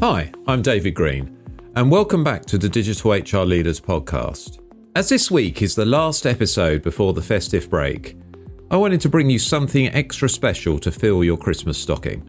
Hi, 0.00 0.30
I'm 0.46 0.62
David 0.62 0.94
Green, 0.94 1.36
and 1.74 1.90
welcome 1.90 2.22
back 2.22 2.44
to 2.46 2.56
the 2.56 2.68
Digital 2.68 3.10
HR 3.10 3.44
Leaders 3.44 3.80
podcast. 3.80 4.60
As 4.94 5.08
this 5.08 5.28
week 5.28 5.60
is 5.60 5.74
the 5.74 5.84
last 5.84 6.24
episode 6.24 6.82
before 6.82 7.12
the 7.12 7.20
festive 7.20 7.68
break, 7.68 8.16
I 8.70 8.76
wanted 8.76 9.00
to 9.00 9.08
bring 9.08 9.28
you 9.28 9.40
something 9.40 9.88
extra 9.88 10.28
special 10.28 10.78
to 10.78 10.92
fill 10.92 11.24
your 11.24 11.36
Christmas 11.36 11.78
stocking. 11.78 12.22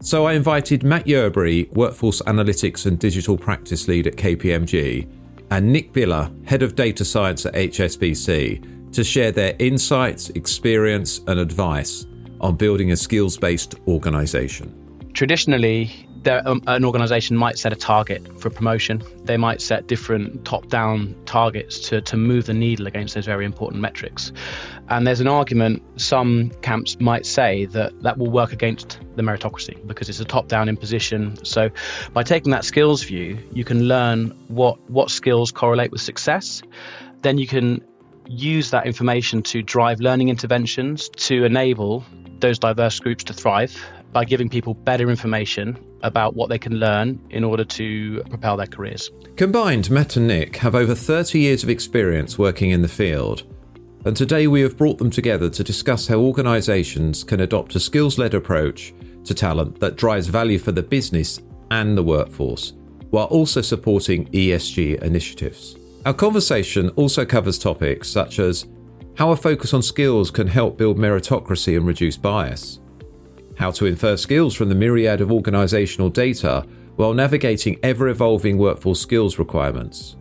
So 0.00 0.26
I 0.26 0.34
invited 0.34 0.84
Matt 0.84 1.06
Yerbury, 1.06 1.72
Workforce 1.72 2.22
Analytics 2.22 2.86
and 2.86 3.00
Digital 3.00 3.36
Practice 3.36 3.88
Lead 3.88 4.06
at 4.06 4.14
KPMG, 4.14 5.10
and 5.50 5.72
Nick 5.72 5.92
Biller, 5.92 6.30
Head 6.46 6.62
of 6.62 6.76
Data 6.76 7.04
Science 7.04 7.44
at 7.46 7.54
HSBC, 7.54 8.92
to 8.92 9.02
share 9.02 9.32
their 9.32 9.56
insights, 9.58 10.30
experience, 10.30 11.18
and 11.26 11.40
advice 11.40 12.06
on 12.40 12.54
building 12.54 12.92
a 12.92 12.96
skills 12.96 13.36
based 13.36 13.74
organisation. 13.88 14.78
Traditionally, 15.14 16.06
um, 16.28 16.62
an 16.66 16.84
organization 16.84 17.36
might 17.36 17.58
set 17.58 17.72
a 17.72 17.76
target 17.76 18.40
for 18.40 18.50
promotion. 18.50 19.02
They 19.24 19.36
might 19.36 19.60
set 19.60 19.86
different 19.86 20.44
top 20.44 20.68
down 20.68 21.16
targets 21.26 21.78
to, 21.88 22.00
to 22.02 22.16
move 22.16 22.46
the 22.46 22.54
needle 22.54 22.86
against 22.86 23.14
those 23.14 23.26
very 23.26 23.44
important 23.44 23.80
metrics. 23.80 24.32
And 24.88 25.06
there's 25.06 25.20
an 25.20 25.28
argument, 25.28 25.82
some 26.00 26.50
camps 26.62 26.98
might 27.00 27.26
say 27.26 27.66
that 27.66 28.02
that 28.02 28.18
will 28.18 28.30
work 28.30 28.52
against 28.52 29.00
the 29.16 29.22
meritocracy 29.22 29.86
because 29.86 30.08
it's 30.08 30.20
a 30.20 30.24
top 30.24 30.48
down 30.48 30.68
imposition. 30.68 31.42
So 31.44 31.70
by 32.12 32.22
taking 32.22 32.50
that 32.52 32.64
skills 32.64 33.02
view, 33.02 33.38
you 33.52 33.64
can 33.64 33.84
learn 33.88 34.30
what, 34.48 34.78
what 34.90 35.10
skills 35.10 35.50
correlate 35.50 35.90
with 35.90 36.00
success. 36.00 36.62
Then 37.22 37.38
you 37.38 37.46
can 37.46 37.84
use 38.26 38.70
that 38.70 38.86
information 38.86 39.42
to 39.42 39.62
drive 39.62 40.00
learning 40.00 40.28
interventions 40.28 41.08
to 41.10 41.44
enable 41.44 42.04
those 42.40 42.58
diverse 42.58 42.98
groups 42.98 43.24
to 43.24 43.32
thrive 43.32 43.76
by 44.12 44.24
giving 44.24 44.48
people 44.48 44.74
better 44.74 45.10
information 45.10 45.78
about 46.02 46.34
what 46.34 46.48
they 46.48 46.58
can 46.58 46.74
learn 46.74 47.18
in 47.30 47.44
order 47.44 47.64
to 47.64 48.22
propel 48.28 48.56
their 48.56 48.66
careers. 48.66 49.10
Combined, 49.36 49.90
Matt 49.90 50.16
and 50.16 50.26
Nick 50.26 50.56
have 50.56 50.74
over 50.74 50.94
30 50.94 51.38
years 51.38 51.62
of 51.62 51.70
experience 51.70 52.38
working 52.38 52.70
in 52.70 52.82
the 52.82 52.88
field. 52.88 53.44
And 54.04 54.16
today 54.16 54.46
we 54.48 54.60
have 54.62 54.76
brought 54.76 54.98
them 54.98 55.10
together 55.10 55.48
to 55.48 55.64
discuss 55.64 56.08
how 56.08 56.16
organisations 56.16 57.24
can 57.24 57.40
adopt 57.40 57.76
a 57.76 57.80
skills 57.80 58.18
led 58.18 58.34
approach 58.34 58.92
to 59.24 59.34
talent 59.34 59.78
that 59.80 59.96
drives 59.96 60.26
value 60.26 60.58
for 60.58 60.72
the 60.72 60.82
business 60.82 61.40
and 61.70 61.96
the 61.96 62.02
workforce, 62.02 62.72
while 63.10 63.26
also 63.26 63.60
supporting 63.60 64.26
ESG 64.28 65.00
initiatives. 65.02 65.76
Our 66.04 66.12
conversation 66.12 66.88
also 66.90 67.24
covers 67.24 67.58
topics 67.58 68.08
such 68.08 68.40
as 68.40 68.66
how 69.16 69.30
a 69.30 69.36
focus 69.36 69.72
on 69.72 69.82
skills 69.82 70.30
can 70.30 70.48
help 70.48 70.76
build 70.76 70.98
meritocracy 70.98 71.76
and 71.76 71.86
reduce 71.86 72.16
bias, 72.16 72.80
how 73.56 73.70
to 73.72 73.86
infer 73.86 74.16
skills 74.16 74.54
from 74.54 74.68
the 74.68 74.74
myriad 74.74 75.20
of 75.20 75.28
organisational 75.28 76.12
data 76.12 76.66
while 76.96 77.14
navigating 77.14 77.78
ever 77.82 78.08
evolving 78.08 78.58
workforce 78.58 79.00
skills 79.00 79.38
requirements, 79.38 80.16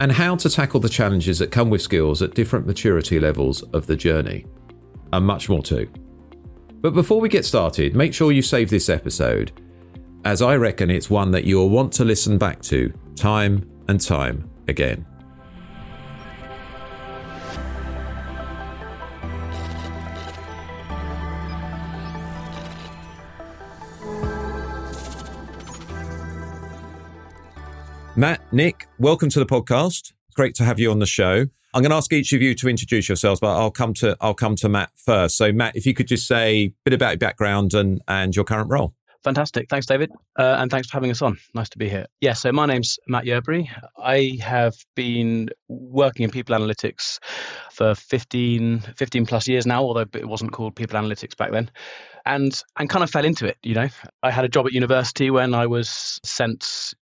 and 0.00 0.12
how 0.12 0.36
to 0.36 0.50
tackle 0.50 0.80
the 0.80 0.88
challenges 0.88 1.38
that 1.38 1.50
come 1.50 1.70
with 1.70 1.82
skills 1.82 2.22
at 2.22 2.34
different 2.34 2.66
maturity 2.66 3.20
levels 3.20 3.62
of 3.72 3.86
the 3.86 3.96
journey, 3.96 4.44
and 5.12 5.24
much 5.24 5.48
more 5.48 5.62
too. 5.62 5.88
But 6.80 6.94
before 6.94 7.20
we 7.20 7.28
get 7.28 7.44
started, 7.44 7.96
make 7.96 8.12
sure 8.12 8.32
you 8.32 8.42
save 8.42 8.70
this 8.70 8.88
episode, 8.88 9.52
as 10.24 10.42
I 10.42 10.56
reckon 10.56 10.90
it's 10.90 11.08
one 11.08 11.30
that 11.30 11.44
you'll 11.44 11.70
want 11.70 11.92
to 11.94 12.04
listen 12.04 12.36
back 12.36 12.60
to 12.62 12.92
time 13.14 13.68
and 13.88 14.00
time 14.00 14.50
again. 14.68 15.06
Matt, 28.18 28.40
Nick, 28.50 28.88
welcome 28.98 29.28
to 29.28 29.38
the 29.38 29.44
podcast. 29.44 30.14
Great 30.34 30.54
to 30.54 30.64
have 30.64 30.80
you 30.80 30.90
on 30.90 31.00
the 31.00 31.06
show. 31.06 31.44
I'm 31.74 31.82
going 31.82 31.90
to 31.90 31.96
ask 31.96 32.10
each 32.14 32.32
of 32.32 32.40
you 32.40 32.54
to 32.54 32.66
introduce 32.66 33.10
yourselves, 33.10 33.40
but 33.40 33.54
I'll 33.54 33.70
come 33.70 33.92
to 33.94 34.16
I'll 34.22 34.32
come 34.32 34.56
to 34.56 34.70
Matt 34.70 34.88
first. 34.96 35.36
So, 35.36 35.52
Matt, 35.52 35.76
if 35.76 35.84
you 35.84 35.92
could 35.92 36.08
just 36.08 36.26
say 36.26 36.56
a 36.56 36.74
bit 36.86 36.94
about 36.94 37.10
your 37.10 37.18
background 37.18 37.74
and 37.74 38.00
and 38.08 38.34
your 38.34 38.46
current 38.46 38.70
role. 38.70 38.94
Fantastic. 39.22 39.68
Thanks, 39.68 39.84
David. 39.84 40.10
Uh, 40.38 40.56
and 40.58 40.70
thanks 40.70 40.88
for 40.88 40.94
having 40.94 41.10
us 41.10 41.20
on. 41.20 41.36
Nice 41.52 41.68
to 41.70 41.78
be 41.78 41.90
here. 41.90 42.06
Yeah, 42.22 42.32
so 42.32 42.52
my 42.52 42.64
name's 42.64 42.98
Matt 43.06 43.24
Yerbury. 43.24 43.68
I 43.98 44.38
have 44.40 44.76
been 44.94 45.50
working 45.68 46.22
in 46.22 46.30
people 46.30 46.56
analytics 46.56 47.18
for 47.72 47.94
15, 47.96 48.80
15 48.80 49.26
plus 49.26 49.48
years 49.48 49.66
now, 49.66 49.82
although 49.82 50.06
it 50.14 50.28
wasn't 50.28 50.52
called 50.52 50.76
people 50.76 50.98
analytics 50.98 51.36
back 51.36 51.50
then 51.50 51.70
and 52.26 52.62
and 52.78 52.90
kind 52.90 53.02
of 53.02 53.10
fell 53.10 53.24
into 53.24 53.46
it. 53.46 53.56
You 53.62 53.74
know, 53.74 53.88
I 54.22 54.30
had 54.30 54.44
a 54.44 54.48
job 54.48 54.66
at 54.66 54.72
university 54.72 55.30
when 55.30 55.54
I 55.54 55.66
was 55.66 56.20
sent 56.24 56.60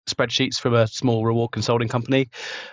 spreadsheets 0.09 0.61
from 0.61 0.75
a 0.75 0.87
small 0.87 1.25
reward 1.25 1.53
consulting 1.53 1.89
company. 1.89 2.29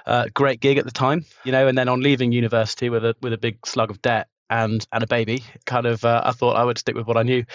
Uh, 0.05 0.25
great 0.33 0.59
gig 0.59 0.77
at 0.77 0.85
the 0.85 0.91
time, 0.91 1.23
you 1.45 1.51
know, 1.51 1.67
and 1.67 1.77
then 1.77 1.87
on 1.87 2.01
leaving 2.01 2.31
university 2.31 2.89
with 2.89 3.05
a 3.05 3.15
with 3.21 3.33
a 3.33 3.37
big 3.37 3.65
slug 3.65 3.89
of 3.89 4.01
debt 4.01 4.27
and 4.49 4.85
and 4.91 5.03
a 5.03 5.07
baby, 5.07 5.43
kind 5.65 5.85
of 5.85 6.03
uh, 6.03 6.21
I 6.25 6.31
thought 6.31 6.55
I 6.55 6.63
would 6.65 6.77
stick 6.77 6.95
with 6.95 7.07
what 7.07 7.17
I 7.17 7.23
knew. 7.23 7.45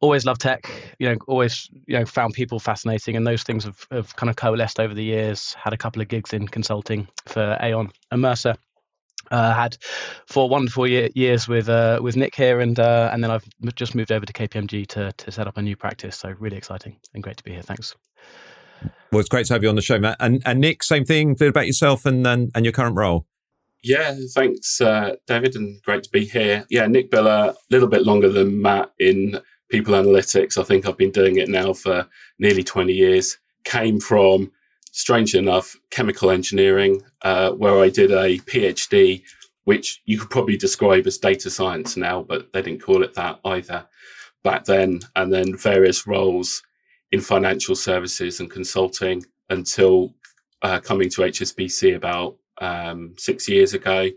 Always 0.00 0.26
loved 0.26 0.40
tech, 0.40 0.70
you 0.98 1.08
know. 1.08 1.16
Always, 1.28 1.70
you 1.86 1.98
know, 1.98 2.04
found 2.04 2.34
people 2.34 2.58
fascinating, 2.58 3.16
and 3.16 3.26
those 3.26 3.42
things 3.42 3.64
have, 3.64 3.86
have 3.90 4.16
kind 4.16 4.28
of 4.28 4.36
coalesced 4.36 4.80
over 4.80 4.92
the 4.92 5.04
years. 5.04 5.54
Had 5.54 5.72
a 5.72 5.78
couple 5.78 6.02
of 6.02 6.08
gigs 6.08 6.32
in 6.32 6.48
consulting 6.48 7.08
for 7.26 7.56
Aon 7.62 7.90
and 8.10 8.20
Mercer, 8.20 8.56
uh, 9.30 9.54
had 9.54 9.76
four 10.26 10.48
wonderful 10.48 10.86
year, 10.86 11.08
years 11.14 11.48
with 11.48 11.68
uh, 11.68 11.98
with 12.02 12.16
Nick 12.16 12.34
here, 12.34 12.60
and 12.60 12.78
uh, 12.78 13.10
and 13.12 13.22
then 13.22 13.30
I've 13.30 13.44
just 13.74 13.94
moved 13.94 14.12
over 14.12 14.26
to 14.26 14.32
KPMG 14.32 14.86
to 14.88 15.12
to 15.12 15.32
set 15.32 15.46
up 15.46 15.56
a 15.56 15.62
new 15.62 15.76
practice. 15.76 16.16
So 16.16 16.34
really 16.38 16.56
exciting 16.56 16.96
and 17.14 17.22
great 17.22 17.36
to 17.38 17.44
be 17.44 17.52
here. 17.52 17.62
Thanks. 17.62 17.94
Well, 19.12 19.20
it's 19.20 19.28
great 19.28 19.46
to 19.46 19.52
have 19.54 19.62
you 19.62 19.68
on 19.68 19.76
the 19.76 19.82
show, 19.82 19.98
Matt. 19.98 20.16
And 20.20 20.42
and 20.44 20.60
Nick, 20.60 20.82
same 20.82 21.04
thing. 21.04 21.32
A 21.32 21.34
bit 21.34 21.48
about 21.48 21.66
yourself 21.66 22.04
and 22.06 22.26
and, 22.26 22.50
and 22.54 22.64
your 22.64 22.72
current 22.72 22.96
role. 22.96 23.26
Yeah, 23.82 24.16
thanks, 24.34 24.80
uh, 24.80 25.16
David, 25.26 25.56
and 25.56 25.80
great 25.82 26.04
to 26.04 26.10
be 26.10 26.24
here. 26.24 26.64
Yeah, 26.70 26.86
Nick 26.86 27.10
Biller, 27.10 27.50
a 27.50 27.54
little 27.68 27.86
bit 27.86 28.06
longer 28.06 28.30
than 28.30 28.62
Matt 28.62 28.90
in 28.98 29.38
people 29.68 29.92
analytics. 29.92 30.56
I 30.56 30.62
think 30.64 30.86
I've 30.86 30.96
been 30.96 31.10
doing 31.10 31.36
it 31.36 31.50
now 31.50 31.74
for 31.74 32.08
nearly 32.38 32.64
20 32.64 32.94
years. 32.94 33.36
Came 33.64 34.00
from 34.00 34.50
strange 34.94 35.34
enough, 35.34 35.76
chemical 35.90 36.30
engineering, 36.30 37.02
uh, 37.22 37.50
where 37.50 37.80
I 37.80 37.88
did 37.88 38.12
a 38.12 38.38
PhD, 38.38 39.22
which 39.64 40.00
you 40.04 40.20
could 40.20 40.30
probably 40.30 40.56
describe 40.56 41.08
as 41.08 41.18
data 41.18 41.50
science 41.50 41.96
now, 41.96 42.22
but 42.22 42.52
they 42.52 42.62
didn't 42.62 42.82
call 42.82 43.02
it 43.02 43.12
that 43.14 43.40
either 43.44 43.84
back 44.44 44.64
then. 44.64 45.00
And 45.16 45.32
then 45.32 45.56
various 45.56 46.06
roles 46.06 46.62
in 47.10 47.20
financial 47.20 47.74
services 47.74 48.38
and 48.38 48.48
consulting 48.48 49.24
until 49.50 50.14
uh, 50.62 50.78
coming 50.78 51.10
to 51.10 51.22
HSBC 51.22 51.96
about 51.96 52.36
um, 52.60 53.14
six 53.18 53.48
years 53.48 53.74
ago 53.74 54.08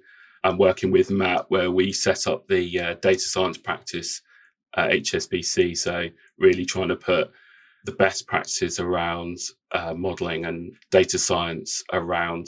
and 0.43 0.59
working 0.59 0.91
with 0.91 1.09
Matt, 1.09 1.49
where 1.49 1.71
we 1.71 1.91
set 1.91 2.27
up 2.27 2.47
the 2.47 2.79
uh, 2.79 2.93
data 3.01 3.19
science 3.21 3.57
practice 3.57 4.21
at 4.75 4.91
HSBC. 4.91 5.75
So, 5.75 6.07
really 6.37 6.66
trying 6.66 6.89
to 6.89 6.95
put 6.95 7.31
the 7.87 7.93
best 7.93 8.27
practices 8.27 8.79
around 8.79 9.37
uh, 9.71 9.93
modeling 9.93 10.45
and 10.45 10.75
data 10.91 11.17
science 11.17 11.81
around 11.93 12.47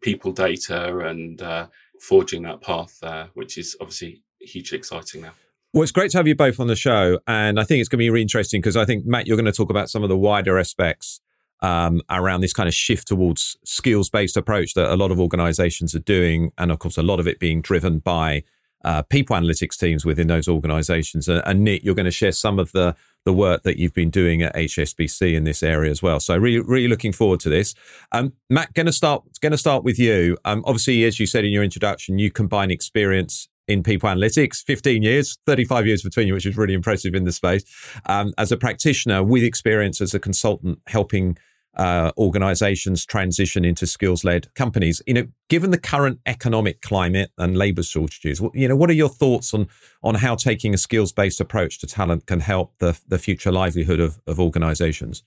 people 0.00 0.30
data 0.32 1.00
and 1.00 1.42
uh, 1.42 1.66
forging 2.00 2.42
that 2.44 2.62
path 2.62 2.96
there, 3.02 3.28
which 3.34 3.58
is 3.58 3.76
obviously 3.80 4.22
hugely 4.40 4.78
exciting 4.78 5.22
now. 5.22 5.32
Well, 5.74 5.82
it's 5.82 5.92
great 5.92 6.12
to 6.12 6.16
have 6.16 6.28
you 6.28 6.36
both 6.36 6.60
on 6.60 6.68
the 6.68 6.76
show. 6.76 7.18
And 7.26 7.58
I 7.58 7.64
think 7.64 7.80
it's 7.80 7.88
going 7.88 7.98
to 7.98 8.04
be 8.04 8.08
really 8.08 8.22
interesting 8.22 8.60
because 8.60 8.76
I 8.76 8.84
think, 8.84 9.04
Matt, 9.04 9.26
you're 9.26 9.36
going 9.36 9.46
to 9.46 9.52
talk 9.52 9.68
about 9.68 9.90
some 9.90 10.04
of 10.04 10.08
the 10.08 10.16
wider 10.16 10.58
aspects 10.58 11.20
um, 11.60 12.00
around 12.08 12.40
this 12.40 12.52
kind 12.52 12.68
of 12.68 12.74
shift 12.74 13.08
towards 13.08 13.56
skills 13.64 14.08
based 14.08 14.36
approach 14.36 14.74
that 14.74 14.92
a 14.92 14.96
lot 14.96 15.10
of 15.10 15.18
organizations 15.18 15.92
are 15.96 16.00
doing. 16.00 16.52
And 16.56 16.70
of 16.70 16.78
course, 16.78 16.96
a 16.96 17.02
lot 17.02 17.18
of 17.18 17.26
it 17.26 17.40
being 17.40 17.60
driven 17.62 17.98
by 17.98 18.44
uh, 18.84 19.02
people 19.02 19.36
analytics 19.36 19.76
teams 19.76 20.04
within 20.04 20.28
those 20.28 20.48
organizations. 20.48 21.28
And, 21.28 21.42
and 21.44 21.64
Nick, 21.64 21.84
you're 21.84 21.94
going 21.94 22.04
to 22.04 22.10
share 22.10 22.32
some 22.32 22.58
of 22.58 22.72
the 22.72 22.94
the 23.24 23.32
work 23.32 23.62
that 23.64 23.76
you've 23.76 23.92
been 23.92 24.08
doing 24.08 24.42
at 24.42 24.54
HSBC 24.54 25.34
in 25.34 25.44
this 25.44 25.62
area 25.62 25.90
as 25.90 26.02
well. 26.02 26.18
So 26.18 26.36
really, 26.38 26.60
really 26.60 26.88
looking 26.88 27.12
forward 27.12 27.40
to 27.40 27.50
this. 27.50 27.74
Um, 28.12 28.32
Matt, 28.48 28.72
going 28.72 28.86
to 28.86 28.92
start 28.92 29.22
going 29.40 29.52
to 29.52 29.58
start 29.58 29.84
with 29.84 29.98
you. 29.98 30.38
Um, 30.44 30.62
obviously, 30.66 31.04
as 31.04 31.20
you 31.20 31.26
said 31.26 31.44
in 31.44 31.50
your 31.50 31.64
introduction, 31.64 32.18
you 32.18 32.30
combine 32.30 32.70
experience 32.70 33.48
in 33.66 33.82
people 33.82 34.08
analytics, 34.08 34.64
15 34.64 35.02
years, 35.02 35.36
35 35.44 35.86
years 35.86 36.02
between 36.02 36.26
you, 36.26 36.32
which 36.32 36.46
is 36.46 36.56
really 36.56 36.72
impressive 36.72 37.14
in 37.14 37.24
the 37.24 37.32
space, 37.32 37.64
um, 38.06 38.32
as 38.38 38.50
a 38.50 38.56
practitioner 38.56 39.22
with 39.22 39.42
experience 39.42 40.00
as 40.00 40.14
a 40.14 40.18
consultant 40.18 40.80
helping 40.86 41.36
uh, 41.78 42.10
organizations 42.18 43.06
transition 43.06 43.64
into 43.64 43.86
skills 43.86 44.24
led 44.24 44.52
companies. 44.54 45.00
You 45.06 45.14
know, 45.14 45.28
given 45.48 45.70
the 45.70 45.78
current 45.78 46.20
economic 46.26 46.80
climate 46.82 47.30
and 47.38 47.56
labor 47.56 47.82
shortages, 47.82 48.42
you 48.52 48.68
know, 48.68 48.76
what 48.76 48.90
are 48.90 48.94
your 48.94 49.08
thoughts 49.08 49.54
on 49.54 49.68
on 50.02 50.16
how 50.16 50.34
taking 50.34 50.74
a 50.74 50.78
skills 50.78 51.12
based 51.12 51.40
approach 51.40 51.78
to 51.80 51.86
talent 51.86 52.26
can 52.26 52.40
help 52.40 52.74
the 52.78 52.98
the 53.06 53.18
future 53.18 53.52
livelihood 53.52 54.00
of, 54.00 54.20
of 54.26 54.40
organizations? 54.40 55.22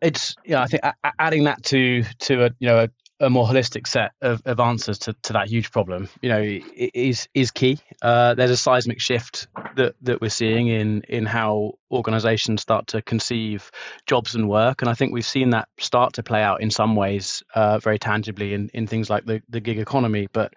It's 0.00 0.36
yeah, 0.44 0.62
I 0.62 0.66
think 0.66 0.82
adding 1.18 1.44
that 1.44 1.62
to 1.64 2.04
to 2.20 2.46
a 2.46 2.50
you 2.58 2.68
know 2.68 2.84
a, 2.84 2.88
a 3.20 3.30
more 3.30 3.46
holistic 3.46 3.86
set 3.86 4.12
of, 4.22 4.42
of 4.44 4.58
answers 4.58 4.98
to, 4.98 5.14
to 5.22 5.32
that 5.32 5.48
huge 5.48 5.70
problem, 5.70 6.08
you 6.20 6.28
know, 6.28 6.40
is 6.40 7.28
is 7.34 7.50
key. 7.50 7.78
Uh, 8.02 8.34
there's 8.34 8.50
a 8.50 8.56
seismic 8.56 9.00
shift 9.00 9.46
that 9.76 9.94
that 10.02 10.20
we're 10.20 10.28
seeing 10.28 10.66
in 10.66 11.02
in 11.02 11.24
how 11.24 11.74
organisations 11.92 12.60
start 12.60 12.88
to 12.88 13.00
conceive 13.02 13.70
jobs 14.06 14.34
and 14.34 14.48
work, 14.48 14.82
and 14.82 14.90
I 14.90 14.94
think 14.94 15.12
we've 15.12 15.24
seen 15.24 15.50
that 15.50 15.68
start 15.78 16.12
to 16.14 16.24
play 16.24 16.42
out 16.42 16.60
in 16.60 16.70
some 16.70 16.96
ways 16.96 17.42
uh, 17.54 17.78
very 17.78 17.98
tangibly 17.98 18.52
in, 18.52 18.68
in 18.74 18.86
things 18.86 19.08
like 19.08 19.26
the, 19.26 19.40
the 19.48 19.60
gig 19.60 19.78
economy. 19.78 20.26
But 20.32 20.54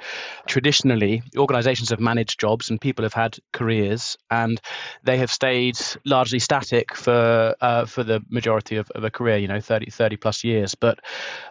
traditionally, 0.48 1.22
organisations 1.38 1.92
have 1.92 2.00
managed 2.00 2.40
jobs 2.40 2.72
and 2.72 2.82
people 2.82 3.04
have 3.04 3.14
had 3.14 3.38
careers, 3.54 4.18
and 4.32 4.60
they 5.04 5.18
have 5.18 5.32
stayed 5.32 5.78
largely 6.06 6.40
static 6.40 6.96
for 6.96 7.56
uh, 7.62 7.86
for 7.86 8.04
the 8.04 8.22
majority 8.30 8.78
of, 8.78 8.90
of 8.92 9.04
a 9.04 9.12
career, 9.12 9.38
you 9.38 9.48
know, 9.48 9.62
30, 9.62 9.92
30 9.92 10.18
plus 10.18 10.44
years. 10.44 10.74
But 10.74 11.00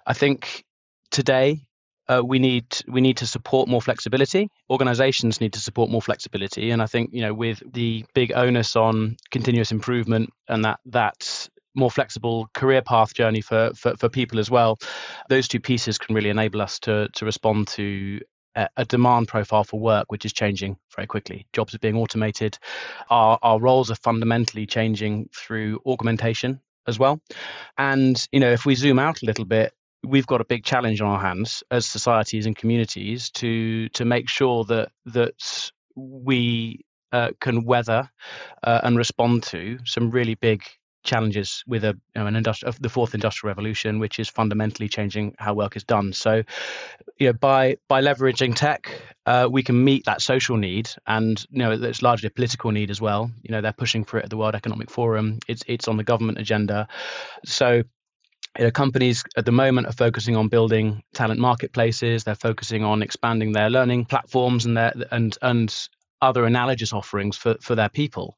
I 0.06 0.12
think 0.12 0.64
today 1.10 1.66
uh, 2.08 2.22
we 2.24 2.38
need 2.38 2.66
we 2.86 3.00
need 3.00 3.16
to 3.16 3.26
support 3.26 3.68
more 3.68 3.82
flexibility. 3.82 4.48
Organizations 4.70 5.40
need 5.40 5.52
to 5.54 5.60
support 5.60 5.90
more 5.90 6.02
flexibility, 6.02 6.70
and 6.70 6.80
I 6.82 6.86
think 6.86 7.10
you 7.12 7.20
know 7.20 7.34
with 7.34 7.62
the 7.72 8.04
big 8.14 8.32
onus 8.34 8.76
on 8.76 9.16
continuous 9.30 9.72
improvement 9.72 10.30
and 10.48 10.64
that 10.64 10.80
that 10.86 11.48
more 11.74 11.90
flexible 11.90 12.48
career 12.54 12.80
path 12.80 13.12
journey 13.12 13.42
for, 13.42 13.70
for, 13.76 13.94
for 13.98 14.08
people 14.08 14.38
as 14.38 14.50
well, 14.50 14.78
those 15.28 15.46
two 15.46 15.60
pieces 15.60 15.98
can 15.98 16.14
really 16.14 16.30
enable 16.30 16.62
us 16.62 16.78
to 16.80 17.08
to 17.14 17.24
respond 17.24 17.68
to 17.68 18.20
a, 18.54 18.68
a 18.78 18.84
demand 18.84 19.28
profile 19.28 19.64
for 19.64 19.78
work 19.78 20.10
which 20.10 20.24
is 20.24 20.32
changing 20.32 20.76
very 20.94 21.06
quickly. 21.06 21.46
Jobs 21.52 21.74
are 21.74 21.80
being 21.80 21.96
automated. 21.96 22.58
Our 23.10 23.38
our 23.42 23.60
roles 23.60 23.90
are 23.90 23.96
fundamentally 23.96 24.66
changing 24.66 25.28
through 25.34 25.80
augmentation 25.84 26.60
as 26.86 26.98
well. 26.98 27.20
And 27.78 28.26
you 28.32 28.40
know, 28.40 28.52
if 28.52 28.64
we 28.64 28.74
zoom 28.74 28.98
out 28.98 29.22
a 29.22 29.26
little 29.26 29.44
bit, 29.44 29.72
we've 30.04 30.26
got 30.26 30.40
a 30.40 30.44
big 30.44 30.64
challenge 30.64 31.00
on 31.00 31.08
our 31.08 31.20
hands 31.20 31.62
as 31.70 31.86
societies 31.86 32.46
and 32.46 32.56
communities 32.56 33.30
to 33.30 33.88
to 33.90 34.04
make 34.04 34.28
sure 34.28 34.64
that 34.64 34.90
that 35.04 35.70
we 35.94 36.84
uh, 37.12 37.30
can 37.40 37.64
weather 37.64 38.10
uh, 38.64 38.80
and 38.82 38.96
respond 38.96 39.42
to 39.42 39.78
some 39.84 40.10
really 40.10 40.34
big 40.34 40.62
challenges 41.04 41.62
with 41.66 41.84
a 41.84 41.96
you 42.14 42.20
know, 42.20 42.26
an 42.26 42.36
industrial 42.36 42.74
the 42.80 42.88
fourth 42.88 43.14
industrial 43.14 43.48
revolution 43.50 43.98
which 44.00 44.18
is 44.18 44.28
fundamentally 44.28 44.88
changing 44.88 45.34
how 45.38 45.54
work 45.54 45.76
is 45.76 45.84
done. 45.84 46.12
So 46.12 46.42
you 47.18 47.28
know 47.28 47.32
by 47.32 47.76
by 47.88 48.02
leveraging 48.02 48.54
tech 48.54 48.90
uh, 49.24 49.48
we 49.50 49.62
can 49.62 49.82
meet 49.82 50.04
that 50.04 50.20
social 50.20 50.56
need 50.56 50.90
and 51.06 51.44
you 51.50 51.60
know 51.60 51.70
it's 51.70 52.02
largely 52.02 52.26
a 52.26 52.30
political 52.30 52.70
need 52.72 52.90
as 52.90 53.00
well. 53.00 53.30
You 53.42 53.52
know 53.52 53.60
they're 53.60 53.72
pushing 53.72 54.04
for 54.04 54.18
it 54.18 54.24
at 54.24 54.30
the 54.30 54.36
world 54.36 54.54
economic 54.54 54.90
forum. 54.90 55.38
It's 55.48 55.62
it's 55.66 55.88
on 55.88 55.96
the 55.96 56.04
government 56.04 56.38
agenda. 56.38 56.88
So 57.44 57.82
you 58.58 58.64
know, 58.64 58.70
companies 58.70 59.22
at 59.36 59.44
the 59.44 59.52
moment 59.52 59.86
are 59.86 59.92
focusing 59.92 60.36
on 60.36 60.48
building 60.48 61.02
talent 61.14 61.40
marketplaces. 61.40 62.24
They're 62.24 62.34
focusing 62.34 62.84
on 62.84 63.02
expanding 63.02 63.52
their 63.52 63.70
learning 63.70 64.06
platforms 64.06 64.64
and 64.64 64.76
their 64.76 64.92
and 65.10 65.36
and 65.42 65.88
other 66.22 66.44
analogous 66.44 66.92
offerings 66.92 67.36
for 67.36 67.56
for 67.60 67.74
their 67.74 67.88
people. 67.88 68.36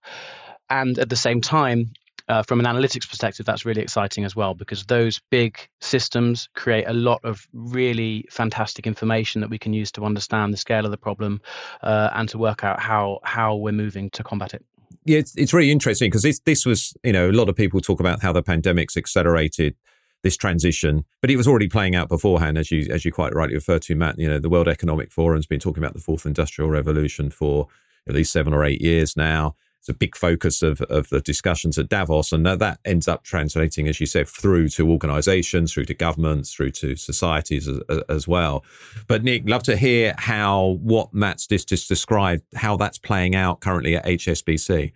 And 0.70 0.98
at 0.98 1.08
the 1.08 1.16
same 1.16 1.40
time, 1.40 1.92
uh, 2.28 2.42
from 2.42 2.60
an 2.60 2.66
analytics 2.66 3.08
perspective, 3.08 3.46
that's 3.46 3.64
really 3.64 3.80
exciting 3.80 4.24
as 4.24 4.36
well 4.36 4.54
because 4.54 4.84
those 4.84 5.20
big 5.30 5.58
systems 5.80 6.48
create 6.54 6.84
a 6.86 6.92
lot 6.92 7.20
of 7.24 7.46
really 7.52 8.26
fantastic 8.30 8.86
information 8.86 9.40
that 9.40 9.48
we 9.48 9.58
can 9.58 9.72
use 9.72 9.90
to 9.92 10.04
understand 10.04 10.52
the 10.52 10.58
scale 10.58 10.84
of 10.84 10.90
the 10.90 10.98
problem 10.98 11.40
uh, 11.82 12.10
and 12.14 12.28
to 12.28 12.38
work 12.38 12.64
out 12.64 12.80
how 12.80 13.18
how 13.24 13.54
we're 13.56 13.72
moving 13.72 14.10
to 14.10 14.22
combat 14.22 14.54
it. 14.54 14.64
Yeah, 15.04 15.18
it's, 15.18 15.34
it's 15.36 15.54
really 15.54 15.70
interesting 15.70 16.10
because 16.10 16.22
this 16.22 16.40
this 16.40 16.66
was 16.66 16.94
you 17.02 17.12
know 17.12 17.30
a 17.30 17.32
lot 17.32 17.48
of 17.48 17.56
people 17.56 17.80
talk 17.80 18.00
about 18.00 18.22
how 18.22 18.32
the 18.32 18.42
pandemic's 18.42 18.96
accelerated 18.96 19.74
this 20.22 20.36
transition, 20.36 21.04
but 21.20 21.30
it 21.30 21.36
was 21.36 21.46
already 21.46 21.68
playing 21.68 21.94
out 21.94 22.08
beforehand, 22.08 22.58
as 22.58 22.70
you 22.70 22.86
as 22.90 23.04
you 23.04 23.12
quite 23.12 23.34
rightly 23.34 23.54
refer 23.54 23.78
to, 23.78 23.94
Matt. 23.94 24.18
You 24.18 24.28
know, 24.28 24.38
the 24.38 24.48
World 24.48 24.68
Economic 24.68 25.10
Forum's 25.10 25.46
been 25.46 25.60
talking 25.60 25.82
about 25.82 25.94
the 25.94 26.00
fourth 26.00 26.26
industrial 26.26 26.70
revolution 26.70 27.30
for 27.30 27.68
at 28.08 28.14
least 28.14 28.32
seven 28.32 28.52
or 28.52 28.64
eight 28.64 28.80
years 28.80 29.16
now. 29.16 29.54
It's 29.80 29.88
a 29.88 29.94
big 29.94 30.16
focus 30.16 30.60
of, 30.60 30.80
of 30.82 31.08
the 31.08 31.20
discussions 31.20 31.78
at 31.78 31.88
Davos, 31.88 32.32
and 32.32 32.44
that, 32.44 32.58
that 32.58 32.80
ends 32.84 33.06
up 33.06 33.22
translating, 33.22 33.86
as 33.86 34.00
you 34.00 34.06
said, 34.06 34.28
through 34.28 34.68
to 34.70 34.90
organisations, 34.90 35.72
through 35.72 35.84
to 35.84 35.94
governments, 35.94 36.52
through 36.52 36.72
to 36.72 36.96
societies 36.96 37.68
as, 37.68 37.80
as, 38.08 38.26
well. 38.26 38.64
But 39.06 39.22
Nick, 39.22 39.48
love 39.48 39.62
to 39.64 39.76
hear 39.76 40.14
how 40.18 40.78
what 40.82 41.14
Matt's 41.14 41.46
just, 41.46 41.68
just 41.68 41.88
described, 41.88 42.42
how 42.56 42.76
that's 42.76 42.98
playing 42.98 43.36
out 43.36 43.60
currently 43.60 43.94
at 43.94 44.04
HSBC. 44.04 44.92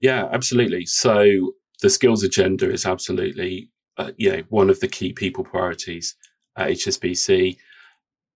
Yeah, 0.00 0.28
absolutely. 0.30 0.84
So 0.84 1.54
the 1.80 1.90
skills 1.90 2.22
agenda 2.22 2.70
is 2.70 2.84
absolutely 2.84 3.70
uh, 4.00 4.12
you 4.16 4.32
know 4.32 4.42
one 4.48 4.70
of 4.70 4.80
the 4.80 4.88
key 4.88 5.12
people 5.12 5.44
priorities 5.44 6.16
at 6.56 6.70
HSBC. 6.70 7.56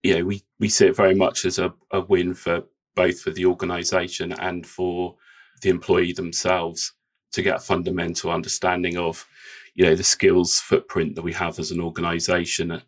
You 0.02 0.18
know, 0.18 0.24
we 0.24 0.42
we 0.60 0.68
see 0.68 0.86
it 0.86 0.96
very 0.96 1.14
much 1.14 1.44
as 1.44 1.58
a, 1.58 1.72
a 1.90 2.00
win 2.00 2.34
for 2.34 2.64
both 2.94 3.20
for 3.20 3.30
the 3.30 3.46
organisation 3.46 4.32
and 4.32 4.66
for 4.66 5.16
the 5.62 5.70
employee 5.70 6.12
themselves 6.12 6.92
to 7.32 7.42
get 7.42 7.56
a 7.56 7.60
fundamental 7.60 8.30
understanding 8.30 8.96
of 8.96 9.26
you 9.74 9.84
know 9.84 9.94
the 9.94 10.04
skills 10.04 10.60
footprint 10.60 11.14
that 11.14 11.22
we 11.22 11.32
have 11.32 11.58
as 11.58 11.70
an 11.70 11.80
organisation, 11.80 12.82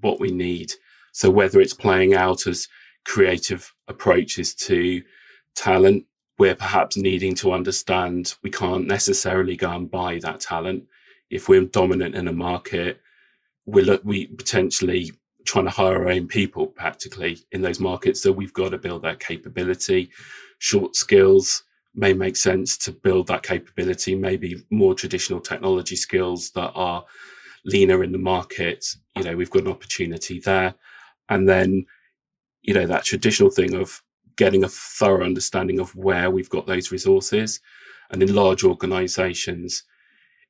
what 0.00 0.20
we 0.20 0.30
need. 0.30 0.72
So 1.12 1.30
whether 1.30 1.60
it's 1.60 1.74
playing 1.74 2.14
out 2.14 2.46
as 2.46 2.68
creative 3.04 3.72
approaches 3.86 4.54
to 4.54 5.02
talent, 5.54 6.04
we're 6.38 6.54
perhaps 6.54 6.96
needing 6.96 7.34
to 7.36 7.52
understand 7.52 8.34
we 8.42 8.50
can't 8.50 8.86
necessarily 8.86 9.56
go 9.56 9.70
and 9.70 9.90
buy 9.90 10.18
that 10.22 10.40
talent 10.40 10.84
if 11.30 11.48
we're 11.48 11.64
dominant 11.64 12.14
in 12.14 12.28
a 12.28 12.32
market, 12.32 13.00
we 13.66 13.82
look 13.82 14.02
we 14.04 14.26
potentially 14.26 15.12
trying 15.44 15.64
to 15.64 15.70
hire 15.70 15.96
our 15.96 16.08
own 16.10 16.28
people 16.28 16.66
practically 16.66 17.38
in 17.52 17.62
those 17.62 17.80
markets. 17.80 18.20
So 18.20 18.32
we've 18.32 18.52
got 18.52 18.70
to 18.70 18.78
build 18.78 19.02
that 19.02 19.20
capability. 19.20 20.10
Short 20.58 20.94
skills 20.94 21.62
may 21.94 22.12
make 22.12 22.36
sense 22.36 22.76
to 22.78 22.92
build 22.92 23.26
that 23.28 23.42
capability, 23.42 24.14
maybe 24.14 24.62
more 24.70 24.94
traditional 24.94 25.40
technology 25.40 25.96
skills 25.96 26.50
that 26.50 26.70
are 26.74 27.04
leaner 27.64 28.04
in 28.04 28.12
the 28.12 28.18
market. 28.18 28.86
You 29.16 29.24
know, 29.24 29.36
we've 29.36 29.50
got 29.50 29.62
an 29.62 29.70
opportunity 29.70 30.38
there. 30.40 30.74
And 31.28 31.48
then, 31.48 31.86
you 32.62 32.74
know, 32.74 32.86
that 32.86 33.04
traditional 33.04 33.50
thing 33.50 33.74
of 33.74 34.02
getting 34.36 34.64
a 34.64 34.68
thorough 34.68 35.24
understanding 35.24 35.80
of 35.80 35.94
where 35.96 36.30
we've 36.30 36.50
got 36.50 36.66
those 36.66 36.92
resources. 36.92 37.60
And 38.10 38.22
in 38.22 38.34
large 38.34 38.64
organizations, 38.64 39.82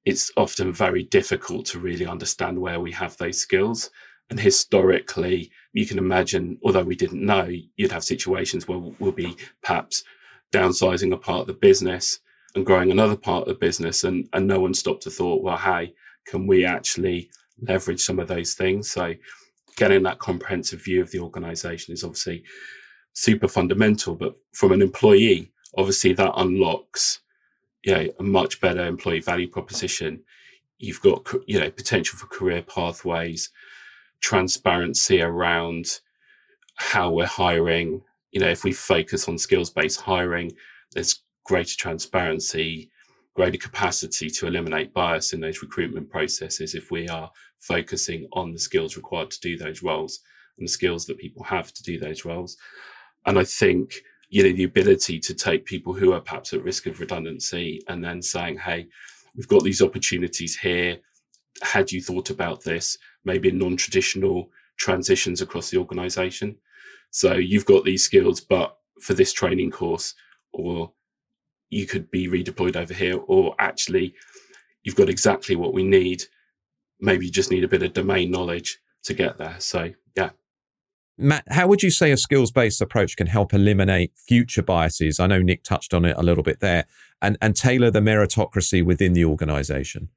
it's 0.08 0.30
often 0.38 0.72
very 0.72 1.02
difficult 1.02 1.66
to 1.66 1.78
really 1.78 2.06
understand 2.06 2.58
where 2.58 2.80
we 2.80 2.90
have 2.90 3.14
those 3.18 3.38
skills. 3.38 3.90
And 4.30 4.40
historically, 4.40 5.50
you 5.74 5.84
can 5.84 5.98
imagine, 5.98 6.58
although 6.64 6.82
we 6.82 6.96
didn't 6.96 7.22
know, 7.24 7.46
you'd 7.76 7.92
have 7.92 8.04
situations 8.04 8.66
where 8.66 8.78
we'll 8.78 9.12
be 9.12 9.36
perhaps 9.62 10.04
downsizing 10.50 11.12
a 11.12 11.18
part 11.18 11.42
of 11.42 11.46
the 11.46 11.52
business 11.52 12.20
and 12.54 12.64
growing 12.64 12.90
another 12.90 13.16
part 13.16 13.42
of 13.42 13.48
the 13.48 13.66
business. 13.66 14.04
And, 14.04 14.26
and 14.32 14.46
no 14.46 14.60
one 14.60 14.72
stopped 14.72 15.02
to 15.02 15.10
thought, 15.10 15.42
well, 15.42 15.58
hey, 15.58 15.92
can 16.26 16.46
we 16.46 16.64
actually 16.64 17.28
leverage 17.60 18.00
some 18.00 18.18
of 18.18 18.28
those 18.28 18.54
things? 18.54 18.90
So 18.90 19.12
getting 19.76 20.04
that 20.04 20.20
comprehensive 20.20 20.82
view 20.82 21.02
of 21.02 21.10
the 21.10 21.20
organization 21.20 21.92
is 21.92 22.02
obviously 22.02 22.44
super 23.12 23.46
fundamental. 23.46 24.14
But 24.14 24.36
from 24.54 24.72
an 24.72 24.80
employee, 24.80 25.52
obviously 25.76 26.14
that 26.14 26.32
unlocks 26.34 27.20
you 27.84 27.94
know, 27.94 28.08
a 28.18 28.22
much 28.22 28.60
better 28.60 28.86
employee 28.86 29.20
value 29.20 29.48
proposition. 29.48 30.22
You've 30.78 31.00
got, 31.00 31.26
you 31.46 31.58
know, 31.58 31.70
potential 31.70 32.18
for 32.18 32.26
career 32.26 32.62
pathways, 32.62 33.50
transparency 34.20 35.22
around 35.22 36.00
how 36.76 37.10
we're 37.10 37.26
hiring. 37.26 38.02
You 38.32 38.40
know, 38.40 38.48
if 38.48 38.64
we 38.64 38.72
focus 38.72 39.28
on 39.28 39.38
skills 39.38 39.70
based 39.70 40.00
hiring, 40.00 40.52
there's 40.92 41.22
greater 41.44 41.76
transparency, 41.76 42.90
greater 43.34 43.58
capacity 43.58 44.28
to 44.30 44.46
eliminate 44.46 44.92
bias 44.92 45.32
in 45.32 45.40
those 45.40 45.62
recruitment 45.62 46.10
processes 46.10 46.74
if 46.74 46.90
we 46.90 47.08
are 47.08 47.30
focusing 47.58 48.26
on 48.32 48.52
the 48.52 48.58
skills 48.58 48.96
required 48.96 49.30
to 49.30 49.40
do 49.40 49.56
those 49.56 49.82
roles 49.82 50.20
and 50.58 50.66
the 50.66 50.72
skills 50.72 51.06
that 51.06 51.18
people 51.18 51.42
have 51.42 51.72
to 51.72 51.82
do 51.82 51.98
those 51.98 52.24
roles. 52.24 52.56
And 53.26 53.38
I 53.38 53.44
think 53.44 54.02
you 54.28 54.42
know, 54.42 54.52
the 54.52 54.64
ability 54.64 55.18
to 55.20 55.34
take 55.34 55.64
people 55.64 55.94
who 55.94 56.12
are 56.12 56.20
perhaps 56.20 56.52
at 56.52 56.62
risk 56.62 56.86
of 56.86 57.00
redundancy 57.00 57.82
and 57.88 58.04
then 58.04 58.20
saying, 58.20 58.58
hey, 58.58 58.86
we've 59.36 59.48
got 59.48 59.62
these 59.62 59.82
opportunities 59.82 60.56
here. 60.56 60.98
Had 61.62 61.90
you 61.90 62.02
thought 62.02 62.30
about 62.30 62.62
this? 62.62 62.98
Maybe 63.24 63.50
non 63.50 63.76
traditional 63.76 64.50
transitions 64.76 65.40
across 65.40 65.70
the 65.70 65.78
organization. 65.78 66.56
So 67.10 67.34
you've 67.34 67.64
got 67.64 67.84
these 67.84 68.04
skills, 68.04 68.40
but 68.40 68.76
for 69.00 69.14
this 69.14 69.32
training 69.32 69.70
course, 69.70 70.14
or 70.52 70.92
you 71.70 71.86
could 71.86 72.10
be 72.10 72.28
redeployed 72.28 72.76
over 72.76 72.94
here, 72.94 73.18
or 73.26 73.54
actually, 73.58 74.14
you've 74.82 74.96
got 74.96 75.08
exactly 75.08 75.56
what 75.56 75.74
we 75.74 75.82
need. 75.82 76.24
Maybe 77.00 77.26
you 77.26 77.32
just 77.32 77.50
need 77.50 77.64
a 77.64 77.68
bit 77.68 77.82
of 77.82 77.92
domain 77.92 78.30
knowledge 78.30 78.78
to 79.04 79.14
get 79.14 79.38
there. 79.38 79.56
So, 79.58 79.92
yeah, 80.16 80.30
Matt, 81.18 81.44
how 81.48 81.66
would 81.66 81.82
you 81.82 81.90
say 81.90 82.12
a 82.12 82.16
skills 82.16 82.52
based 82.52 82.80
approach 82.80 83.16
can 83.16 83.26
help 83.26 83.52
eliminate 83.52 84.12
future 84.16 84.62
biases? 84.62 85.18
I 85.18 85.26
know 85.26 85.40
Nick 85.40 85.64
touched 85.64 85.92
on 85.92 86.04
it 86.04 86.16
a 86.16 86.22
little 86.22 86.44
bit 86.44 86.60
there 86.60 86.86
and, 87.20 87.36
and 87.42 87.56
tailor 87.56 87.90
the 87.90 88.00
meritocracy 88.00 88.84
within 88.84 89.12
the 89.14 89.24
organization. 89.24 90.10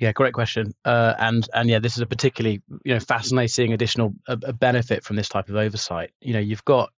Yeah, 0.00 0.10
great 0.10 0.34
question. 0.34 0.74
Uh, 0.84 1.14
and 1.18 1.48
and 1.54 1.68
yeah, 1.68 1.78
this 1.78 1.94
is 1.94 2.00
a 2.00 2.06
particularly 2.06 2.60
you 2.84 2.94
know 2.94 3.00
fascinating 3.00 3.72
additional 3.72 4.12
a 4.26 4.52
benefit 4.52 5.04
from 5.04 5.14
this 5.14 5.28
type 5.28 5.48
of 5.48 5.54
oversight. 5.54 6.10
You 6.20 6.32
know, 6.32 6.40
you've 6.40 6.64
got 6.64 6.90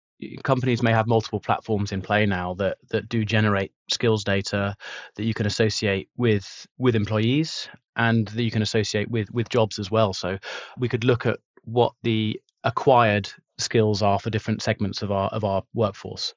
companies 0.44 0.80
may 0.80 0.92
have 0.92 1.08
multiple 1.08 1.40
platforms 1.40 1.90
in 1.90 2.00
play 2.00 2.24
now 2.24 2.54
that 2.54 2.78
that 2.90 3.08
do 3.08 3.24
generate 3.24 3.72
skills 3.90 4.22
data 4.22 4.76
that 5.16 5.24
you 5.24 5.34
can 5.34 5.44
associate 5.44 6.08
with 6.16 6.66
with 6.78 6.94
employees 6.94 7.68
and 7.96 8.28
that 8.28 8.44
you 8.44 8.50
can 8.52 8.62
associate 8.62 9.10
with 9.10 9.28
with 9.32 9.48
jobs 9.48 9.80
as 9.80 9.90
well. 9.90 10.12
So 10.12 10.38
we 10.78 10.88
could 10.88 11.02
look 11.02 11.26
at 11.26 11.40
what 11.64 11.94
the 12.04 12.40
acquired 12.64 13.28
skills 13.58 14.02
are 14.02 14.18
for 14.18 14.30
different 14.30 14.62
segments 14.62 15.02
of 15.02 15.12
our 15.12 15.28
of 15.28 15.44
our 15.44 15.62
workforce. 15.74 16.34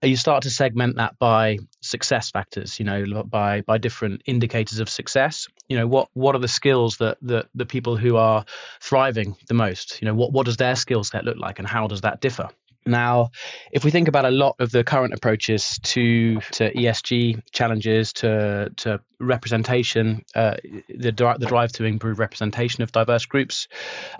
You 0.00 0.16
start 0.16 0.44
to 0.44 0.50
segment 0.50 0.94
that 0.96 1.18
by 1.18 1.58
success 1.80 2.30
factors 2.30 2.78
you 2.78 2.84
know 2.84 3.24
by 3.24 3.62
by 3.62 3.78
different 3.78 4.22
indicators 4.26 4.78
of 4.78 4.88
success. 4.88 5.46
You 5.68 5.76
know 5.76 5.86
what 5.86 6.08
what 6.14 6.34
are 6.34 6.40
the 6.40 6.48
skills 6.48 6.96
that 6.98 7.18
the 7.20 7.46
the 7.54 7.66
people 7.66 7.96
who 7.96 8.16
are 8.16 8.44
thriving 8.80 9.36
the 9.48 9.54
most? 9.54 10.00
You 10.00 10.06
know 10.06 10.14
what 10.14 10.32
what 10.32 10.46
does 10.46 10.56
their 10.56 10.76
skill 10.76 11.04
set 11.04 11.24
look 11.24 11.36
like 11.38 11.58
and 11.58 11.68
how 11.68 11.86
does 11.86 12.00
that 12.02 12.20
differ 12.20 12.48
now, 12.86 13.30
if 13.72 13.84
we 13.84 13.90
think 13.90 14.08
about 14.08 14.24
a 14.24 14.30
lot 14.30 14.56
of 14.58 14.70
the 14.70 14.82
current 14.82 15.12
approaches 15.12 15.78
to 15.84 16.40
to 16.52 16.72
ESG 16.72 17.42
challenges, 17.52 18.12
to 18.14 18.70
to 18.78 19.00
representation, 19.20 20.24
uh, 20.34 20.56
the 20.88 21.12
the 21.38 21.46
drive 21.46 21.72
to 21.72 21.84
improve 21.84 22.18
representation 22.18 22.82
of 22.82 22.92
diverse 22.92 23.26
groups, 23.26 23.68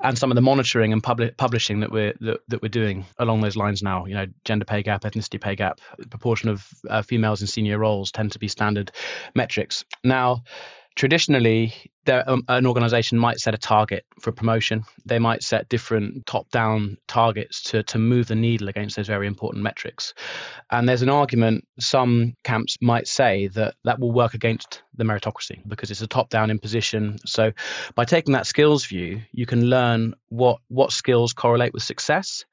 and 0.03 0.19
some 0.19 0.31
of 0.31 0.35
the 0.35 0.43
monitoring 0.43 0.93
and 0.93 1.03
public 1.03 1.37
publishing 1.37 1.81
that 1.81 1.91
we're 1.91 2.15
that, 2.21 2.41
that 2.49 2.63
we're 2.63 2.69
doing 2.69 3.07
along 3.19 3.41
those 3.41 3.57
lines 3.57 3.83
now, 3.83 4.05
you 4.05 4.15
know, 4.15 4.27
gender 4.45 4.65
pay 4.65 4.83
gap, 4.83 5.03
ethnicity 5.03 5.41
pay 5.41 5.57
gap, 5.57 5.81
proportion 6.11 6.49
of 6.49 6.69
uh, 6.91 7.03
females 7.03 7.41
in 7.41 7.47
senior 7.47 7.79
roles 7.79 8.13
tend 8.13 8.33
to 8.33 8.39
be 8.39 8.49
standard 8.49 8.91
metrics. 9.35 9.85
Now 10.05 10.43
traditionally 10.99 11.73
there, 12.07 12.29
um, 12.29 12.43
an 12.49 12.67
organization 12.67 13.19
might 13.19 13.39
set 13.39 13.55
a 13.55 13.59
target 13.59 14.05
for 14.21 14.33
promotion. 14.33 14.83
They 15.07 15.21
might 15.21 15.45
set 15.45 15.69
different 15.69 16.27
top 16.27 16.51
down 16.51 16.99
targets 17.07 17.63
to, 17.65 17.85
to 17.85 17.99
move 17.99 18.27
the 18.27 18.35
needle 18.35 18.69
against 18.69 18.97
those 18.97 19.07
very 19.07 19.29
important 19.29 19.63
metrics. 19.63 20.13
And 20.73 20.89
there's 20.89 21.03
an 21.03 21.09
argument 21.09 21.65
some 21.79 22.35
camps 22.43 22.77
might 22.81 23.07
say 23.07 23.47
that 23.49 23.77
that 23.85 24.01
will 24.01 24.11
work 24.11 24.35
against 24.35 24.83
the 24.97 25.05
meritocracy 25.05 25.61
because 25.69 25.93
it's 25.93 26.03
a 26.03 26.09
top 26.09 26.31
down 26.31 26.51
imposition. 26.51 27.19
So 27.25 27.53
by 27.95 28.05
taking 28.05 28.33
that 28.33 28.49
skills 28.49 28.85
view 28.85 29.21
you 29.31 29.47
can 29.47 29.67
learn 29.67 30.15
what 30.31 30.59
what 30.67 30.91
skills 30.91 31.33
correlate 31.33 31.73
with 31.73 31.85
success. 31.85 32.45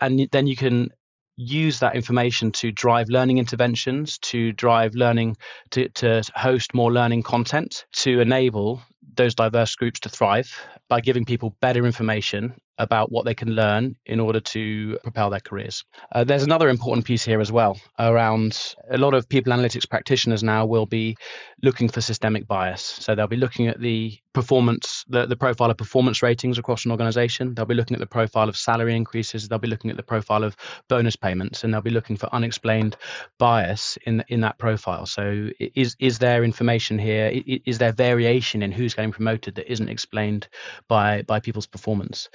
And 0.00 0.28
then 0.32 0.46
you 0.46 0.56
can 0.56 0.90
use 1.36 1.80
that 1.80 1.96
information 1.96 2.52
to 2.52 2.70
drive 2.72 3.08
learning 3.08 3.38
interventions, 3.38 4.18
to 4.18 4.52
drive 4.52 4.94
learning, 4.94 5.36
to, 5.70 5.88
to 5.90 6.22
host 6.34 6.74
more 6.74 6.92
learning 6.92 7.22
content, 7.22 7.86
to 7.92 8.20
enable 8.20 8.82
those 9.14 9.34
diverse 9.34 9.74
groups 9.74 10.00
to 10.00 10.08
thrive 10.08 10.50
by 10.88 11.00
giving 11.00 11.24
people 11.24 11.56
better 11.60 11.84
information 11.86 12.54
about 12.78 13.12
what 13.12 13.24
they 13.24 13.34
can 13.34 13.50
learn 13.50 13.94
in 14.06 14.18
order 14.18 14.40
to 14.40 14.98
propel 15.02 15.30
their 15.30 15.40
careers. 15.40 15.84
Uh, 16.14 16.24
there's 16.24 16.42
another 16.42 16.68
important 16.68 17.06
piece 17.06 17.24
here 17.24 17.40
as 17.40 17.52
well 17.52 17.78
around 17.98 18.74
a 18.90 18.98
lot 18.98 19.14
of 19.14 19.28
people 19.28 19.52
analytics 19.52 19.88
practitioners 19.88 20.42
now 20.42 20.64
will 20.64 20.86
be 20.86 21.16
looking 21.62 21.88
for 21.88 22.00
systemic 22.00 22.46
bias. 22.48 22.82
So 22.82 23.14
they'll 23.14 23.26
be 23.26 23.36
looking 23.36 23.68
at 23.68 23.80
the 23.80 24.18
performance, 24.32 25.04
the, 25.08 25.26
the 25.26 25.36
profile 25.36 25.70
of 25.70 25.76
performance 25.76 26.22
ratings 26.22 26.58
across 26.58 26.84
an 26.84 26.90
organization. 26.90 27.54
They'll 27.54 27.66
be 27.66 27.74
looking 27.74 27.94
at 27.94 28.00
the 28.00 28.06
profile 28.06 28.48
of 28.48 28.56
salary 28.56 28.96
increases. 28.96 29.48
They'll 29.48 29.58
be 29.58 29.68
looking 29.68 29.90
at 29.90 29.96
the 29.96 30.02
profile 30.02 30.42
of 30.42 30.56
bonus 30.88 31.14
payments, 31.16 31.62
and 31.62 31.72
they'll 31.72 31.82
be 31.82 31.90
looking 31.90 32.16
for 32.16 32.28
unexplained 32.34 32.96
bias 33.38 33.98
in 34.06 34.24
in 34.28 34.40
that 34.40 34.58
profile. 34.58 35.06
So 35.06 35.50
is 35.58 35.94
is 36.00 36.18
there 36.18 36.42
information 36.42 36.98
here? 36.98 37.30
Is 37.66 37.78
there 37.78 37.92
variation 37.92 38.62
in 38.62 38.72
who's 38.72 38.91
getting 38.94 39.12
promoted 39.12 39.54
that 39.56 39.70
isn't 39.70 39.88
explained 39.88 40.48
by 40.88 41.22
by 41.22 41.40
people's 41.40 41.66
performance? 41.66 42.28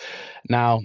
Now, 0.50 0.82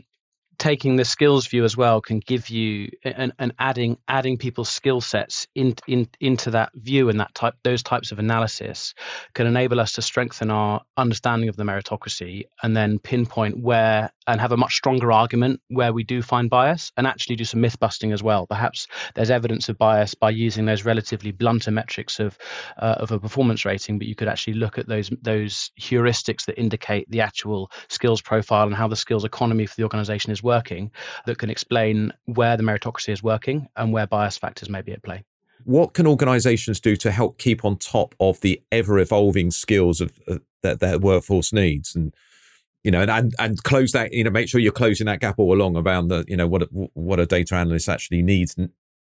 taking 0.58 0.96
the 0.96 1.04
skills 1.04 1.46
view 1.46 1.64
as 1.64 1.76
well 1.76 2.00
can 2.00 2.20
give 2.20 2.48
you 2.48 2.88
and, 3.04 3.32
and 3.38 3.52
adding 3.58 3.96
adding 4.08 4.36
people's 4.36 4.68
skill 4.68 5.00
sets 5.00 5.46
in, 5.54 5.74
in, 5.86 6.08
into 6.20 6.50
that 6.50 6.70
view 6.74 7.08
and 7.08 7.18
that 7.18 7.34
type 7.34 7.54
those 7.64 7.82
types 7.82 8.12
of 8.12 8.18
analysis 8.18 8.94
can 9.34 9.46
enable 9.46 9.80
us 9.80 9.92
to 9.92 10.02
strengthen 10.02 10.50
our 10.50 10.80
understanding 10.96 11.48
of 11.48 11.56
the 11.56 11.64
meritocracy 11.64 12.44
and 12.62 12.76
then 12.76 12.98
pinpoint 12.98 13.58
where 13.60 14.10
and 14.26 14.40
have 14.40 14.52
a 14.52 14.56
much 14.56 14.74
stronger 14.74 15.10
argument 15.10 15.60
where 15.68 15.92
we 15.92 16.04
do 16.04 16.22
find 16.22 16.48
bias 16.48 16.92
and 16.96 17.06
actually 17.06 17.36
do 17.36 17.44
some 17.44 17.60
myth 17.60 17.78
busting 17.80 18.12
as 18.12 18.22
well. 18.22 18.46
Perhaps 18.46 18.86
there's 19.14 19.30
evidence 19.30 19.68
of 19.68 19.76
bias 19.78 20.14
by 20.14 20.30
using 20.30 20.64
those 20.64 20.84
relatively 20.84 21.32
blunter 21.32 21.70
metrics 21.70 22.20
of 22.20 22.38
uh, 22.78 22.96
of 22.98 23.10
a 23.10 23.18
performance 23.18 23.64
rating 23.64 23.98
but 23.98 24.06
you 24.06 24.14
could 24.14 24.28
actually 24.28 24.54
look 24.54 24.78
at 24.78 24.86
those 24.86 25.10
those 25.22 25.70
heuristics 25.80 26.44
that 26.44 26.58
indicate 26.58 27.08
the 27.10 27.20
actual 27.20 27.70
skills 27.88 28.20
profile 28.20 28.66
and 28.66 28.74
how 28.74 28.86
the 28.86 28.96
skills 28.96 29.24
economy 29.24 29.66
for 29.66 29.74
the 29.76 29.82
organization 29.82 30.30
is 30.30 30.41
working 30.42 30.90
that 31.26 31.38
can 31.38 31.50
explain 31.50 32.12
where 32.26 32.56
the 32.56 32.62
meritocracy 32.62 33.10
is 33.10 33.22
working 33.22 33.68
and 33.76 33.92
where 33.92 34.06
bias 34.06 34.38
factors 34.38 34.68
may 34.68 34.82
be 34.82 34.92
at 34.92 35.02
play. 35.02 35.24
What 35.64 35.94
can 35.94 36.06
organizations 36.06 36.80
do 36.80 36.96
to 36.96 37.10
help 37.10 37.38
keep 37.38 37.64
on 37.64 37.76
top 37.76 38.14
of 38.18 38.40
the 38.40 38.60
ever 38.72 38.98
evolving 38.98 39.50
skills 39.50 40.00
of, 40.00 40.12
uh, 40.28 40.38
that 40.62 40.80
their 40.80 40.98
workforce 40.98 41.52
needs? 41.52 41.94
And 41.94 42.14
you 42.82 42.90
know, 42.90 43.02
and, 43.02 43.10
and 43.10 43.34
and 43.38 43.62
close 43.62 43.92
that, 43.92 44.12
you 44.12 44.24
know, 44.24 44.30
make 44.30 44.48
sure 44.48 44.60
you're 44.60 44.72
closing 44.72 45.06
that 45.06 45.20
gap 45.20 45.38
all 45.38 45.54
along 45.54 45.76
around 45.76 46.08
the, 46.08 46.24
you 46.26 46.36
know, 46.36 46.48
what 46.48 46.62
a, 46.62 46.66
what 46.94 47.20
a 47.20 47.26
data 47.26 47.54
analyst 47.54 47.88
actually 47.88 48.22
needs, 48.22 48.56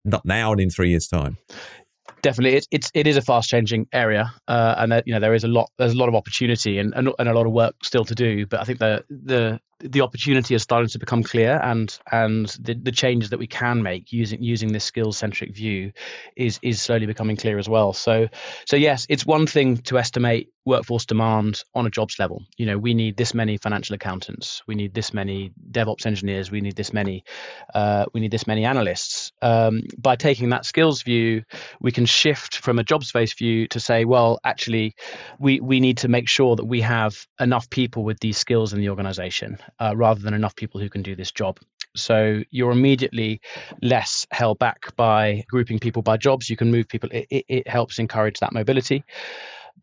not 0.06 0.26
now 0.26 0.52
and 0.52 0.62
in 0.62 0.70
three 0.70 0.90
years' 0.90 1.08
time 1.08 1.38
definitely 2.22 2.58
it's 2.58 2.68
it's 2.72 2.90
it 2.94 3.06
is 3.06 3.18
a 3.18 3.22
fast 3.22 3.50
changing 3.50 3.88
area 3.94 4.34
uh, 4.48 4.76
and 4.78 4.92
that, 4.92 5.06
you 5.06 5.14
know 5.14 5.20
there 5.20 5.34
is 5.34 5.44
a 5.44 5.48
lot 5.48 5.70
there's 5.78 5.94
a 5.94 5.98
lot 5.98 6.10
of 6.10 6.16
opportunity 6.16 6.80
and, 6.80 6.94
and, 6.96 7.10
and 7.20 7.30
a 7.30 7.34
lot 7.34 7.46
of 7.46 7.52
work 7.52 7.76
still 7.84 8.06
to 8.06 8.16
do 8.16 8.46
but 8.48 8.60
i 8.60 8.64
think 8.64 8.80
the 8.80 9.04
the 9.10 9.60
the 9.84 10.02
opportunity 10.02 10.56
is 10.56 10.64
starting 10.64 10.90
to 10.90 11.00
become 11.00 11.24
clear 11.24 11.60
and 11.64 12.00
and 12.12 12.58
the, 12.60 12.74
the 12.74 12.92
changes 12.92 13.30
that 13.30 13.40
we 13.40 13.48
can 13.48 13.84
make 13.84 14.12
using 14.12 14.42
using 14.42 14.72
this 14.72 14.84
skills 14.84 15.18
centric 15.18 15.54
view 15.54 15.92
is 16.36 16.60
is 16.62 16.82
slowly 16.82 17.06
becoming 17.06 17.36
clear 17.36 17.60
as 17.60 17.68
well. 17.68 17.94
So 17.94 18.28
so 18.66 18.76
yes 18.76 19.06
it's 19.10 19.26
one 19.26 19.46
thing 19.46 19.78
to 19.78 19.98
estimate 19.98 20.50
workforce 20.66 21.06
demand 21.06 21.62
on 21.76 21.86
a 21.86 21.90
jobs 21.90 22.18
level. 22.20 22.42
You 22.58 22.66
know 22.66 22.78
we 22.78 22.94
need 22.94 23.18
this 23.18 23.34
many 23.34 23.58
financial 23.58 23.94
accountants. 23.94 24.62
We 24.68 24.76
need 24.76 24.94
this 24.94 25.14
many 25.14 25.52
devops 25.72 26.06
engineers. 26.06 26.50
We 26.50 26.62
need 26.62 26.78
this 26.78 26.94
many 26.94 27.24
uh, 27.74 28.06
we 28.14 28.22
need 28.22 28.32
this 28.32 28.48
many 28.48 28.64
analysts. 28.64 29.32
Um, 29.42 29.84
by 29.98 30.16
taking 30.16 30.50
that 30.50 30.66
skills 30.66 31.02
view 31.02 31.44
we 31.82 31.92
can 31.92 32.06
shift 32.06 32.58
from 32.58 32.80
a 32.80 32.84
jobs 32.84 33.12
based 33.12 33.38
view 33.38 33.68
to 33.68 33.80
say 33.80 34.06
well 34.06 34.40
actually 34.46 34.96
we 35.40 35.60
we 35.60 35.80
need 35.80 35.98
to 35.98 36.08
make 36.08 36.30
sure 36.30 36.56
that 36.56 36.66
we 36.66 36.80
have 36.82 37.28
enough 37.40 37.70
people 37.70 38.04
with 38.04 38.20
these 38.22 38.38
skills 38.38 38.72
in 38.72 38.80
the 38.80 38.90
organization 38.90 39.58
uh, 39.80 39.94
rather 39.96 40.22
than 40.22 40.34
enough 40.34 40.56
people 40.56 40.80
who 40.80 40.90
can 40.90 41.02
do 41.02 41.16
this 41.16 41.32
job. 41.32 41.60
So 41.96 42.42
you're 42.50 42.72
immediately 42.72 43.40
less 43.82 44.26
held 44.32 44.58
back 44.58 44.96
by 44.96 45.46
grouping 45.50 45.80
people 45.80 46.02
by 46.02 46.18
jobs. 46.18 46.50
You 46.50 46.58
can 46.58 46.72
move 46.72 46.88
people. 46.88 47.10
It, 47.12 47.28
it, 47.30 47.46
it 47.48 47.68
helps 47.68 48.00
encourage 48.00 48.40
that 48.40 48.52
mobility 48.52 49.04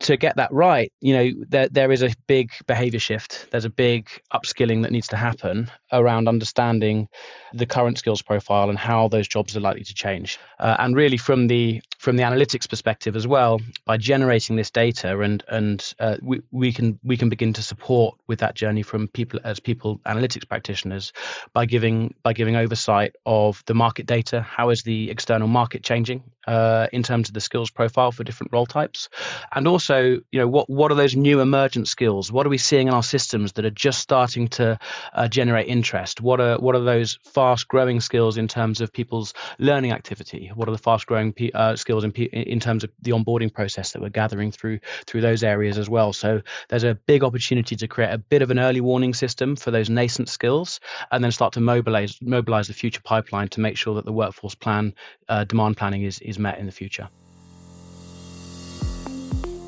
to 0.01 0.17
get 0.17 0.37
that 0.37 0.51
right, 0.53 0.91
you 1.01 1.15
know, 1.15 1.45
there 1.49 1.69
there 1.69 1.93
is 1.93 2.03
a 2.03 2.11
big 2.27 2.51
behavior 2.67 3.01
shift. 3.01 3.47
There's 3.51 3.67
a 3.67 3.71
big 3.71 4.09
upskilling 4.33 4.83
that 4.83 4.93
needs 4.93 5.09
to 5.09 5.17
happen 5.17 5.71
around 5.93 6.27
understanding 6.27 7.09
the 7.53 7.67
current 7.67 7.99
skills 7.99 8.23
profile 8.23 8.71
and 8.71 8.79
how 8.79 9.09
those 9.09 9.29
jobs 9.29 9.57
are 9.57 9.61
likely 9.61 9.85
to 9.85 9.95
change. 9.95 10.39
Uh, 10.59 10.77
and 10.79 10.97
really, 10.97 11.19
from 11.19 11.49
the 11.49 11.83
from 11.99 12.17
the 12.17 12.23
analytics 12.23 12.69
perspective 12.69 13.15
as 13.15 13.27
well, 13.27 13.61
by 13.85 13.99
generating 13.99 14.57
this 14.57 14.71
data 14.71 15.21
and 15.21 15.45
and 15.49 15.93
uh, 16.01 16.17
we 16.23 16.41
we 16.51 16.73
can 16.73 16.99
we 17.05 17.17
can 17.17 17.29
begin 17.29 17.53
to 17.53 17.63
support 17.63 18.17
with 18.27 18.39
that 18.39 18.55
journey 18.55 18.83
from 18.83 19.07
people 19.09 19.39
as 19.45 19.61
people 19.61 20.01
analytics 20.07 20.49
practitioners 20.49 21.13
by 21.53 21.67
giving 21.67 22.15
by 22.23 22.33
giving 22.33 22.57
oversight 22.57 23.15
of 23.27 23.63
the 23.67 23.75
market 23.75 24.07
data. 24.07 24.41
How 24.41 24.71
is 24.71 24.83
the 24.83 25.11
external 25.11 25.49
market 25.49 25.83
changing 25.83 26.25
uh, 26.51 26.89
in 26.93 27.03
terms 27.03 27.29
of 27.29 27.35
the 27.35 27.41
skills 27.41 27.71
profile 27.71 28.11
for 28.11 28.25
different 28.25 28.53
role 28.53 28.67
types, 28.67 29.09
and 29.55 29.69
also 29.69 30.21
you 30.33 30.41
know 30.41 30.49
what 30.49 30.69
what 30.69 30.91
are 30.91 30.97
those 30.97 31.15
new 31.15 31.41
emergent 31.41 31.87
skills? 31.87 32.33
What 32.33 32.45
are 32.45 32.51
we 32.51 32.59
seeing 32.59 32.89
in 32.89 32.95
our 32.95 33.05
systems 33.05 33.53
that 33.53 33.65
are 33.65 33.71
just 33.71 34.01
starting 34.01 34.49
to 34.49 34.77
uh, 35.15 35.29
generate 35.29 35.69
interest? 35.69 36.21
What 36.21 36.41
are 36.41 36.59
what 36.59 36.75
are 36.75 36.83
those 36.83 37.19
fast 37.23 37.69
growing 37.69 38.01
skills 38.01 38.37
in 38.37 38.49
terms 38.49 38.81
of 38.81 38.93
people's 38.93 39.33
learning 39.61 39.93
activity? 39.93 40.51
What 40.55 40.69
are 40.69 40.73
the 40.73 40.79
fast 40.79 41.07
growing 41.07 41.33
uh, 41.55 41.77
skills 41.77 42.03
in, 42.03 42.11
in 42.11 42.59
terms 42.59 42.83
of 42.83 42.91
the 43.01 43.13
onboarding 43.13 43.53
process 43.55 43.93
that 43.93 44.03
we're 44.03 44.09
gathering 44.09 44.51
through 44.51 44.81
through 45.07 45.21
those 45.21 45.45
areas 45.45 45.79
as 45.79 45.89
well? 45.89 46.13
So 46.13 46.43
there's 46.69 46.85
a 46.85 46.97
big 47.07 47.23
opportunity 47.23 47.77
to 47.77 47.87
create 47.87 48.13
a 48.13 48.19
bit 48.19 48.43
of 48.43 48.51
an 48.51 48.59
early 48.59 48.81
warning 48.81 49.15
system 49.15 49.55
for 49.55 49.71
those 49.71 49.89
nascent 49.89 50.29
skills, 50.29 50.81
and 51.13 51.23
then 51.23 51.31
start 51.31 51.53
to 51.53 51.61
mobilize 51.61 52.19
mobilize 52.21 52.67
the 52.67 52.75
future 52.75 53.03
pipeline 53.05 53.47
to 53.51 53.61
make 53.61 53.77
sure 53.77 53.95
that 53.95 54.05
the 54.05 54.13
workforce 54.13 54.57
plan 54.57 54.93
uh, 55.29 55.45
demand 55.45 55.77
planning 55.77 56.03
is 56.03 56.19
is 56.21 56.40
met 56.41 56.59
in 56.59 56.67
the 56.67 56.73
future. 56.73 57.09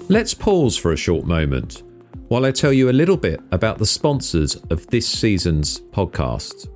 Let's 0.09 0.35
pause 0.35 0.77
for 0.77 0.93
a 0.93 0.97
short 0.97 1.25
moment 1.25 1.83
while 2.29 2.45
I 2.45 2.51
tell 2.51 2.73
you 2.73 2.91
a 2.91 2.93
little 2.93 3.17
bit 3.17 3.41
about 3.51 3.79
the 3.79 3.87
sponsors 3.87 4.57
of 4.71 4.87
this 4.89 5.07
season's 5.07 5.81
podcast. 5.81 6.69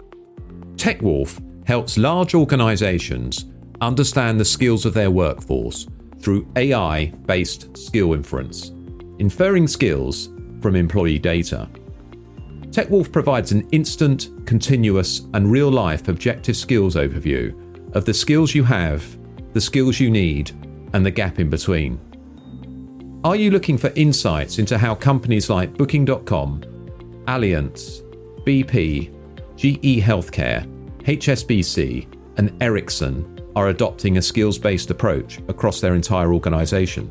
TechWolf 0.76 1.42
helps 1.66 1.98
large 1.98 2.34
organizations 2.34 3.46
understand 3.80 4.38
the 4.38 4.44
skills 4.44 4.86
of 4.86 4.94
their 4.94 5.10
workforce 5.10 5.86
through 6.20 6.46
AI 6.56 7.06
based 7.26 7.76
skill 7.76 8.12
inference. 8.14 8.72
inferring 9.18 9.66
skills 9.66 10.28
from 10.60 10.76
employee 10.76 11.18
data. 11.18 11.68
TechWolf 12.70 13.10
provides 13.10 13.52
an 13.52 13.66
instant, 13.70 14.30
continuous, 14.46 15.20
and 15.32 15.50
real 15.50 15.70
life 15.70 16.08
objective 16.08 16.56
skills 16.56 16.94
overview 16.94 17.54
of 17.94 18.04
the 18.04 18.12
skills 18.12 18.54
you 18.54 18.64
have, 18.64 19.16
the 19.56 19.60
skills 19.62 19.98
you 19.98 20.10
need, 20.10 20.50
and 20.92 21.06
the 21.06 21.10
gap 21.10 21.38
in 21.38 21.48
between. 21.48 21.98
Are 23.24 23.34
you 23.34 23.50
looking 23.50 23.78
for 23.78 23.90
insights 23.96 24.58
into 24.58 24.76
how 24.76 24.94
companies 24.94 25.48
like 25.48 25.78
Booking.com, 25.78 26.60
Allianz, 27.26 28.02
BP, 28.44 29.08
GE 29.56 30.02
Healthcare, 30.02 30.66
HSBC, 31.04 32.06
and 32.36 32.52
Ericsson 32.62 33.50
are 33.56 33.68
adopting 33.68 34.18
a 34.18 34.22
skills 34.22 34.58
based 34.58 34.90
approach 34.90 35.38
across 35.48 35.80
their 35.80 35.94
entire 35.94 36.34
organization? 36.34 37.10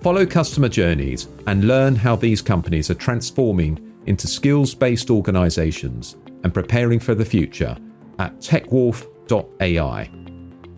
Follow 0.00 0.24
customer 0.24 0.70
journeys 0.70 1.28
and 1.46 1.64
learn 1.64 1.94
how 1.94 2.16
these 2.16 2.40
companies 2.40 2.88
are 2.88 2.94
transforming 2.94 3.92
into 4.06 4.26
skills 4.26 4.74
based 4.74 5.10
organizations 5.10 6.16
and 6.44 6.54
preparing 6.54 6.98
for 6.98 7.14
the 7.14 7.26
future 7.26 7.76
at 8.18 8.38
techwolf.ai. 8.38 10.19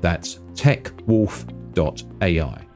That's 0.02 0.36
techwolf.ai. 0.54 2.66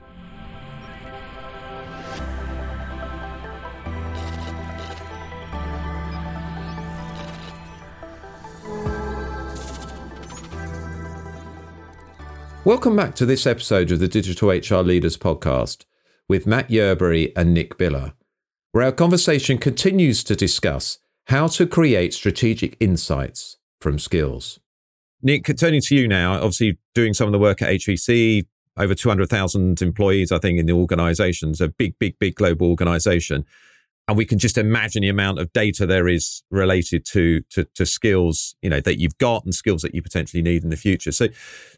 Welcome 12.64 12.96
back 12.96 13.14
to 13.16 13.26
this 13.26 13.46
episode 13.46 13.92
of 13.92 14.00
the 14.00 14.08
Digital 14.08 14.48
HR 14.48 14.82
Leaders 14.82 15.16
Podcast 15.16 15.84
with 16.28 16.46
Matt 16.46 16.68
Yerbury 16.68 17.32
and 17.36 17.54
Nick 17.54 17.78
Biller, 17.78 18.14
where 18.72 18.84
our 18.84 18.92
conversation 18.92 19.58
continues 19.58 20.24
to 20.24 20.34
discuss 20.34 20.98
how 21.26 21.46
to 21.48 21.66
create 21.66 22.14
strategic 22.14 22.76
insights 22.80 23.56
from 23.80 23.98
skills. 23.98 24.60
Nick, 25.26 25.50
turning 25.58 25.80
to 25.80 25.96
you 25.96 26.06
now, 26.06 26.34
obviously 26.34 26.78
doing 26.94 27.12
some 27.12 27.26
of 27.26 27.32
the 27.32 27.38
work 27.40 27.60
at 27.60 27.68
HSBC, 27.68 28.46
over 28.76 28.94
200,000 28.94 29.82
employees, 29.82 30.30
I 30.30 30.38
think, 30.38 30.60
in 30.60 30.66
the 30.66 30.72
organization. 30.72 31.52
A 31.60 31.66
big, 31.66 31.98
big, 31.98 32.16
big 32.20 32.36
global 32.36 32.70
organization. 32.70 33.44
And 34.06 34.16
we 34.16 34.24
can 34.24 34.38
just 34.38 34.56
imagine 34.56 35.02
the 35.02 35.08
amount 35.08 35.40
of 35.40 35.52
data 35.52 35.84
there 35.84 36.06
is 36.06 36.44
related 36.52 37.04
to, 37.06 37.40
to, 37.50 37.64
to 37.74 37.84
skills 37.84 38.54
you 38.62 38.70
know 38.70 38.80
that 38.80 39.00
you've 39.00 39.18
got 39.18 39.44
and 39.44 39.52
skills 39.52 39.82
that 39.82 39.96
you 39.96 40.00
potentially 40.00 40.44
need 40.44 40.62
in 40.62 40.70
the 40.70 40.76
future. 40.76 41.10
So 41.10 41.26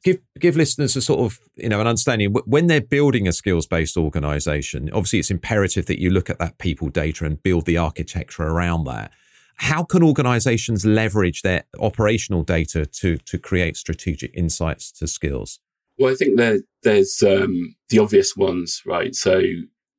give 0.04 0.18
give 0.38 0.54
listeners 0.54 0.94
a 0.94 1.00
sort 1.00 1.20
of 1.20 1.40
you 1.56 1.70
know 1.70 1.80
an 1.80 1.86
understanding. 1.86 2.34
When 2.44 2.66
they're 2.66 2.82
building 2.82 3.26
a 3.26 3.32
skills 3.32 3.66
based 3.66 3.96
organization 3.96 4.90
obviously 4.92 5.20
it's 5.20 5.30
imperative 5.30 5.86
that 5.86 6.02
you 6.02 6.10
look 6.10 6.28
at 6.28 6.38
that 6.38 6.58
people 6.58 6.90
data 6.90 7.24
and 7.24 7.42
build 7.42 7.64
the 7.64 7.78
architecture 7.78 8.42
around 8.42 8.84
that 8.84 9.10
how 9.58 9.82
can 9.84 10.02
organizations 10.02 10.84
leverage 10.86 11.42
their 11.42 11.64
operational 11.80 12.42
data 12.42 12.86
to 12.86 13.18
to 13.18 13.38
create 13.38 13.76
strategic 13.76 14.34
insights 14.34 14.90
to 14.92 15.06
skills? 15.06 15.60
Well 15.98 16.12
i 16.12 16.16
think 16.16 16.36
there, 16.36 16.60
there's 16.82 17.22
um, 17.22 17.74
the 17.88 17.98
obvious 17.98 18.36
ones 18.36 18.82
right? 18.86 19.14
So 19.14 19.42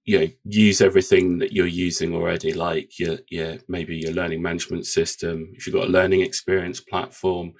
you 0.05 0.19
know 0.19 0.27
use 0.43 0.81
everything 0.81 1.39
that 1.39 1.53
you're 1.53 1.67
using 1.67 2.15
already 2.15 2.53
like 2.53 2.97
your, 2.97 3.17
your 3.29 3.57
maybe 3.67 3.97
your 3.97 4.13
learning 4.13 4.41
management 4.41 4.85
system. 4.85 5.51
If 5.53 5.67
you've 5.67 5.75
got 5.75 5.87
a 5.87 5.91
learning 5.91 6.21
experience 6.21 6.79
platform 6.79 7.53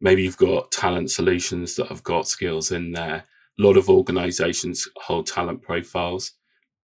maybe 0.00 0.22
you've 0.22 0.36
got 0.36 0.72
talent 0.72 1.10
solutions 1.10 1.76
that 1.76 1.88
have 1.88 2.02
got 2.02 2.26
skills 2.26 2.72
in 2.72 2.92
there. 2.92 3.24
A 3.58 3.62
lot 3.62 3.76
of 3.76 3.90
organizations 3.90 4.88
hold 4.96 5.26
talent 5.26 5.62
profiles 5.62 6.32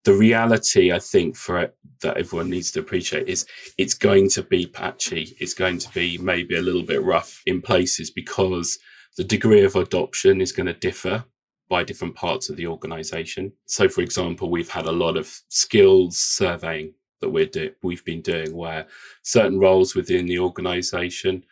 the 0.06 0.14
reality 0.14 0.92
i 0.92 1.00
think 1.00 1.36
for 1.36 1.60
it 1.60 1.76
that 2.02 2.18
everyone 2.18 2.50
needs 2.50 2.72
to 2.72 2.80
appreciate 2.80 3.28
is 3.28 3.46
it's 3.78 3.94
going 3.94 4.30
to 4.30 4.44
be 4.44 4.66
patchy 4.66 5.36
it's 5.40 5.54
going 5.54 5.78
to 5.78 5.92
be 5.94 6.18
maybe 6.18 6.56
a 6.56 6.62
little 6.62 6.84
bit 6.84 7.04
rough 7.04 7.42
in 7.46 7.62
places 7.62 8.10
because 8.10 8.80
the 9.18 9.24
degree 9.24 9.64
of 9.64 9.76
adoption 9.76 10.42
is 10.42 10.52
going 10.52 10.68
to 10.68 10.74
differ 10.74 11.24
by 11.70 11.84
different 11.84 12.16
parts 12.16 12.50
of 12.50 12.58
the 12.58 12.68
organization. 12.68 13.52
So, 13.66 13.90
for 13.90 14.02
example, 14.02 14.50
we've 14.50 14.70
had 14.70 14.86
a 14.86 14.92
lot 14.92 15.18
of 15.18 15.34
skills 15.50 16.18
surveying 16.18 16.94
that 17.22 17.30
we're 17.30 17.48
do- 17.48 17.74
we've 17.82 18.06
been 18.06 18.22
doing 18.22 18.56
where 18.56 18.88
certain 19.24 19.60
roles 19.60 19.96
within 19.96 20.26
the 20.26 20.40
organization, 20.40 21.44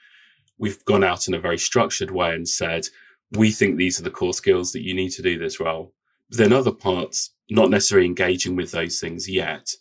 we've 0.57 0.83
gone 0.85 1.03
out 1.03 1.27
in 1.27 1.33
a 1.33 1.39
very 1.39 1.57
structured 1.57 2.11
way 2.11 2.35
and 2.35 2.47
said, 2.47 2.87
we 3.31 3.49
think 3.49 3.77
these 3.77 3.99
are 3.99 4.03
the 4.03 4.11
core 4.11 4.33
skills 4.33 4.71
that 4.73 4.83
you 4.83 4.93
need 4.93 5.09
to 5.09 5.23
do 5.23 5.39
this 5.39 5.59
role. 5.59 5.93
Then 6.29 6.53
other 6.53 6.71
parts, 6.71 7.31
not 7.53 7.69
necessarily 7.69 8.07
engaging 8.07 8.55
with 8.55 8.71
those 8.71 8.99
things 8.99 9.29
yet, 9.29 9.71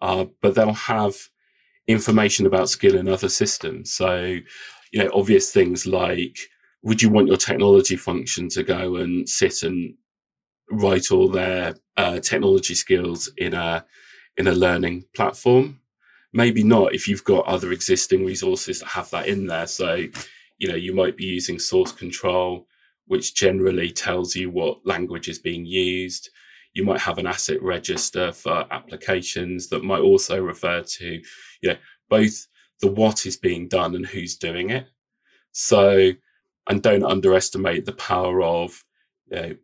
uh, 0.00 0.24
but 0.40 0.54
they'll 0.54 0.72
have 0.72 1.14
information 1.86 2.46
about 2.46 2.70
skill 2.70 2.96
in 2.96 3.08
other 3.08 3.28
systems. 3.28 3.92
So, 3.92 4.38
you 4.92 5.04
know, 5.04 5.10
obvious 5.12 5.52
things 5.52 5.86
like 5.86 6.38
would 6.82 7.02
you 7.02 7.10
want 7.10 7.28
your 7.28 7.36
technology 7.36 7.96
function 7.96 8.48
to 8.50 8.62
go 8.62 8.96
and 8.96 9.28
sit 9.28 9.62
and 9.62 9.94
write 10.70 11.10
all 11.10 11.28
their 11.28 11.74
uh, 11.96 12.20
technology 12.20 12.74
skills 12.74 13.30
in 13.36 13.52
a 13.52 13.84
in 14.36 14.46
a 14.46 14.52
learning 14.52 15.04
platform? 15.14 15.80
Maybe 16.32 16.62
not 16.62 16.94
if 16.94 17.08
you've 17.08 17.24
got 17.24 17.46
other 17.46 17.72
existing 17.72 18.24
resources 18.24 18.80
that 18.80 18.86
have 18.86 19.10
that 19.10 19.26
in 19.26 19.46
there. 19.46 19.66
So, 19.66 20.06
you 20.58 20.68
know, 20.68 20.76
you 20.76 20.94
might 20.94 21.16
be 21.16 21.24
using 21.24 21.58
source 21.58 21.92
control, 21.92 22.66
which 23.06 23.34
generally 23.34 23.90
tells 23.90 24.34
you 24.34 24.50
what 24.50 24.86
language 24.86 25.28
is 25.28 25.38
being 25.38 25.66
used. 25.66 26.30
You 26.78 26.84
might 26.84 27.00
have 27.00 27.18
an 27.18 27.26
asset 27.26 27.60
register 27.60 28.30
for 28.30 28.64
applications 28.70 29.66
that 29.70 29.82
might 29.82 29.98
also 29.98 30.40
refer 30.40 30.80
to, 30.80 31.20
you 31.60 31.68
know, 31.70 31.76
both 32.08 32.46
the 32.80 32.86
what 32.86 33.26
is 33.26 33.36
being 33.36 33.66
done 33.66 33.96
and 33.96 34.06
who's 34.06 34.36
doing 34.36 34.70
it. 34.70 34.86
So 35.50 36.12
and 36.68 36.80
don't 36.80 37.02
underestimate 37.02 37.84
the 37.84 37.94
power 37.94 38.42
of 38.42 38.84
you 39.28 39.36
know, 39.36 39.56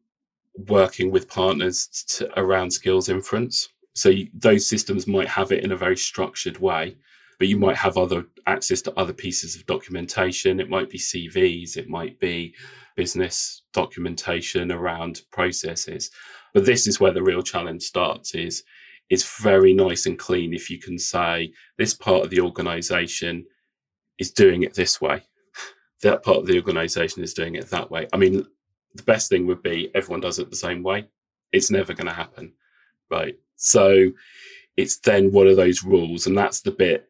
working 0.67 1.13
with 1.13 1.29
partners 1.29 1.87
to, 2.17 2.29
around 2.37 2.73
skills 2.73 3.09
inference. 3.09 3.69
So 3.95 4.09
you, 4.09 4.29
those 4.35 4.67
systems 4.67 5.07
might 5.07 5.29
have 5.29 5.53
it 5.53 5.63
in 5.63 5.71
a 5.71 5.77
very 5.77 5.97
structured 5.97 6.59
way, 6.59 6.97
but 7.39 7.47
you 7.47 7.59
might 7.59 7.77
have 7.77 7.97
other 7.97 8.27
access 8.49 8.83
to 8.83 8.99
other 8.99 9.13
pieces 9.13 9.55
of 9.55 9.67
documentation. 9.67 10.59
It 10.59 10.69
might 10.69 10.91
be 10.91 10.99
CVs, 10.99 11.77
it 11.77 11.89
might 11.89 12.19
be 12.19 12.57
business 12.97 13.63
documentation 13.73 14.71
around 14.71 15.23
processes. 15.33 16.11
But 16.53 16.65
this 16.65 16.87
is 16.87 17.01
where 17.01 17.13
the 17.13 17.23
real 17.23 17.43
challenge 17.43 17.83
starts 17.83 18.35
is 18.35 18.63
it's 19.11 19.41
very 19.41 19.75
nice 19.75 20.07
and 20.07 20.19
clean 20.19 20.55
if 20.55 20.71
you 20.71 20.79
can 20.79 20.99
say 20.99 21.53
this 21.77 21.95
part 21.95 22.25
of 22.25 22.31
the 22.31 22.41
organization 22.41 23.45
is 24.19 24.31
doing 24.31 24.63
it 24.63 24.75
this 24.75 25.01
way 25.01 25.23
that 26.05 26.23
part 26.23 26.39
of 26.39 26.47
the 26.47 26.57
organization 26.57 27.23
is 27.23 27.35
doing 27.35 27.57
it 27.57 27.71
that 27.71 27.91
way. 27.91 28.07
I 28.13 28.17
mean, 28.17 28.47
the 28.95 29.03
best 29.03 29.29
thing 29.29 29.47
would 29.47 29.63
be 29.63 29.91
everyone 29.95 30.21
does 30.21 30.39
it 30.39 30.51
the 30.51 30.57
same 30.57 30.83
way. 30.83 31.09
It's 31.51 31.71
never 31.71 31.95
going 31.95 32.07
to 32.07 32.13
happen. 32.13 32.53
Right. 33.11 33.37
So 33.57 34.13
it's 34.77 34.99
then 34.99 35.33
what 35.33 35.47
are 35.47 35.55
those 35.55 35.83
rules? 35.83 36.27
And 36.27 36.37
that's 36.37 36.61
the 36.61 36.71
bit 36.71 37.09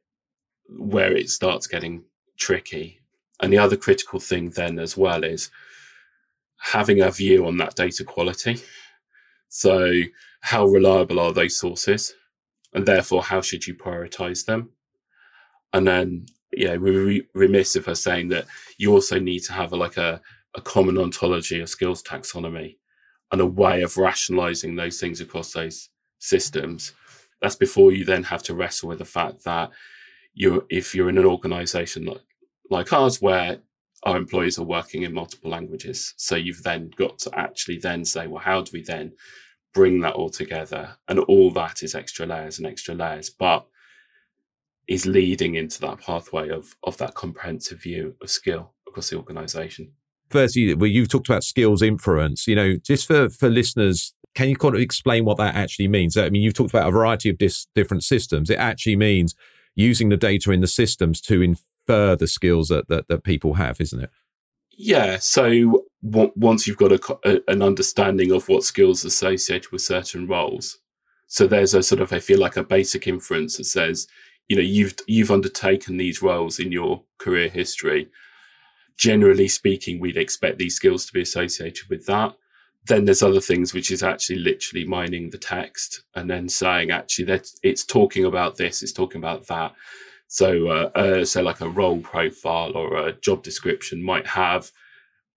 where 0.68 1.14
it 1.14 1.28
starts 1.28 1.66
getting 1.66 2.04
tricky. 2.38 3.00
And 3.40 3.52
the 3.52 3.58
other 3.58 3.76
critical 3.76 4.20
thing 4.20 4.50
then 4.50 4.78
as 4.78 4.96
well 4.96 5.24
is 5.24 5.50
having 6.64 7.02
a 7.02 7.10
view 7.10 7.46
on 7.46 7.58
that 7.58 7.76
data 7.76 8.04
quality. 8.04 8.58
So, 9.48 10.02
how 10.40 10.66
reliable 10.66 11.20
are 11.20 11.32
those 11.32 11.58
sources? 11.58 12.14
And 12.72 12.86
therefore, 12.86 13.22
how 13.22 13.40
should 13.40 13.66
you 13.66 13.74
prioritize 13.74 14.44
them? 14.44 14.70
And 15.72 15.86
then 15.86 16.26
yeah, 16.56 16.76
we're 16.76 17.22
remiss 17.34 17.76
if 17.76 17.86
we're 17.86 17.94
saying 17.94 18.28
that 18.28 18.46
you 18.78 18.92
also 18.92 19.18
need 19.18 19.40
to 19.40 19.52
have 19.52 19.72
a, 19.72 19.76
like 19.76 19.96
a, 19.96 20.20
a 20.54 20.60
common 20.60 20.98
ontology, 20.98 21.60
a 21.60 21.66
skills 21.66 22.02
taxonomy, 22.02 22.76
and 23.32 23.40
a 23.40 23.46
way 23.46 23.82
of 23.82 23.96
rationalizing 23.96 24.76
those 24.76 25.00
things 25.00 25.20
across 25.20 25.52
those 25.52 25.90
systems. 26.18 26.92
That's 27.42 27.56
before 27.56 27.92
you 27.92 28.04
then 28.04 28.22
have 28.24 28.42
to 28.44 28.54
wrestle 28.54 28.88
with 28.88 28.98
the 28.98 29.04
fact 29.04 29.44
that 29.44 29.70
you 30.32 30.66
if 30.70 30.94
you're 30.94 31.08
in 31.10 31.18
an 31.18 31.26
organization 31.26 32.06
like, 32.06 32.22
like 32.70 32.92
ours 32.92 33.20
where 33.20 33.58
our 34.04 34.16
employees 34.16 34.58
are 34.58 34.64
working 34.64 35.02
in 35.02 35.14
multiple 35.14 35.50
languages. 35.50 36.14
So 36.16 36.36
you've 36.36 36.62
then 36.62 36.90
got 36.96 37.18
to 37.20 37.38
actually 37.38 37.78
then 37.78 38.04
say, 38.04 38.26
well, 38.26 38.42
how 38.42 38.60
do 38.62 38.70
we 38.72 38.82
then 38.82 39.12
bring 39.72 40.00
that 40.00 40.14
all 40.14 40.30
together? 40.30 40.96
And 41.08 41.18
all 41.20 41.50
that 41.52 41.82
is 41.82 41.94
extra 41.94 42.26
layers 42.26 42.58
and 42.58 42.66
extra 42.66 42.94
layers. 42.94 43.30
But 43.30 43.66
is 44.86 45.06
leading 45.06 45.54
into 45.54 45.80
that 45.80 46.00
pathway 46.00 46.50
of 46.50 46.76
of 46.82 46.96
that 46.98 47.14
comprehensive 47.14 47.82
view 47.82 48.14
of 48.20 48.30
skill 48.30 48.74
across 48.86 49.10
the 49.10 49.16
organization 49.16 49.90
firstly 50.30 50.74
well 50.74 50.90
you've 50.90 51.08
talked 51.08 51.28
about 51.28 51.44
skills 51.44 51.82
inference 51.82 52.46
you 52.46 52.54
know 52.54 52.76
just 52.76 53.06
for 53.06 53.28
for 53.30 53.48
listeners 53.48 54.14
can 54.34 54.48
you 54.48 54.56
kind 54.56 54.74
of 54.74 54.80
explain 54.80 55.24
what 55.24 55.38
that 55.38 55.54
actually 55.54 55.88
means 55.88 56.16
i 56.16 56.28
mean 56.28 56.42
you've 56.42 56.54
talked 56.54 56.72
about 56.72 56.88
a 56.88 56.92
variety 56.92 57.30
of 57.30 57.38
dis- 57.38 57.66
different 57.74 58.04
systems 58.04 58.50
it 58.50 58.58
actually 58.58 58.96
means 58.96 59.34
using 59.74 60.08
the 60.08 60.16
data 60.16 60.50
in 60.50 60.60
the 60.60 60.66
systems 60.66 61.20
to 61.20 61.42
infer 61.42 61.62
the 61.86 62.26
skills 62.26 62.68
that 62.68 62.88
that, 62.88 63.08
that 63.08 63.24
people 63.24 63.54
have 63.54 63.80
isn't 63.80 64.02
it 64.02 64.10
yeah 64.76 65.18
so 65.18 65.48
w- 66.08 66.32
once 66.36 66.66
you've 66.66 66.76
got 66.76 66.92
a, 66.92 67.18
a, 67.24 67.40
an 67.52 67.62
understanding 67.62 68.32
of 68.32 68.48
what 68.48 68.64
skills 68.64 69.04
associated 69.04 69.70
with 69.72 69.82
certain 69.82 70.26
roles 70.26 70.78
So 71.26 71.46
there's 71.46 71.74
a 71.74 71.82
sort 71.82 72.00
of, 72.00 72.12
I 72.12 72.20
feel 72.20 72.38
like 72.38 72.56
a 72.56 72.64
basic 72.64 73.06
inference 73.06 73.56
that 73.56 73.64
says, 73.64 74.06
you 74.48 74.56
know, 74.56 74.62
you've 74.62 74.94
you've 75.08 75.30
undertaken 75.30 75.96
these 75.96 76.22
roles 76.22 76.58
in 76.60 76.70
your 76.72 77.02
career 77.18 77.48
history. 77.48 78.08
Generally 78.96 79.48
speaking, 79.48 80.00
we'd 80.00 80.16
expect 80.16 80.58
these 80.58 80.76
skills 80.76 81.06
to 81.06 81.12
be 81.12 81.22
associated 81.22 81.88
with 81.88 82.06
that. 82.06 82.36
Then 82.86 83.04
there's 83.06 83.22
other 83.22 83.40
things 83.40 83.72
which 83.74 83.90
is 83.90 84.02
actually 84.02 84.38
literally 84.40 84.84
mining 84.86 85.30
the 85.30 85.38
text 85.38 86.02
and 86.14 86.30
then 86.30 86.48
saying 86.48 86.90
actually 86.90 87.24
that 87.26 87.48
it's 87.62 87.84
talking 87.84 88.24
about 88.26 88.56
this, 88.56 88.82
it's 88.82 88.92
talking 88.92 89.20
about 89.20 89.46
that. 89.48 89.74
So, 90.28 90.68
uh, 90.68 90.90
uh, 90.94 91.24
so 91.24 91.42
like 91.42 91.60
a 91.60 91.68
role 91.68 92.00
profile 92.00 92.72
or 92.76 92.96
a 92.96 93.12
job 93.12 93.42
description 93.42 94.02
might 94.02 94.26
have, 94.26 94.70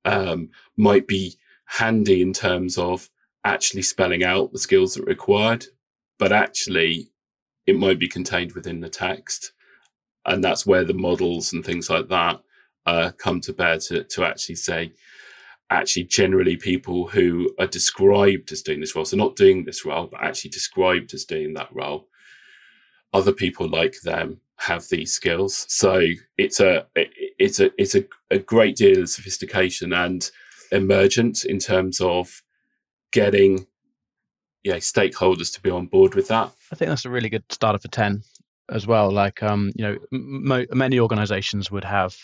um, 0.05 0.49
might 0.75 1.07
be 1.07 1.35
handy 1.65 2.21
in 2.21 2.33
terms 2.33 2.77
of 2.77 3.09
actually 3.43 3.83
spelling 3.83 4.23
out 4.23 4.51
the 4.51 4.59
skills 4.59 4.95
that 4.95 5.03
are 5.03 5.05
required, 5.05 5.65
but 6.17 6.31
actually 6.31 7.11
it 7.65 7.77
might 7.77 7.99
be 7.99 8.07
contained 8.07 8.53
within 8.53 8.79
the 8.79 8.89
text. 8.89 9.51
And 10.25 10.43
that's 10.43 10.65
where 10.65 10.83
the 10.83 10.93
models 10.93 11.53
and 11.53 11.63
things 11.63 11.89
like 11.89 12.07
that 12.09 12.41
uh, 12.85 13.11
come 13.17 13.41
to 13.41 13.53
bear 13.53 13.77
to, 13.77 14.03
to 14.03 14.23
actually 14.23 14.55
say, 14.55 14.93
actually, 15.69 16.05
generally, 16.05 16.55
people 16.55 17.07
who 17.07 17.51
are 17.59 17.67
described 17.67 18.51
as 18.51 18.61
doing 18.61 18.79
this 18.79 18.95
role, 18.95 19.05
so 19.05 19.17
not 19.17 19.35
doing 19.35 19.65
this 19.65 19.85
role, 19.85 20.07
but 20.07 20.23
actually 20.23 20.51
described 20.51 21.13
as 21.13 21.25
doing 21.25 21.53
that 21.53 21.69
role, 21.73 22.07
other 23.13 23.33
people 23.33 23.67
like 23.69 23.95
them 24.03 24.39
have 24.57 24.87
these 24.89 25.13
skills. 25.13 25.65
So 25.69 26.01
it's 26.37 26.59
a 26.59 26.85
it's 26.95 27.59
a 27.59 27.71
it's 27.77 27.95
a, 27.95 28.05
a 28.31 28.39
great 28.39 28.75
deal 28.75 29.01
of 29.01 29.09
sophistication 29.09 29.93
and 29.93 30.29
emergent 30.71 31.45
in 31.45 31.59
terms 31.59 32.01
of 32.01 32.43
getting 33.11 33.67
yeah 34.63 34.75
stakeholders 34.75 35.53
to 35.53 35.61
be 35.61 35.69
on 35.69 35.87
board 35.87 36.15
with 36.15 36.27
that. 36.27 36.51
I 36.71 36.75
think 36.75 36.89
that's 36.89 37.05
a 37.05 37.09
really 37.09 37.29
good 37.29 37.43
starter 37.49 37.79
for 37.79 37.87
ten 37.87 38.23
as 38.69 38.87
well. 38.87 39.11
Like 39.11 39.43
um, 39.43 39.71
you 39.75 39.85
know, 40.11 40.67
many 40.73 40.99
organisations 40.99 41.71
would 41.71 41.85
have 41.85 42.15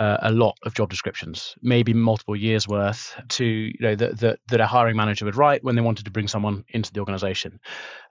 uh, 0.00 0.16
a 0.22 0.32
lot 0.32 0.56
of 0.62 0.72
job 0.72 0.88
descriptions, 0.88 1.54
maybe 1.60 1.92
multiple 1.92 2.34
years 2.34 2.66
worth, 2.66 3.14
to 3.28 3.44
you 3.44 3.78
know 3.80 3.94
that 3.94 4.18
that 4.18 4.38
that 4.48 4.60
a 4.60 4.66
hiring 4.66 4.96
manager 4.96 5.26
would 5.26 5.36
write 5.36 5.62
when 5.62 5.74
they 5.74 5.82
wanted 5.82 6.06
to 6.06 6.10
bring 6.10 6.26
someone 6.26 6.64
into 6.70 6.90
the 6.90 7.00
organization. 7.00 7.60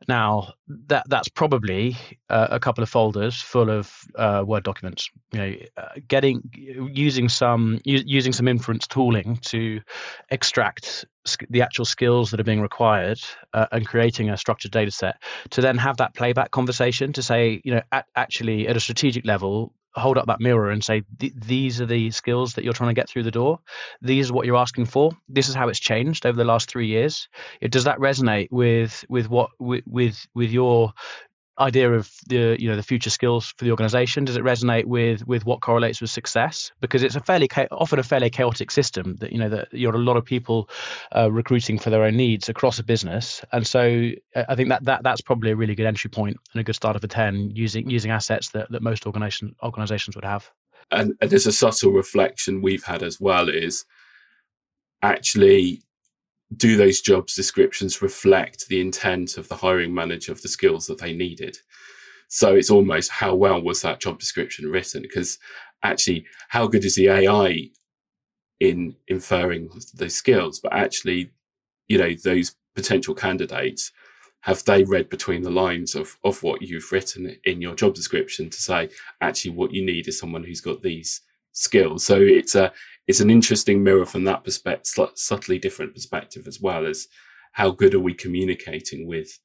Now 0.08 0.54
that 0.67 1.04
that's 1.10 1.30
probably 1.30 1.97
uh, 2.30 2.47
a 2.52 2.60
couple 2.60 2.84
of 2.84 2.89
folders 2.89 3.41
full 3.41 3.71
of 3.71 3.91
uh, 4.15 4.43
word 4.45 4.63
documents. 4.63 5.10
You 5.34 5.39
know, 5.39 5.56
uh, 5.78 5.88
getting 6.08 6.43
using 6.54 7.28
some 7.28 7.80
using 7.84 8.34
some 8.34 8.47
inference 8.47 8.86
tooling 8.86 9.38
to 9.45 9.82
extract 10.30 11.06
the 11.49 11.62
actual 11.62 11.86
skills 11.86 12.32
that 12.32 12.39
are 12.39 12.43
being 12.43 12.62
required 12.62 13.19
uh, 13.54 13.65
and 13.71 13.88
creating 13.88 14.30
a 14.30 14.38
structured 14.38 14.71
data 14.71 14.91
set 14.91 15.21
to 15.49 15.62
then 15.62 15.78
have 15.78 15.97
that 15.97 16.13
playback 16.13 16.52
conversation 16.52 17.13
to 17.13 17.21
say 17.21 17.62
you 17.63 17.73
know 17.73 17.82
at, 17.91 18.06
actually 18.15 18.67
at 18.67 18.78
a 18.78 18.80
strategic 18.80 19.25
level 19.25 19.73
hold 19.95 20.17
up 20.17 20.28
that 20.28 20.39
mirror 20.39 20.69
and 20.69 20.84
say 20.84 21.04
these 21.17 21.82
are 21.82 21.86
the 21.86 22.12
skills 22.12 22.54
that 22.54 22.63
you're 22.63 22.73
trying 22.73 22.89
to 22.89 22.99
get 22.99 23.10
through 23.10 23.23
the 23.23 23.32
door. 23.32 23.60
These 24.02 24.30
are 24.30 24.34
what 24.34 24.45
you're 24.45 24.56
asking 24.56 24.86
for. 24.86 25.12
This 25.28 25.49
is 25.49 25.56
how 25.56 25.67
it's 25.67 25.80
changed 25.80 26.25
over 26.25 26.38
the 26.38 26.45
last 26.45 26.69
three 26.69 26.88
years. 26.88 27.28
Does 27.69 27.84
that 27.86 27.99
resonate 27.99 28.49
with 28.52 29.04
with 29.10 29.30
what 29.30 29.49
with 29.60 29.84
with, 29.88 30.25
with 30.36 30.52
your 30.52 30.93
idea 31.60 31.91
of 31.91 32.12
the 32.28 32.56
you 32.60 32.69
know 32.69 32.76
the 32.76 32.84
future 32.84 33.10
skills 33.10 33.54
for 33.58 33.65
the 33.65 33.72
organization 33.72 34.26
does 34.26 34.36
it 34.36 34.43
resonate 34.43 34.86
with 34.86 35.28
with 35.28 35.45
what 35.45 35.62
correlates 35.62 36.02
with 36.02 36.10
success? 36.10 36.72
Because 36.80 37.04
it's 37.04 37.15
a 37.15 37.19
fairly 37.19 37.50
often 37.72 38.00
a 38.00 38.04
fairly 38.04 38.30
chaotic 38.30 38.72
system 38.72 39.15
that 39.17 39.32
you 39.32 39.38
know 39.38 39.50
that 39.50 39.67
you're 39.72 39.95
a 39.95 40.00
lot 40.00 40.17
of 40.17 40.26
people 40.26 40.69
uh, 41.15 41.32
recruiting 41.32 41.78
for 41.78 41.89
their 41.89 42.04
own 42.04 42.15
needs 42.15 42.50
across 42.50 42.80
a 42.80 42.84
business. 42.84 43.43
And 43.52 43.65
so 43.65 44.12
uh, 44.36 44.43
i 44.48 44.56
think 44.56 44.69
that 44.69 44.84
that 44.86 45.04
that's 45.04 45.22
probably 45.22 45.52
a 45.52 45.56
really 45.56 45.76
good 45.76 45.86
entry 45.86 46.10
point 46.10 46.38
and 46.54 46.62
a 46.62 46.63
good 46.63 46.76
starter 46.76 47.00
for 47.00 47.08
10 47.08 47.52
using 47.54 47.89
using 47.89 48.12
assets 48.12 48.50
that, 48.50 48.72
that 48.72 48.82
most 48.82 49.06
organization 49.06 49.56
organizations 49.63 50.15
would 50.15 50.26
have. 50.26 50.50
And, 50.91 51.15
and 51.22 51.30
there's 51.30 51.45
a 51.45 51.52
subtle 51.52 51.91
reflection 51.91 52.62
we've 52.62 52.84
had 52.84 53.04
as 53.04 53.19
well 53.22 53.48
is 53.48 53.86
actually 55.02 55.84
do 56.55 56.75
those 56.75 57.01
jobs 57.01 57.35
descriptions 57.35 58.01
reflect 58.01 58.67
the 58.67 58.81
intent 58.81 59.38
of 59.38 59.47
the 59.47 59.55
hiring 59.55 59.93
manager 59.93 60.31
of 60.31 60.41
the 60.41 60.47
skills 60.47 60.88
that 60.88 60.99
they 60.99 61.13
needed? 61.13 61.57
So 62.27 62.55
it's 62.55 62.69
almost 62.69 63.12
how 63.12 63.35
well 63.35 63.62
was 63.62 63.81
that 63.81 63.99
job 64.01 64.19
description 64.19 64.69
written? 64.69 65.01
Because 65.01 65.39
actually, 65.83 66.25
how 66.49 66.67
good 66.67 66.85
is 66.85 66.95
the 66.95 67.09
AI 67.09 67.69
in 68.59 68.95
inferring 69.07 69.69
those 69.95 70.15
skills? 70.15 70.59
But 70.59 70.73
actually, 70.73 71.31
you 71.88 71.97
know, 71.97 72.13
those 72.23 72.55
potential 72.75 73.15
candidates, 73.15 73.91
have 74.41 74.63
they 74.65 74.83
read 74.83 75.09
between 75.09 75.41
the 75.41 75.51
lines 75.51 75.95
of, 75.95 76.17
of 76.23 76.41
what 76.43 76.62
you've 76.62 76.91
written 76.91 77.35
in 77.43 77.62
your 77.62 77.75
job 77.75 77.93
description 77.93 78.49
to 78.49 78.62
say, 78.62 78.89
actually, 79.21 79.51
what 79.51 79.73
you 79.73 79.83
need 79.85 80.07
is 80.07 80.17
someone 80.17 80.43
who's 80.43 80.62
got 80.62 80.81
these 80.81 81.21
skills? 81.51 82.05
So 82.05 82.21
it's 82.21 82.55
a, 82.55 82.71
it's 83.10 83.19
an 83.19 83.32
interesting 83.32 83.84
mirror 83.84 84.06
from 84.06 84.24
that 84.26 84.43
perspective, 84.43 85.10
subtly 85.15 85.58
different 85.58 85.95
perspective 85.95 86.45
as 86.45 86.62
well 86.62 86.86
as 86.86 87.08
how 87.54 87.72
good 87.72 87.95
are 87.95 88.00
we 88.00 88.13
communicating 88.13 89.08
with, 89.08 89.39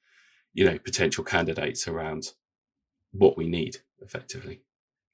you 0.53 0.67
know, 0.67 0.79
potential 0.79 1.25
candidates 1.25 1.89
around 1.89 2.27
what 3.13 3.39
we 3.39 3.49
need 3.49 3.79
effectively. 4.03 4.61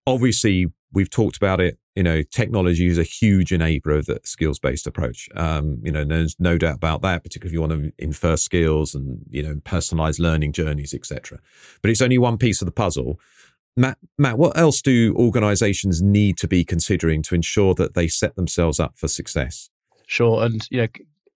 Obviously, 0.04 0.66
we've 0.92 1.08
talked 1.08 1.36
about 1.36 1.60
it. 1.60 1.78
You 1.94 2.02
know, 2.02 2.22
technology 2.22 2.88
is 2.88 2.98
a 2.98 3.04
huge 3.04 3.50
enabler 3.50 3.96
of 3.96 4.06
the 4.06 4.18
skills-based 4.24 4.86
approach. 4.88 5.28
Um, 5.36 5.78
you 5.84 5.92
know, 5.92 6.04
there's 6.04 6.34
no 6.40 6.58
doubt 6.58 6.74
about 6.74 7.02
that. 7.02 7.22
Particularly 7.22 7.50
if 7.50 7.52
you 7.52 7.60
want 7.60 7.72
to 7.72 7.92
infer 8.04 8.36
skills 8.36 8.96
and 8.96 9.20
you 9.30 9.44
know, 9.44 9.60
personalized 9.62 10.18
learning 10.18 10.54
journeys, 10.54 10.92
etc. 10.92 11.38
But 11.82 11.92
it's 11.92 12.02
only 12.02 12.18
one 12.18 12.36
piece 12.36 12.60
of 12.60 12.66
the 12.66 12.72
puzzle. 12.72 13.20
Matt, 13.80 13.96
Matt, 14.18 14.36
what 14.36 14.58
else 14.58 14.82
do 14.82 15.14
organizations 15.16 16.02
need 16.02 16.36
to 16.36 16.46
be 16.46 16.66
considering 16.66 17.22
to 17.22 17.34
ensure 17.34 17.74
that 17.76 17.94
they 17.94 18.08
set 18.08 18.36
themselves 18.36 18.78
up 18.78 18.98
for 18.98 19.08
success? 19.08 19.70
Sure. 20.06 20.44
And, 20.44 20.60
you 20.70 20.82
know, 20.82 20.88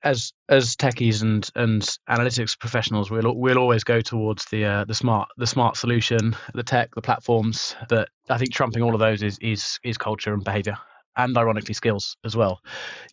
as 0.02 0.34
as 0.50 0.76
techies 0.76 1.22
and 1.22 1.48
and 1.54 1.82
analytics 2.10 2.58
professionals, 2.58 3.10
we'll 3.10 3.34
we'll 3.34 3.56
always 3.56 3.82
go 3.82 4.02
towards 4.02 4.44
the 4.46 4.62
uh, 4.62 4.84
the 4.84 4.94
smart 4.94 5.26
the 5.38 5.46
smart 5.46 5.78
solution, 5.78 6.36
the 6.52 6.62
tech, 6.62 6.94
the 6.94 7.00
platforms. 7.00 7.74
But 7.88 8.10
I 8.28 8.36
think 8.36 8.52
trumping 8.52 8.82
all 8.82 8.92
of 8.92 9.00
those 9.00 9.22
is 9.22 9.38
is 9.40 9.78
is 9.82 9.96
culture 9.96 10.34
and 10.34 10.44
behavior, 10.44 10.76
and 11.16 11.34
ironically 11.38 11.72
skills 11.72 12.18
as 12.26 12.36
well. 12.36 12.60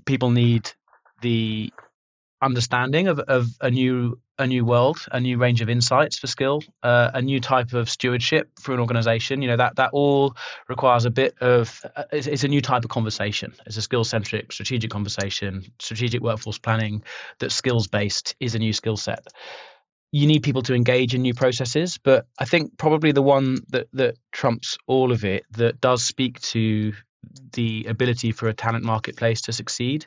People 0.06 0.32
need 0.32 0.70
the 1.22 1.72
understanding 2.41 3.08
of, 3.08 3.19
of 3.19 3.49
a 3.62 3.69
new 3.69 4.19
a 4.39 4.47
new 4.47 4.65
world, 4.65 4.97
a 5.12 5.19
new 5.19 5.38
range 5.38 5.62
of 5.62 5.69
insights 5.69 6.17
for 6.17 6.25
skill, 6.25 6.63
uh, 6.82 7.12
a 7.13 7.21
new 7.21 7.39
type 7.39 7.73
of 7.73 7.88
stewardship 7.88 8.49
for 8.60 8.73
an 8.73 8.80
organization. 8.80 9.41
You 9.41 9.49
know 9.49 9.58
that 9.58 9.75
that 9.75 9.91
all 9.93 10.36
requires 10.67 11.06
a 11.06 11.12
bit 11.12 11.36
of 11.41 11.86
uh, 11.95 12.04
it's, 12.12 12.27
it's, 12.27 12.43
a 12.43 12.47
new 12.47 12.62
type 12.62 12.84
of 12.84 12.89
conversation. 12.89 13.54
It's 13.65 13.77
a 13.77 13.82
skill 13.82 14.04
centric, 14.04 14.51
strategic 14.51 14.89
conversation, 14.89 15.63
strategic 15.80 16.21
workforce 16.21 16.58
planning 16.58 17.04
that 17.39 17.51
skills 17.51 17.88
based 17.88 18.36
is 18.39 18.56
a 18.56 18.60
new 18.60 18.73
skill 18.73 18.97
set. 18.97 19.27
You 20.12 20.27
need 20.27 20.43
people 20.43 20.63
to 20.63 20.73
engage 20.73 21.13
in 21.13 21.21
new 21.21 21.34
processes, 21.34 21.97
but 21.97 22.25
I 22.39 22.45
think 22.45 22.77
probably 22.77 23.12
the 23.12 23.21
one 23.21 23.60
that 23.69 23.88
that 23.93 24.17
trumps 24.32 24.77
all 24.88 25.12
of 25.12 25.23
it 25.23 25.45
that 25.51 25.80
does 25.82 26.04
speak 26.04 26.41
to 26.41 26.93
the 27.53 27.86
ability 27.88 28.31
for 28.31 28.47
a 28.47 28.53
talent 28.53 28.84
marketplace 28.84 29.41
to 29.41 29.53
succeed 29.53 30.05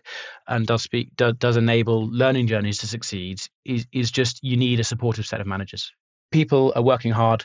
and 0.48 0.66
does 0.66 0.83
speak 0.83 1.14
does, 1.16 1.35
does 1.35 1.57
enable 1.57 2.07
learning 2.09 2.46
journeys 2.46 2.79
to 2.79 2.87
succeed 2.87 3.40
is, 3.64 3.87
is 3.92 4.11
just 4.11 4.42
you 4.42 4.57
need 4.57 4.81
a 4.81 4.85
supportive 4.85 5.27
set 5.27 5.40
of 5.40 5.46
managers. 5.46 5.92
People 6.33 6.72
are 6.74 6.83
working 6.83 7.12
hard. 7.12 7.44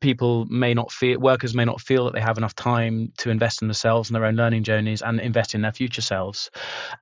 People 0.00 0.44
may 0.46 0.74
not 0.74 0.92
feel 0.92 1.18
workers 1.18 1.54
may 1.54 1.64
not 1.64 1.80
feel 1.80 2.04
that 2.04 2.14
they 2.14 2.20
have 2.20 2.38
enough 2.38 2.54
time 2.54 3.12
to 3.18 3.30
invest 3.30 3.62
in 3.62 3.68
themselves 3.68 4.08
and 4.08 4.14
their 4.14 4.24
own 4.24 4.36
learning 4.36 4.62
journeys 4.62 5.02
and 5.02 5.18
invest 5.20 5.54
in 5.54 5.62
their 5.62 5.72
future 5.72 6.02
selves. 6.02 6.50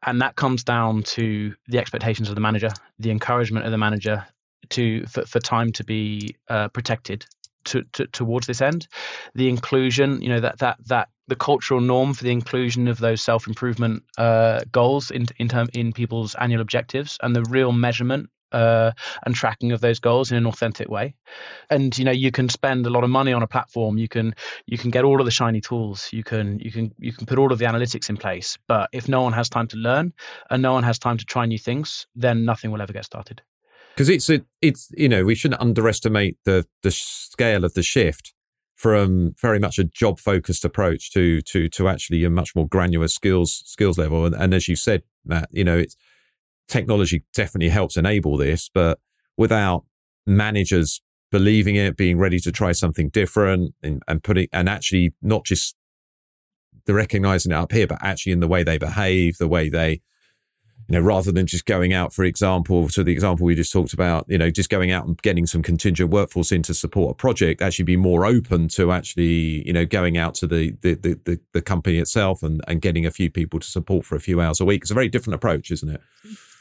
And 0.05 0.21
that 0.23 0.37
comes 0.37 0.65
down 0.65 1.03
to 1.03 1.55
the 1.69 1.79
expectations 1.79 2.29
of 2.29 2.35
the 2.35 2.41
manager 2.41 2.71
the 2.99 3.11
encouragement 3.11 3.67
of 3.67 3.73
the 3.73 3.79
manager 3.79 4.25
to 4.71 5.05
for, 5.07 5.27
for 5.27 5.41
time 5.41 5.73
to 5.73 5.85
be 5.85 6.37
uh, 6.49 6.69
protected 6.69 7.27
to, 7.67 7.83
to, 7.93 8.07
towards 8.07 8.47
this 8.47 8.63
end. 8.63 8.89
The 9.35 9.49
inclusion 9.49 10.23
you 10.23 10.29
know 10.29 10.41
that 10.41 10.59
that 10.59 10.79
that 10.87 11.09
the 11.29 11.37
cultural 11.37 11.81
norm 11.81 12.15
for 12.15 12.25
the 12.25 12.31
inclusion 12.31 12.89
of 12.89 12.99
those 12.99 13.23
self 13.23 13.47
improvement 13.47 14.03
uh, 14.19 14.61
goals 14.73 15.11
in 15.11 15.27
in 15.39 15.49
term 15.49 15.69
in 15.75 15.93
people's 15.93 16.35
annual 16.37 16.61
objectives 16.61 17.19
and 17.23 17.35
the 17.35 17.43
real 17.45 17.73
measurement 17.73 18.31
uh, 18.53 18.93
and 19.25 19.35
tracking 19.35 19.73
of 19.73 19.81
those 19.81 19.99
goals 19.99 20.31
in 20.31 20.39
an 20.39 20.47
authentic 20.47 20.89
way. 20.89 21.15
And 21.71 21.97
you 21.99 22.05
know, 22.05 22.13
you 22.13 22.31
can 22.31 22.49
spend 22.49 22.87
a 22.87 22.91
lot 22.91 23.05
of 23.05 23.11
money 23.11 23.33
on 23.33 23.43
a 23.43 23.47
platform. 23.47 23.99
You 23.99 24.09
can 24.09 24.35
you 24.67 24.79
can 24.79 24.91
get 24.91 25.05
all 25.05 25.21
of 25.21 25.25
the 25.25 25.31
shiny 25.31 25.61
tools. 25.61 26.09
You 26.13 26.25
can 26.25 26.59
you 26.61 26.71
can 26.71 26.95
you 26.99 27.13
can 27.13 27.27
put 27.27 27.39
all 27.39 27.53
of 27.53 27.59
the 27.59 27.65
analytics 27.65 28.09
in 28.09 28.17
place. 28.17 28.57
But 28.69 28.89
if 28.93 29.09
no 29.09 29.23
one 29.23 29.33
has 29.33 29.49
time 29.49 29.67
to 29.69 29.77
learn 29.77 30.13
and 30.51 30.63
no 30.63 30.73
one 30.73 30.85
has 30.85 30.99
time 30.99 31.19
to 31.19 31.25
try 31.25 31.47
new 31.47 31.59
things, 31.59 32.07
then 32.15 32.45
nothing 32.45 32.71
will 32.71 32.83
ever 32.83 32.93
get 32.93 33.05
started. 33.05 33.43
Because 33.95 34.09
it's 34.09 34.29
a, 34.29 34.43
it's 34.61 34.91
you 34.97 35.09
know 35.09 35.25
we 35.25 35.35
shouldn't 35.35 35.61
underestimate 35.61 36.39
the 36.45 36.67
the 36.83 36.91
scale 36.91 37.65
of 37.65 37.75
the 37.75 37.83
shift 37.83 38.33
from 38.77 39.35
very 39.41 39.59
much 39.59 39.79
a 39.79 39.85
job 39.85 40.21
focused 40.21 40.65
approach 40.65 41.11
to 41.13 41.41
to 41.43 41.69
to 41.69 41.89
actually 41.89 42.23
a 42.25 42.31
much 42.31 42.55
more 42.55 42.69
granular 42.69 43.09
skills 43.09 43.63
skills 43.67 43.99
level. 43.99 44.25
And, 44.25 44.35
and 44.35 44.55
as 44.55 44.69
you 44.69 44.77
said 44.77 45.03
matt 45.25 45.49
you 45.51 45.65
know 45.65 45.79
it's 45.79 45.97
technology 46.69 47.25
definitely 47.35 47.71
helps 47.71 47.97
enable 47.97 48.37
this 48.37 48.71
but 48.73 48.99
without 49.37 49.85
managers 50.27 51.01
believing 51.31 51.77
it, 51.77 51.97
being 51.97 52.19
ready 52.19 52.39
to 52.41 52.53
try 52.53 52.73
something 52.73 53.09
different 53.09 53.75
and, 53.83 54.03
and 54.07 54.23
putting, 54.23 54.49
and 54.53 54.69
actually 54.69 55.15
not 55.23 55.45
just 55.45 55.77
the 56.87 56.95
recognizing 56.95 57.53
it 57.53 57.57
up 57.57 57.73
here, 57.73 57.87
but 57.87 57.99
actually 58.01 58.33
in 58.33 58.41
the 58.41 58.49
way 58.49 58.63
they 58.63 58.79
behave, 58.79 59.39
the 59.39 59.49
way 59.49 59.69
they, 59.69 60.01
you 60.89 60.95
know, 60.95 61.01
rather 61.01 61.33
than 61.33 61.47
just 61.47 61.67
going 61.67 61.93
out, 61.93 62.13
for 62.13 62.25
example, 62.25 62.89
to 62.89 63.03
the 63.03 63.13
example 63.13 63.45
we 63.45 63.55
just 63.55 63.73
talked 63.73 63.93
about, 63.93 64.25
you 64.29 64.39
know, 64.39 64.51
just 64.51 64.71
going 64.71 64.93
out 64.93 65.07
and 65.07 65.21
getting 65.23 65.47
some 65.47 65.63
contingent 65.63 66.11
workforce 66.11 66.53
in 66.53 66.63
to 66.63 66.75
support 66.75 67.13
a 67.13 67.15
project, 67.15 67.61
actually 67.61 67.85
be 67.85 67.97
more 67.97 68.25
open 68.25 68.69
to 68.69 68.93
actually, 68.93 69.67
you 69.67 69.73
know, 69.73 69.85
going 69.85 70.17
out 70.17 70.35
to 70.35 70.47
the 70.47 70.77
the 70.83 70.95
the, 70.95 71.41
the 71.53 71.63
company 71.63 71.99
itself 71.99 72.43
and, 72.43 72.61
and 72.69 72.81
getting 72.81 73.05
a 73.05 73.11
few 73.11 73.31
people 73.31 73.59
to 73.59 73.67
support 73.67 74.05
for 74.05 74.15
a 74.15 74.21
few 74.21 74.41
hours 74.41 74.61
a 74.61 74.65
week. 74.65 74.83
It's 74.83 74.91
a 74.91 74.95
very 74.95 75.09
different 75.09 75.35
approach, 75.35 75.71
isn't 75.71 75.89
it? 75.89 76.01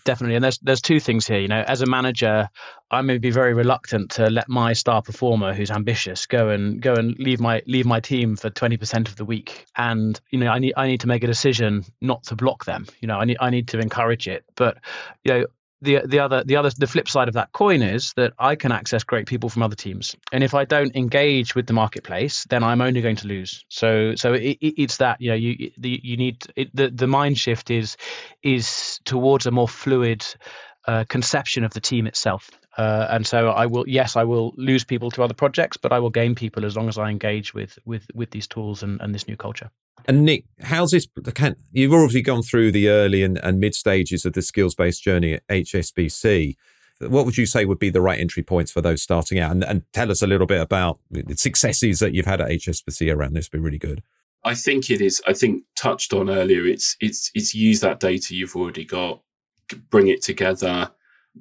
Definitely. 0.05 0.35
And 0.35 0.43
there's 0.43 0.57
there's 0.59 0.81
two 0.81 0.99
things 0.99 1.27
here. 1.27 1.39
You 1.39 1.49
know, 1.49 1.63
as 1.67 1.81
a 1.81 1.85
manager, 1.85 2.47
I 2.91 3.01
may 3.01 3.17
be 3.17 3.31
very 3.31 3.53
reluctant 3.53 4.11
to 4.11 4.29
let 4.29 4.47
my 4.47 4.71
star 4.71 5.01
performer, 5.01 5.53
who's 5.53 5.71
ambitious, 5.71 6.25
go 6.25 6.49
and 6.49 6.81
go 6.81 6.93
and 6.93 7.17
leave 7.19 7.41
my 7.41 7.61
leave 7.67 7.85
my 7.85 7.99
team 7.99 8.37
for 8.37 8.49
twenty 8.49 8.77
percent 8.77 9.09
of 9.09 9.17
the 9.17 9.25
week. 9.25 9.65
And 9.75 10.19
you 10.29 10.39
know, 10.39 10.47
I 10.47 10.59
need 10.59 10.73
I 10.77 10.87
need 10.87 11.01
to 11.01 11.07
make 11.07 11.23
a 11.23 11.27
decision 11.27 11.83
not 12.01 12.23
to 12.23 12.35
block 12.35 12.63
them. 12.65 12.85
You 13.01 13.07
know, 13.09 13.17
I 13.17 13.25
need 13.25 13.37
I 13.41 13.49
need 13.49 13.67
to 13.69 13.79
encourage 13.79 14.27
it. 14.27 14.45
But 14.55 14.77
you 15.25 15.33
know, 15.33 15.45
the 15.85 16.01
the 16.05 16.19
other 16.19 16.43
the 16.43 16.55
other 16.55 16.69
the 16.77 16.87
flip 16.87 17.07
side 17.07 17.27
of 17.27 17.33
that 17.35 17.51
coin 17.53 17.81
is 17.81 18.13
that 18.13 18.33
I 18.39 18.55
can 18.55 18.71
access 18.71 19.03
great 19.03 19.27
people 19.27 19.49
from 19.49 19.63
other 19.63 19.75
teams, 19.75 20.15
and 20.31 20.43
if 20.43 20.53
I 20.53 20.65
don't 20.65 20.93
engage 20.95 21.55
with 21.55 21.67
the 21.67 21.73
marketplace, 21.73 22.45
then 22.49 22.63
I'm 22.63 22.81
only 22.81 23.01
going 23.01 23.15
to 23.17 23.27
lose. 23.27 23.63
So 23.69 24.15
so 24.15 24.33
it, 24.33 24.57
it's 24.61 24.97
that 24.97 25.21
you 25.21 25.29
know 25.29 25.35
you 25.35 25.71
the, 25.77 26.01
you 26.03 26.17
need 26.17 26.45
it, 26.55 26.75
the 26.75 26.89
the 26.89 27.07
mind 27.07 27.37
shift 27.37 27.71
is 27.71 27.95
is 28.43 28.99
towards 29.05 29.45
a 29.45 29.51
more 29.51 29.69
fluid 29.69 30.25
uh, 30.87 31.05
conception 31.07 31.63
of 31.63 31.73
the 31.73 31.81
team 31.81 32.05
itself. 32.07 32.49
Uh, 32.77 33.07
and 33.09 33.25
so 33.25 33.49
I 33.49 33.65
will, 33.65 33.87
yes, 33.87 34.15
I 34.15 34.23
will 34.23 34.53
lose 34.57 34.83
people 34.83 35.09
to 35.11 35.23
other 35.23 35.33
projects, 35.33 35.77
but 35.77 35.93
I 35.93 35.99
will 35.99 36.09
gain 36.09 36.35
people 36.35 36.65
as 36.65 36.75
long 36.75 36.89
as 36.89 36.97
I 36.97 37.09
engage 37.09 37.53
with 37.53 37.79
with 37.85 38.07
with 38.13 38.31
these 38.31 38.47
tools 38.47 38.83
and, 38.83 38.99
and 39.01 39.15
this 39.15 39.27
new 39.27 39.37
culture. 39.37 39.69
And 40.07 40.25
Nick, 40.25 40.45
how's 40.61 40.91
this? 40.91 41.07
Can, 41.33 41.55
you've 41.71 41.93
already 41.93 42.21
gone 42.21 42.43
through 42.43 42.71
the 42.71 42.89
early 42.89 43.23
and, 43.23 43.37
and 43.37 43.59
mid 43.59 43.75
stages 43.75 44.25
of 44.25 44.33
the 44.33 44.41
skills 44.41 44.75
based 44.75 45.03
journey 45.03 45.33
at 45.33 45.47
HSBC. 45.47 46.55
What 46.99 47.25
would 47.25 47.37
you 47.37 47.45
say 47.45 47.65
would 47.65 47.79
be 47.79 47.89
the 47.89 48.01
right 48.01 48.19
entry 48.19 48.43
points 48.43 48.71
for 48.71 48.81
those 48.81 49.01
starting 49.01 49.39
out? 49.39 49.51
And, 49.51 49.63
and 49.63 49.83
tell 49.93 50.11
us 50.11 50.21
a 50.21 50.27
little 50.27 50.47
bit 50.47 50.61
about 50.61 50.99
the 51.09 51.35
successes 51.35 51.99
that 51.99 52.13
you've 52.13 52.25
had 52.25 52.39
at 52.39 52.49
HSBC 52.49 53.13
around 53.13 53.33
this. 53.33 53.49
Be 53.49 53.57
really 53.57 53.77
good. 53.77 54.01
I 54.43 54.53
think 54.53 54.91
it 54.91 55.01
is. 55.01 55.21
I 55.27 55.33
think 55.33 55.63
touched 55.75 56.13
on 56.13 56.29
earlier. 56.29 56.65
It's 56.65 56.95
it's 57.01 57.31
it's 57.33 57.55
use 57.55 57.79
that 57.79 57.99
data 57.99 58.35
you've 58.35 58.55
already 58.55 58.85
got, 58.85 59.21
bring 59.89 60.07
it 60.07 60.21
together. 60.21 60.91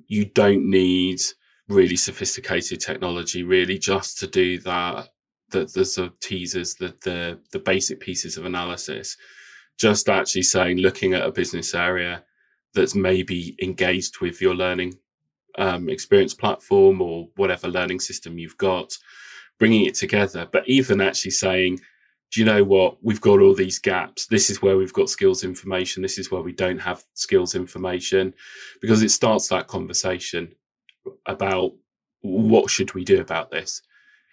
You 0.06 0.24
don't 0.26 0.68
need 0.68 1.20
really 1.68 1.96
sophisticated 1.96 2.80
technology, 2.80 3.42
really, 3.42 3.78
just 3.78 4.18
to 4.18 4.26
do 4.26 4.58
that 4.60 5.08
the, 5.50 5.64
the 5.66 5.84
sort 5.84 6.08
of 6.08 6.20
teasers, 6.20 6.74
the, 6.74 6.94
the, 7.02 7.38
the 7.52 7.58
basic 7.58 8.00
pieces 8.00 8.36
of 8.36 8.44
analysis, 8.44 9.16
just 9.78 10.08
actually 10.08 10.42
saying, 10.42 10.78
looking 10.78 11.14
at 11.14 11.26
a 11.26 11.32
business 11.32 11.74
area 11.74 12.24
that's 12.74 12.94
maybe 12.94 13.56
engaged 13.62 14.20
with 14.20 14.40
your 14.40 14.54
learning 14.54 14.94
um, 15.56 15.88
experience 15.88 16.34
platform 16.34 17.00
or 17.00 17.28
whatever 17.36 17.68
learning 17.68 18.00
system 18.00 18.38
you've 18.38 18.58
got, 18.58 18.92
bringing 19.58 19.86
it 19.86 19.94
together. 19.94 20.46
But 20.50 20.68
even 20.68 21.00
actually 21.00 21.30
saying, 21.30 21.80
do 22.34 22.40
you 22.40 22.44
know 22.44 22.64
what? 22.64 22.96
We've 23.00 23.20
got 23.20 23.40
all 23.40 23.54
these 23.54 23.78
gaps. 23.78 24.26
This 24.26 24.50
is 24.50 24.60
where 24.60 24.76
we've 24.76 24.92
got 24.92 25.08
skills 25.08 25.44
information. 25.44 26.02
This 26.02 26.18
is 26.18 26.32
where 26.32 26.42
we 26.42 26.52
don't 26.52 26.80
have 26.80 27.04
skills 27.14 27.54
information 27.54 28.34
because 28.80 29.02
it 29.02 29.12
starts 29.12 29.48
that 29.48 29.68
conversation 29.68 30.52
about 31.26 31.72
what 32.22 32.70
should 32.70 32.92
we 32.94 33.04
do 33.04 33.20
about 33.20 33.50
this 33.50 33.82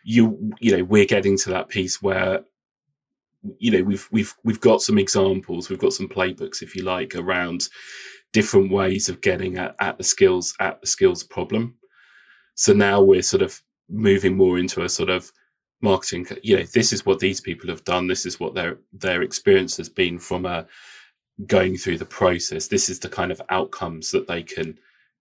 you 0.03 0.51
you 0.59 0.75
know 0.75 0.83
we're 0.83 1.05
getting 1.05 1.37
to 1.37 1.49
that 1.49 1.69
piece 1.69 2.01
where 2.01 2.41
you 3.59 3.71
know 3.71 3.83
we've 3.83 4.07
we've 4.11 4.35
we've 4.43 4.61
got 4.61 4.81
some 4.81 4.97
examples 4.97 5.69
we've 5.69 5.79
got 5.79 5.93
some 5.93 6.07
playbooks 6.07 6.61
if 6.61 6.75
you 6.75 6.83
like 6.83 7.15
around 7.15 7.67
different 8.33 8.71
ways 8.71 9.09
of 9.09 9.21
getting 9.21 9.57
at, 9.57 9.75
at 9.79 9.97
the 9.97 10.03
skills 10.03 10.55
at 10.59 10.79
the 10.81 10.87
skills 10.87 11.23
problem 11.23 11.75
so 12.55 12.73
now 12.73 13.01
we're 13.01 13.21
sort 13.21 13.41
of 13.41 13.61
moving 13.89 14.37
more 14.37 14.57
into 14.57 14.83
a 14.83 14.89
sort 14.89 15.09
of 15.09 15.31
marketing 15.81 16.25
you 16.43 16.57
know 16.57 16.63
this 16.73 16.93
is 16.93 17.05
what 17.05 17.19
these 17.19 17.41
people 17.41 17.69
have 17.69 17.83
done 17.83 18.07
this 18.07 18.25
is 18.25 18.39
what 18.39 18.53
their 18.53 18.77
their 18.93 19.21
experience 19.21 19.77
has 19.77 19.89
been 19.89 20.19
from 20.19 20.45
a 20.45 20.49
uh, 20.49 20.63
going 21.47 21.75
through 21.75 21.97
the 21.97 22.05
process 22.05 22.67
this 22.67 22.87
is 22.89 22.99
the 22.99 23.09
kind 23.09 23.31
of 23.31 23.41
outcomes 23.49 24.11
that 24.11 24.27
they 24.27 24.43
can 24.43 24.77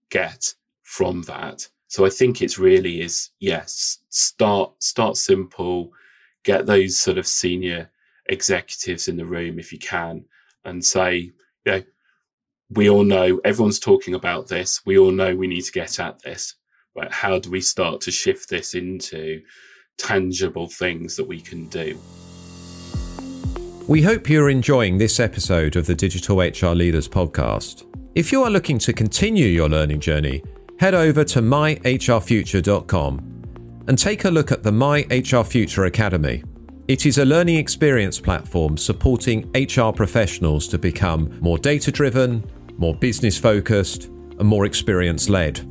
get 0.09 0.53
from 0.83 1.23
that 1.23 1.67
so 1.91 2.05
I 2.05 2.09
think 2.09 2.41
it's 2.41 2.57
really 2.57 3.01
is 3.01 3.31
yes, 3.41 3.97
start 4.07 4.71
start 4.81 5.17
simple, 5.17 5.91
get 6.45 6.65
those 6.65 6.97
sort 6.97 7.17
of 7.17 7.27
senior 7.27 7.89
executives 8.27 9.09
in 9.09 9.17
the 9.17 9.25
room 9.25 9.59
if 9.59 9.73
you 9.73 9.77
can, 9.77 10.23
and 10.63 10.85
say, 10.85 11.33
you 11.65 11.71
know, 11.71 11.83
we 12.69 12.89
all 12.89 13.03
know 13.03 13.41
everyone's 13.43 13.77
talking 13.77 14.13
about 14.13 14.47
this. 14.47 14.85
We 14.85 14.97
all 14.97 15.11
know 15.11 15.35
we 15.35 15.47
need 15.47 15.63
to 15.63 15.71
get 15.73 15.99
at 15.99 16.21
this. 16.21 16.55
But 16.95 17.11
how 17.11 17.39
do 17.39 17.51
we 17.51 17.59
start 17.59 17.99
to 18.01 18.11
shift 18.11 18.47
this 18.47 18.73
into 18.73 19.41
tangible 19.97 20.67
things 20.67 21.15
that 21.15 21.27
we 21.27 21.39
can 21.39 21.67
do? 21.67 21.99
We 23.87 24.01
hope 24.01 24.29
you're 24.29 24.49
enjoying 24.49 24.97
this 24.97 25.19
episode 25.19 25.75
of 25.75 25.85
the 25.85 25.95
Digital 25.95 26.39
HR 26.39 26.75
Leaders 26.75 27.09
podcast. 27.09 27.85
If 28.15 28.31
you 28.31 28.43
are 28.43 28.49
looking 28.49 28.77
to 28.79 28.93
continue 28.93 29.47
your 29.47 29.69
learning 29.69 29.99
journey, 29.99 30.43
head 30.79 30.93
over 30.93 31.23
to 31.25 31.41
myhrfuture.com 31.41 33.27
and 33.87 33.97
take 33.97 34.25
a 34.25 34.29
look 34.29 34.51
at 34.51 34.63
the 34.63 34.71
My 34.71 35.05
HR 35.09 35.43
Future 35.43 35.85
Academy. 35.85 36.43
It 36.87 37.05
is 37.05 37.17
a 37.19 37.25
learning 37.25 37.57
experience 37.57 38.19
platform 38.19 38.77
supporting 38.77 39.49
HR 39.53 39.91
professionals 39.91 40.67
to 40.69 40.77
become 40.77 41.37
more 41.39 41.57
data 41.57 41.91
driven, 41.91 42.43
more 42.77 42.95
business 42.95 43.37
focused, 43.37 44.05
and 44.05 44.43
more 44.43 44.65
experience 44.65 45.29
led. 45.29 45.61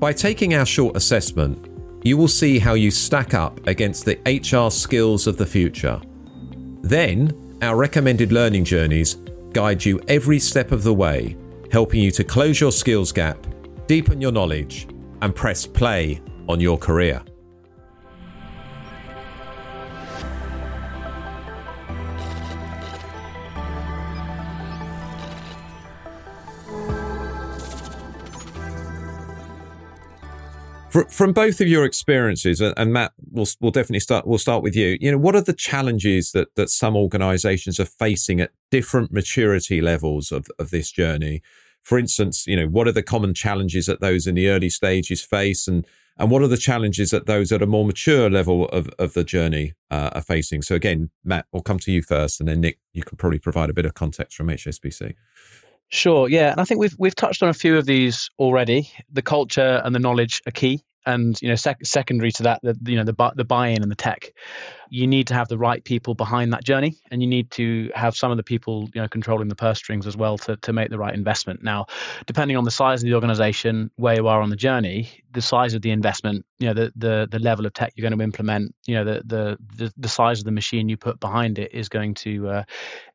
By 0.00 0.12
taking 0.12 0.54
our 0.54 0.66
short 0.66 0.96
assessment, 0.96 1.68
you 2.04 2.16
will 2.16 2.28
see 2.28 2.60
how 2.60 2.74
you 2.74 2.92
stack 2.92 3.34
up 3.34 3.66
against 3.66 4.04
the 4.04 4.20
HR 4.24 4.70
skills 4.70 5.26
of 5.26 5.36
the 5.36 5.46
future. 5.46 6.00
Then, 6.82 7.58
our 7.62 7.76
recommended 7.76 8.30
learning 8.30 8.64
journeys 8.64 9.16
guide 9.52 9.84
you 9.84 10.00
every 10.06 10.38
step 10.38 10.70
of 10.70 10.84
the 10.84 10.94
way, 10.94 11.36
helping 11.72 12.00
you 12.00 12.12
to 12.12 12.22
close 12.22 12.60
your 12.60 12.72
skills 12.72 13.10
gap 13.10 13.46
deepen 13.86 14.20
your 14.20 14.32
knowledge, 14.32 14.88
and 15.22 15.34
press 15.34 15.66
play 15.66 16.20
on 16.48 16.60
your 16.60 16.78
career. 16.78 17.22
From 31.02 31.32
both 31.32 31.60
of 31.60 31.68
your 31.68 31.84
experiences, 31.84 32.60
and 32.60 32.92
Matt, 32.92 33.12
we'll, 33.30 33.46
we'll 33.60 33.70
definitely 33.70 34.00
start. 34.00 34.26
We'll 34.26 34.38
start 34.38 34.62
with 34.62 34.76
you. 34.76 34.96
You 35.00 35.10
know, 35.12 35.18
what 35.18 35.34
are 35.34 35.40
the 35.40 35.52
challenges 35.52 36.32
that 36.32 36.54
that 36.54 36.70
some 36.70 36.96
organisations 36.96 37.80
are 37.80 37.84
facing 37.84 38.40
at 38.40 38.50
different 38.70 39.12
maturity 39.12 39.80
levels 39.80 40.30
of 40.32 40.46
of 40.58 40.70
this 40.70 40.90
journey? 40.90 41.42
for 41.84 41.98
instance, 41.98 42.46
you 42.46 42.56
know, 42.56 42.66
what 42.66 42.88
are 42.88 42.92
the 42.92 43.02
common 43.02 43.34
challenges 43.34 43.86
that 43.86 44.00
those 44.00 44.26
in 44.26 44.34
the 44.34 44.48
early 44.48 44.70
stages 44.70 45.22
face 45.22 45.68
and 45.68 45.86
and 46.16 46.30
what 46.30 46.42
are 46.42 46.48
the 46.48 46.56
challenges 46.56 47.10
that 47.10 47.26
those 47.26 47.50
at 47.50 47.60
a 47.60 47.66
more 47.66 47.84
mature 47.84 48.30
level 48.30 48.66
of, 48.68 48.88
of 49.00 49.14
the 49.14 49.24
journey 49.24 49.72
uh, 49.90 50.10
are 50.12 50.22
facing? 50.22 50.62
So 50.62 50.76
again, 50.76 51.10
Matt, 51.24 51.46
we'll 51.50 51.64
come 51.64 51.80
to 51.80 51.90
you 51.90 52.02
first, 52.02 52.38
and 52.38 52.48
then 52.48 52.60
Nick, 52.60 52.78
you 52.92 53.02
can 53.02 53.16
probably 53.16 53.40
provide 53.40 53.68
a 53.68 53.74
bit 53.74 53.84
of 53.84 53.94
context 53.94 54.36
from 54.36 54.46
HSBC. 54.46 55.14
Sure, 55.90 56.28
yeah, 56.28 56.50
and 56.50 56.60
I 56.60 56.64
think 56.64 56.80
we've 56.80 56.94
we've 56.98 57.14
touched 57.14 57.42
on 57.42 57.48
a 57.48 57.54
few 57.54 57.76
of 57.76 57.86
these 57.86 58.28
already. 58.38 58.90
The 59.12 59.22
culture 59.22 59.80
and 59.84 59.94
the 59.94 59.98
knowledge 59.98 60.42
are 60.46 60.50
key 60.50 60.82
and 61.06 61.40
you 61.42 61.48
know 61.48 61.54
sec- 61.54 61.84
secondary 61.84 62.32
to 62.32 62.42
that 62.42 62.60
the 62.62 62.76
you 62.84 62.96
know 62.96 63.04
the 63.04 63.12
bu- 63.12 63.34
the 63.36 63.44
buy-in 63.44 63.82
and 63.82 63.90
the 63.90 63.96
tech. 63.96 64.32
You 64.90 65.06
need 65.06 65.26
to 65.28 65.34
have 65.34 65.48
the 65.48 65.58
right 65.58 65.82
people 65.82 66.14
behind 66.14 66.52
that 66.52 66.62
journey 66.62 66.96
and 67.10 67.20
you 67.20 67.26
need 67.26 67.50
to 67.52 67.90
have 67.94 68.16
some 68.16 68.30
of 68.30 68.36
the 68.36 68.42
people 68.42 68.88
you 68.94 69.00
know 69.00 69.08
controlling 69.08 69.48
the 69.48 69.56
purse 69.56 69.78
strings 69.78 70.06
as 70.06 70.16
well 70.16 70.38
to, 70.38 70.56
to 70.56 70.72
make 70.72 70.90
the 70.90 70.98
right 70.98 71.14
investment. 71.14 71.62
Now 71.62 71.86
depending 72.26 72.56
on 72.56 72.64
the 72.64 72.70
size 72.70 73.02
of 73.02 73.08
the 73.08 73.14
organization 73.14 73.90
where 73.96 74.14
you 74.14 74.28
are 74.28 74.40
on 74.40 74.50
the 74.50 74.56
journey 74.56 75.10
the 75.32 75.42
size 75.42 75.74
of 75.74 75.82
the 75.82 75.90
investment 75.90 76.46
you 76.58 76.66
know 76.66 76.74
the 76.74 76.92
the, 76.96 77.28
the 77.30 77.38
level 77.40 77.66
of 77.66 77.72
tech 77.72 77.92
you're 77.96 78.08
going 78.08 78.16
to 78.16 78.24
implement 78.24 78.74
you 78.86 78.94
know 78.94 79.04
the, 79.04 79.22
the 79.26 79.58
the 79.76 79.92
the 79.96 80.08
size 80.08 80.38
of 80.38 80.44
the 80.44 80.52
machine 80.52 80.88
you 80.88 80.96
put 80.96 81.18
behind 81.20 81.58
it 81.58 81.72
is 81.74 81.88
going 81.88 82.14
to 82.14 82.48
uh, 82.48 82.62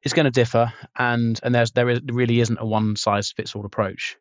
is 0.04 0.14
going 0.14 0.26
to 0.26 0.32
differ 0.32 0.72
and 0.98 1.40
and 1.44 1.56
there's 1.56 1.72
there 1.72 1.90
is, 1.90 2.00
really 2.12 2.40
isn't 2.40 2.58
a 2.60 2.66
one 2.66 2.96
size 2.96 3.32
fits 3.32 3.56
all 3.56 3.66
approach. 3.66 4.18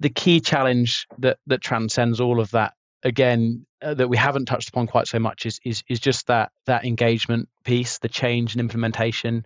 The 0.00 0.10
key 0.10 0.40
challenge 0.40 1.06
that 1.18 1.38
that 1.46 1.60
transcends 1.60 2.20
all 2.20 2.40
of 2.40 2.50
that 2.52 2.74
again 3.04 3.66
uh, 3.82 3.94
that 3.94 4.08
we 4.08 4.16
haven't 4.16 4.46
touched 4.46 4.70
upon 4.70 4.86
quite 4.86 5.06
so 5.06 5.18
much 5.18 5.46
is 5.46 5.60
is 5.64 5.82
is 5.88 6.00
just 6.00 6.26
that 6.26 6.50
that 6.66 6.84
engagement 6.84 7.48
piece, 7.64 7.98
the 7.98 8.08
change 8.08 8.54
and 8.54 8.60
implementation. 8.60 9.44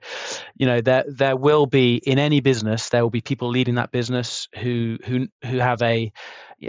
You 0.56 0.66
know, 0.66 0.80
there 0.80 1.04
there 1.08 1.36
will 1.36 1.66
be 1.66 1.96
in 1.96 2.18
any 2.18 2.40
business 2.40 2.88
there 2.88 3.02
will 3.02 3.10
be 3.10 3.20
people 3.20 3.48
leading 3.48 3.74
that 3.74 3.90
business 3.90 4.48
who 4.58 4.98
who 5.04 5.26
who 5.44 5.58
have 5.58 5.82
a 5.82 6.12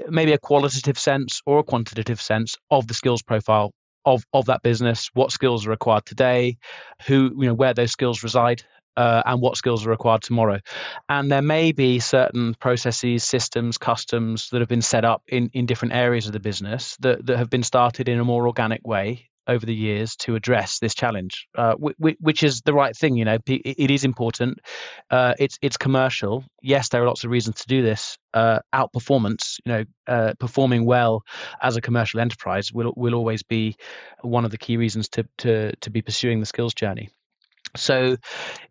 maybe 0.10 0.34
a 0.34 0.38
qualitative 0.38 0.99
sense 0.99 1.41
or 1.45 1.60
a 1.60 1.63
quantitative 1.63 2.21
sense 2.21 2.58
of 2.69 2.88
the 2.88 2.93
skills 2.93 3.21
profile 3.21 3.71
of 4.06 4.23
of 4.34 4.45
that 4.45 4.63
business, 4.63 5.10
what 5.13 5.32
skills 5.32 5.67
are 5.67 5.69
required 5.69 6.06
today, 6.06 6.58
who 7.06 7.32
you 7.38 7.47
know 7.47 7.54
where 7.54 7.73
those 7.73 7.91
skills 7.91 8.23
reside, 8.23 8.63
uh, 9.00 9.24
and 9.26 9.40
what 9.40 9.56
skills 9.56 9.86
are 9.86 9.90
required 9.90 10.22
tomorrow. 10.22 10.60
And 11.08 11.32
there 11.32 11.42
may 11.42 11.72
be 11.72 12.00
certain 12.00 12.54
processes, 12.56 13.24
systems, 13.24 13.78
customs 13.78 14.50
that 14.50 14.60
have 14.60 14.68
been 14.68 14.82
set 14.82 15.06
up 15.06 15.24
in, 15.30 15.50
in 15.54 15.66
different 15.66 15.94
areas 15.94 16.28
of 16.28 16.34
the 16.34 16.40
business 16.42 16.98
that, 17.00 17.26
that 17.26 17.38
have 17.38 17.50
been 17.50 17.64
started 17.64 18.10
in 18.10 18.20
a 18.20 18.26
more 18.26 18.46
organic 18.46 18.86
way 18.86 19.30
over 19.48 19.66
the 19.66 19.74
years 19.74 20.18
to 20.18 20.36
address 20.36 20.80
this 20.80 20.94
challenge, 20.94 21.48
uh, 21.58 21.76
which, 21.76 22.18
which, 22.20 22.44
is 22.44 22.62
the 22.66 22.74
right 22.74 22.96
thing. 22.96 23.16
You 23.16 23.24
know, 23.24 23.38
it 23.48 23.90
is 23.90 24.04
important. 24.04 24.60
Uh, 25.10 25.34
it's 25.40 25.58
it's 25.62 25.78
commercial. 25.78 26.44
Yes, 26.62 26.90
there 26.90 27.02
are 27.02 27.08
lots 27.08 27.24
of 27.24 27.32
reasons 27.32 27.56
to 27.62 27.68
do 27.68 27.82
this. 27.82 28.18
Uh, 28.34 28.60
outperformance, 28.76 29.56
you 29.66 29.72
know, 29.72 29.84
uh, 30.08 30.34
performing 30.40 30.86
well 30.86 31.24
as 31.64 31.78
a 31.78 31.82
commercial 31.82 32.20
enterprise 32.20 32.72
will 32.72 32.94
will 32.96 33.16
always 33.16 33.44
be 33.44 33.76
one 34.22 34.46
of 34.46 34.52
the 34.52 34.58
key 34.58 34.78
reasons 34.78 35.08
to 35.10 35.26
to 35.40 35.76
to 35.78 35.90
be 35.90 36.02
pursuing 36.02 36.42
the 36.42 36.46
skills 36.46 36.74
journey. 36.74 37.10
So 37.75 38.17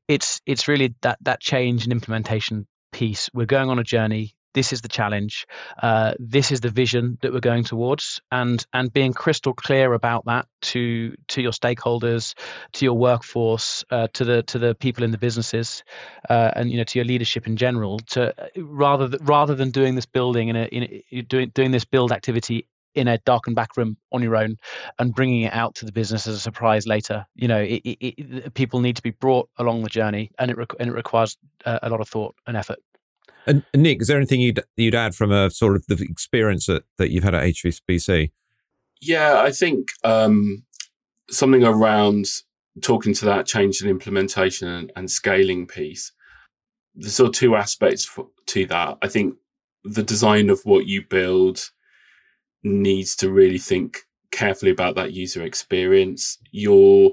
it's 0.08 0.40
it's 0.46 0.68
really 0.68 0.94
that 1.02 1.18
that 1.22 1.40
change 1.40 1.84
and 1.84 1.92
implementation 1.92 2.66
piece. 2.92 3.28
We're 3.34 3.46
going 3.46 3.70
on 3.70 3.78
a 3.78 3.84
journey. 3.84 4.34
This 4.54 4.72
is 4.72 4.80
the 4.80 4.88
challenge. 4.88 5.46
Uh, 5.82 6.14
this 6.18 6.50
is 6.50 6.60
the 6.60 6.70
vision 6.70 7.18
that 7.20 7.32
we're 7.32 7.40
going 7.40 7.64
towards, 7.64 8.20
and 8.32 8.66
and 8.72 8.92
being 8.92 9.12
crystal 9.12 9.52
clear 9.52 9.92
about 9.92 10.24
that 10.24 10.46
to 10.62 11.14
to 11.28 11.42
your 11.42 11.52
stakeholders, 11.52 12.34
to 12.72 12.84
your 12.84 12.94
workforce, 12.94 13.84
uh, 13.90 14.08
to 14.14 14.24
the 14.24 14.42
to 14.44 14.58
the 14.58 14.74
people 14.74 15.04
in 15.04 15.10
the 15.10 15.18
businesses, 15.18 15.84
uh, 16.30 16.50
and 16.56 16.70
you 16.70 16.78
know 16.78 16.84
to 16.84 16.98
your 16.98 17.04
leadership 17.04 17.46
in 17.46 17.56
general. 17.56 17.98
To 18.10 18.34
rather 18.56 19.08
th- 19.08 19.22
rather 19.22 19.54
than 19.54 19.70
doing 19.70 19.94
this 19.94 20.06
building 20.06 20.48
in 20.48 20.56
a, 20.56 20.64
in 20.64 21.02
a, 21.12 21.20
doing 21.22 21.50
doing 21.50 21.70
this 21.70 21.84
build 21.84 22.10
activity 22.10 22.66
in 22.98 23.08
a 23.08 23.18
darkened 23.18 23.56
back 23.56 23.76
room 23.76 23.96
on 24.12 24.22
your 24.22 24.36
own 24.36 24.56
and 24.98 25.14
bringing 25.14 25.42
it 25.42 25.52
out 25.52 25.74
to 25.76 25.86
the 25.86 25.92
business 25.92 26.26
as 26.26 26.34
a 26.34 26.40
surprise 26.40 26.86
later. 26.86 27.24
You 27.34 27.48
know, 27.48 27.60
it, 27.60 27.82
it, 27.84 27.98
it, 28.00 28.54
people 28.54 28.80
need 28.80 28.96
to 28.96 29.02
be 29.02 29.10
brought 29.10 29.48
along 29.56 29.82
the 29.82 29.88
journey, 29.88 30.30
and 30.38 30.50
it 30.50 30.56
re- 30.56 30.66
and 30.78 30.90
it 30.90 30.94
requires 30.94 31.36
uh, 31.64 31.78
a 31.82 31.88
lot 31.88 32.00
of 32.00 32.08
thought 32.08 32.34
and 32.46 32.56
effort. 32.56 32.78
And 33.46 33.64
Nick, 33.74 34.02
is 34.02 34.08
there 34.08 34.18
anything 34.18 34.40
you'd 34.40 34.62
you'd 34.76 34.94
add 34.94 35.14
from 35.14 35.32
a 35.32 35.50
sort 35.50 35.76
of 35.76 35.86
the 35.86 35.96
experience 36.08 36.66
that, 36.66 36.84
that 36.98 37.10
you've 37.10 37.24
had 37.24 37.34
at 37.34 37.44
HSBC? 37.44 38.30
Yeah, 39.00 39.40
I 39.40 39.52
think 39.52 39.88
um, 40.04 40.64
something 41.30 41.64
around 41.64 42.26
talking 42.82 43.14
to 43.14 43.24
that 43.24 43.46
change 43.46 43.80
and 43.80 43.90
implementation 43.90 44.68
and, 44.68 44.92
and 44.96 45.10
scaling 45.10 45.66
piece. 45.66 46.12
There's 46.94 47.14
sort 47.14 47.28
of 47.28 47.34
two 47.34 47.56
aspects 47.56 48.04
for, 48.04 48.28
to 48.46 48.66
that. 48.66 48.98
I 49.02 49.08
think 49.08 49.36
the 49.84 50.02
design 50.02 50.50
of 50.50 50.60
what 50.64 50.86
you 50.86 51.02
build 51.02 51.70
needs 52.62 53.16
to 53.16 53.30
really 53.30 53.58
think 53.58 54.00
carefully 54.30 54.70
about 54.70 54.96
that 54.96 55.12
user 55.12 55.42
experience. 55.42 56.38
You're 56.50 57.12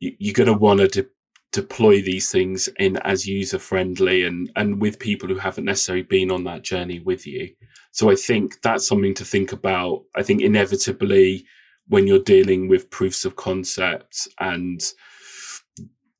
you're 0.00 0.34
going 0.34 0.48
to 0.48 0.54
want 0.54 0.80
to 0.80 0.88
de- 0.88 1.08
deploy 1.52 2.02
these 2.02 2.32
things 2.32 2.68
in 2.78 2.96
as 2.98 3.26
user 3.26 3.58
friendly 3.58 4.24
and 4.24 4.50
and 4.56 4.80
with 4.80 4.98
people 4.98 5.28
who 5.28 5.36
haven't 5.36 5.64
necessarily 5.64 6.02
been 6.02 6.30
on 6.30 6.44
that 6.44 6.62
journey 6.62 7.00
with 7.00 7.26
you. 7.26 7.50
So 7.92 8.10
I 8.10 8.16
think 8.16 8.60
that's 8.62 8.86
something 8.86 9.14
to 9.14 9.24
think 9.24 9.52
about. 9.52 10.02
I 10.16 10.22
think 10.22 10.42
inevitably 10.42 11.46
when 11.88 12.06
you're 12.06 12.20
dealing 12.20 12.68
with 12.68 12.90
proofs 12.90 13.24
of 13.24 13.36
concept 13.36 14.28
and 14.40 14.82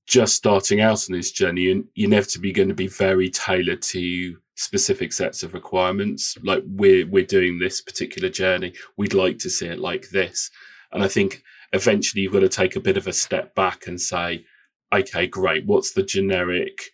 just 0.07 0.35
starting 0.35 0.81
out 0.81 1.09
on 1.09 1.17
this 1.17 1.33
journey, 1.33 1.63
you're 1.63 1.83
inevitably 1.97 2.53
going 2.53 2.69
to 2.69 2.75
be 2.75 2.89
very 2.89 3.31
tailored 3.31 3.81
to 3.81 4.37
specific 4.55 5.13
sets 5.13 5.43
of 5.43 5.55
requirements. 5.55 6.37
Like 6.43 6.63
we're 6.67 7.07
we're 7.07 7.25
doing 7.25 7.59
this 7.59 7.81
particular 7.81 8.29
journey, 8.29 8.75
we'd 8.97 9.15
like 9.15 9.39
to 9.39 9.51
see 9.51 9.67
it 9.67 9.79
like 9.79 10.11
this. 10.11 10.51
And 10.93 11.03
I 11.03 11.09
think 11.09 11.43
eventually 11.73 12.23
you've 12.23 12.33
got 12.33 12.41
to 12.41 12.49
take 12.49 12.77
a 12.77 12.81
bit 12.81 12.97
of 12.97 13.07
a 13.07 13.13
step 13.13 13.55
back 13.55 13.87
and 13.87 14.01
say, 14.01 14.45
okay, 14.93 15.27
great, 15.27 15.67
what's 15.67 15.93
the 15.93 16.03
generic, 16.03 16.91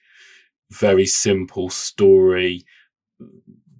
very 0.71 1.07
simple 1.07 1.68
story 1.68 2.64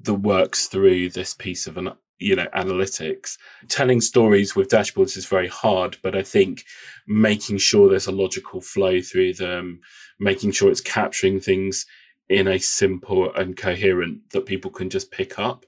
that 0.03 0.15
works 0.15 0.67
through 0.67 1.11
this 1.11 1.35
piece 1.35 1.67
of 1.67 1.77
an 1.77 1.91
you 2.19 2.35
know 2.35 2.47
analytics 2.57 3.37
telling 3.69 4.01
stories 4.01 4.57
with 4.57 4.69
dashboards 4.69 5.17
is 5.17 5.27
very 5.27 5.47
hard 5.47 5.97
but 6.03 6.17
i 6.17 6.23
think 6.23 6.65
making 7.07 7.59
sure 7.59 7.89
there's 7.89 8.09
a 8.09 8.13
logical 8.13 8.61
flow 8.61 9.01
through 9.01 9.33
them 9.35 9.79
making 10.19 10.51
sure 10.51 10.69
it's 10.69 10.81
capturing 10.81 11.39
things 11.39 11.87
in 12.29 12.47
a 12.49 12.59
simple 12.59 13.33
and 13.35 13.57
coherent 13.57 14.31
that 14.31 14.47
people 14.47 14.71
can 14.71 14.91
just 14.91 15.11
pick 15.11 15.39
up. 15.39 15.65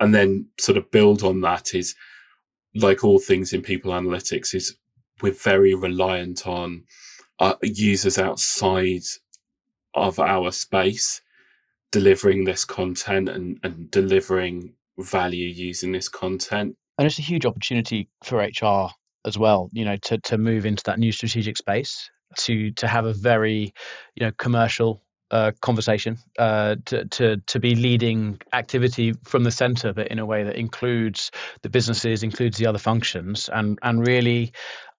And 0.00 0.14
then 0.14 0.46
sort 0.58 0.78
of 0.78 0.90
build 0.90 1.22
on 1.22 1.40
that 1.42 1.74
is 1.74 1.94
like 2.74 3.04
all 3.04 3.18
things 3.18 3.52
in 3.52 3.62
people 3.62 3.92
analytics 3.92 4.54
is 4.54 4.76
we're 5.22 5.32
very 5.32 5.74
reliant 5.74 6.46
on 6.46 6.84
uh, 7.38 7.54
users 7.62 8.18
outside 8.18 9.02
of 9.94 10.18
our 10.18 10.50
space 10.50 11.20
delivering 11.92 12.44
this 12.44 12.64
content 12.64 13.28
and, 13.28 13.60
and 13.62 13.88
delivering 13.90 14.74
value 14.98 15.46
using 15.46 15.92
this 15.92 16.08
content. 16.08 16.76
And 16.98 17.06
it's 17.06 17.20
a 17.20 17.22
huge 17.22 17.46
opportunity 17.46 18.08
for 18.24 18.38
HR 18.38 18.88
as 19.24 19.38
well, 19.38 19.70
you 19.72 19.84
know, 19.84 19.96
to, 20.02 20.18
to 20.18 20.38
move 20.38 20.66
into 20.66 20.82
that 20.86 20.98
new 20.98 21.12
strategic 21.12 21.56
space, 21.56 22.10
to 22.38 22.72
to 22.72 22.88
have 22.88 23.04
a 23.06 23.12
very, 23.12 23.72
you 24.16 24.26
know, 24.26 24.32
commercial 24.38 25.03
uh, 25.34 25.50
conversation 25.60 26.16
uh, 26.38 26.76
to, 26.84 27.04
to 27.06 27.36
to 27.38 27.58
be 27.58 27.74
leading 27.74 28.40
activity 28.52 29.12
from 29.24 29.42
the 29.42 29.50
center, 29.50 29.92
but 29.92 30.06
in 30.06 30.20
a 30.20 30.24
way 30.24 30.44
that 30.44 30.54
includes 30.54 31.32
the 31.62 31.68
businesses, 31.68 32.22
includes 32.22 32.56
the 32.56 32.66
other 32.66 32.78
functions, 32.78 33.50
and 33.52 33.76
and 33.82 34.06
really 34.06 34.52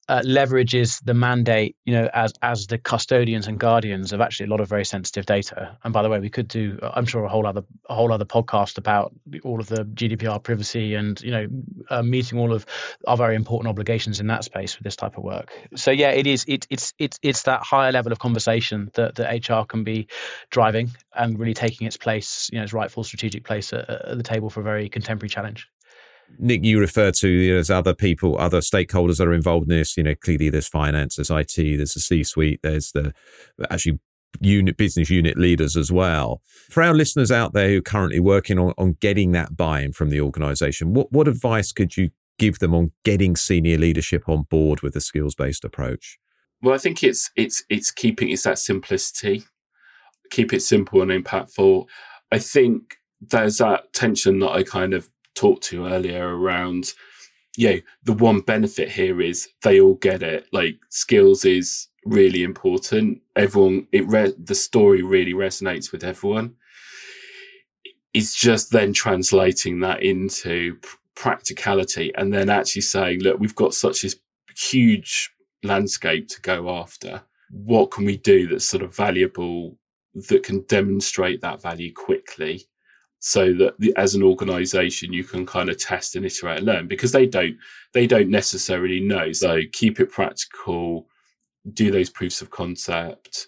uh, 0.08 0.22
leverages 0.22 1.04
the 1.04 1.14
mandate, 1.14 1.76
you 1.86 1.94
know, 1.94 2.10
as 2.14 2.34
as 2.42 2.68
the 2.68 2.78
custodians 2.78 3.48
and 3.48 3.60
guardians 3.60 4.14
of 4.14 4.22
actually 4.22 4.46
a 4.46 4.50
lot 4.50 4.60
of 4.60 4.70
very 4.70 4.86
sensitive 4.86 5.26
data. 5.26 5.76
And 5.84 5.94
by 5.94 6.04
the 6.04 6.10
way, 6.10 6.20
we 6.20 6.30
could 6.30 6.48
do, 6.48 6.78
I'm 6.82 7.06
sure, 7.06 7.24
a 7.24 7.30
whole 7.30 7.48
other 7.48 7.64
a 7.90 7.96
whole 7.96 8.12
other 8.12 8.26
podcast 8.26 8.78
about 8.78 9.14
all 9.44 9.60
of 9.60 9.68
the 9.68 9.84
GDPR 9.84 10.42
privacy 10.44 10.94
and 10.94 11.20
you 11.22 11.32
know, 11.32 11.48
uh, 11.90 12.04
meeting 12.04 12.38
all 12.38 12.54
of 12.54 12.66
our 13.08 13.18
very 13.18 13.36
important 13.36 13.70
obligations 13.70 14.20
in 14.20 14.28
that 14.28 14.44
space 14.44 14.78
with 14.78 14.84
this 14.84 14.96
type 14.96 15.18
of 15.18 15.24
work. 15.24 15.52
So 15.76 15.92
yeah, 15.92 16.12
it 16.12 16.28
is. 16.28 16.46
It, 16.48 16.68
it's 16.70 16.94
it's 17.00 17.20
it's 17.24 17.44
that 17.44 17.62
higher 17.62 17.92
level 17.92 18.12
of 18.12 18.20
conversation 18.20 18.92
that 18.94 19.16
that 19.16 19.50
HR 19.50 19.66
can 19.66 19.84
be 19.84 20.08
driving 20.52 20.92
and 21.16 21.40
really 21.40 21.54
taking 21.54 21.88
its 21.88 21.98
place, 21.98 22.50
you 22.52 22.60
know, 22.60 22.64
its 22.64 22.74
rightful 22.74 23.04
strategic 23.04 23.44
place 23.44 23.74
at, 23.74 23.90
at 23.90 24.18
the 24.18 24.24
table 24.24 24.50
for 24.50 24.60
a 24.60 24.64
very 24.64 24.88
contemporary 24.88 25.30
challenge. 25.30 25.68
Nick, 26.38 26.64
you 26.66 26.80
refer 26.80 27.12
to 27.12 27.28
you 27.28 27.56
know, 27.56 27.76
other 27.76 27.94
people, 27.94 28.38
other 28.38 28.60
stakeholders 28.60 29.18
that 29.18 29.28
are 29.28 29.34
involved 29.34 29.70
in 29.70 29.78
this. 29.78 29.96
You 29.96 30.04
know, 30.04 30.16
clearly 30.16 30.50
there's 30.50 30.68
finance, 30.68 31.16
there's 31.16 31.32
IT, 31.32 31.56
there's 31.56 31.94
the 31.94 32.00
C-suite, 32.00 32.60
there's 32.62 32.92
the 32.92 33.14
actually 33.70 34.00
unit 34.42 34.78
business 34.78 35.10
unit 35.10 35.38
leaders 35.38 35.76
as 35.78 35.92
well. 35.92 36.42
For 36.70 36.84
our 36.84 36.94
listeners 36.94 37.32
out 37.32 37.54
there 37.54 37.70
who 37.70 37.78
are 37.78 37.82
currently 37.82 38.20
working 38.20 38.60
on, 38.60 38.74
on 38.78 38.98
getting 39.00 39.32
that 39.32 39.56
buy-in 39.56 39.94
from 39.94 40.10
the 40.10 40.22
organization, 40.22 40.94
what 40.94 41.12
what 41.12 41.28
advice 41.28 41.72
could 41.72 41.98
you 41.98 42.10
give 42.38 42.60
them 42.60 42.74
on 42.74 42.92
getting 43.04 43.36
senior 43.36 43.78
leadership 43.78 44.28
on 44.28 44.44
board 44.44 44.82
with 44.82 44.94
the 44.94 45.02
skills-based 45.02 45.64
approach? 45.64 46.20
Well, 46.62 46.76
I 46.76 46.78
think 46.78 47.04
it's 47.04 47.32
it's 47.36 47.64
it's 47.70 47.92
keeping 47.92 48.30
it's 48.30 48.44
that 48.44 48.60
simplicity. 48.60 49.44
Keep 50.32 50.54
it 50.54 50.62
simple 50.62 51.02
and 51.02 51.12
impactful. 51.12 51.86
I 52.32 52.40
think 52.40 52.98
there's 53.22 53.60
that 53.60 53.94
tension 53.94 54.40
that 54.40 54.52
I 54.52 54.64
kind 54.64 54.94
of 54.94 55.10
talked 55.36 55.64
to 55.64 55.88
earlier 55.88 56.36
around 56.36 56.94
yeah 57.58 57.78
the 58.04 58.14
one 58.14 58.42
benefit 58.42 58.90
here 58.90 59.22
is 59.22 59.48
they 59.64 59.80
all 59.80 59.96
get 59.96 60.24
it. 60.24 60.48
Like 60.52 60.78
skills 60.90 61.46
is 61.46 61.88
really 62.06 62.44
important. 62.44 63.22
Everyone 63.36 63.88
it 63.92 64.08
re- 64.08 64.34
the 64.38 64.56
story 64.56 65.02
really 65.02 65.34
resonates 65.34 65.92
with 65.92 66.04
everyone. 66.04 66.56
It's 68.14 68.36
just 68.36 68.72
then 68.72 68.94
translating 68.94 69.82
that 69.82 70.04
into 70.04 70.78
practicality 71.16 72.14
and 72.16 72.34
then 72.34 72.50
actually 72.50 72.82
saying 72.82 73.22
look 73.22 73.40
we've 73.40 73.56
got 73.56 73.74
such 73.74 74.02
this 74.02 74.18
huge 74.58 75.32
landscape 75.64 76.28
to 76.30 76.42
go 76.42 76.70
after. 76.70 77.24
What 77.52 77.92
can 77.92 78.06
we 78.06 78.18
do 78.18 78.48
that's 78.48 78.66
sort 78.66 78.84
of 78.84 78.96
valuable 78.96 79.78
that 80.30 80.44
can 80.44 80.62
demonstrate 80.62 81.42
that 81.42 81.62
value 81.62 81.94
quickly 81.94 82.68
so 83.28 83.54
that 83.54 83.74
the, 83.80 83.94
as 83.98 84.14
an 84.14 84.22
organization 84.22 85.12
you 85.12 85.24
can 85.24 85.46
kind 85.46 85.70
of 85.70 85.78
test 85.78 86.16
and 86.16 86.26
iterate 86.26 86.58
and 86.58 86.66
learn 86.68 86.88
because 86.88 87.12
they 87.12 87.26
don't 87.26 87.58
they 87.94 88.06
don't 88.06 88.30
necessarily 88.30 89.00
know 89.00 89.32
so 89.32 89.60
keep 89.72 90.00
it 90.00 90.12
practical 90.12 91.08
do 91.74 91.90
those 91.92 92.10
proofs 92.10 92.42
of 92.42 92.52
concept 92.52 93.48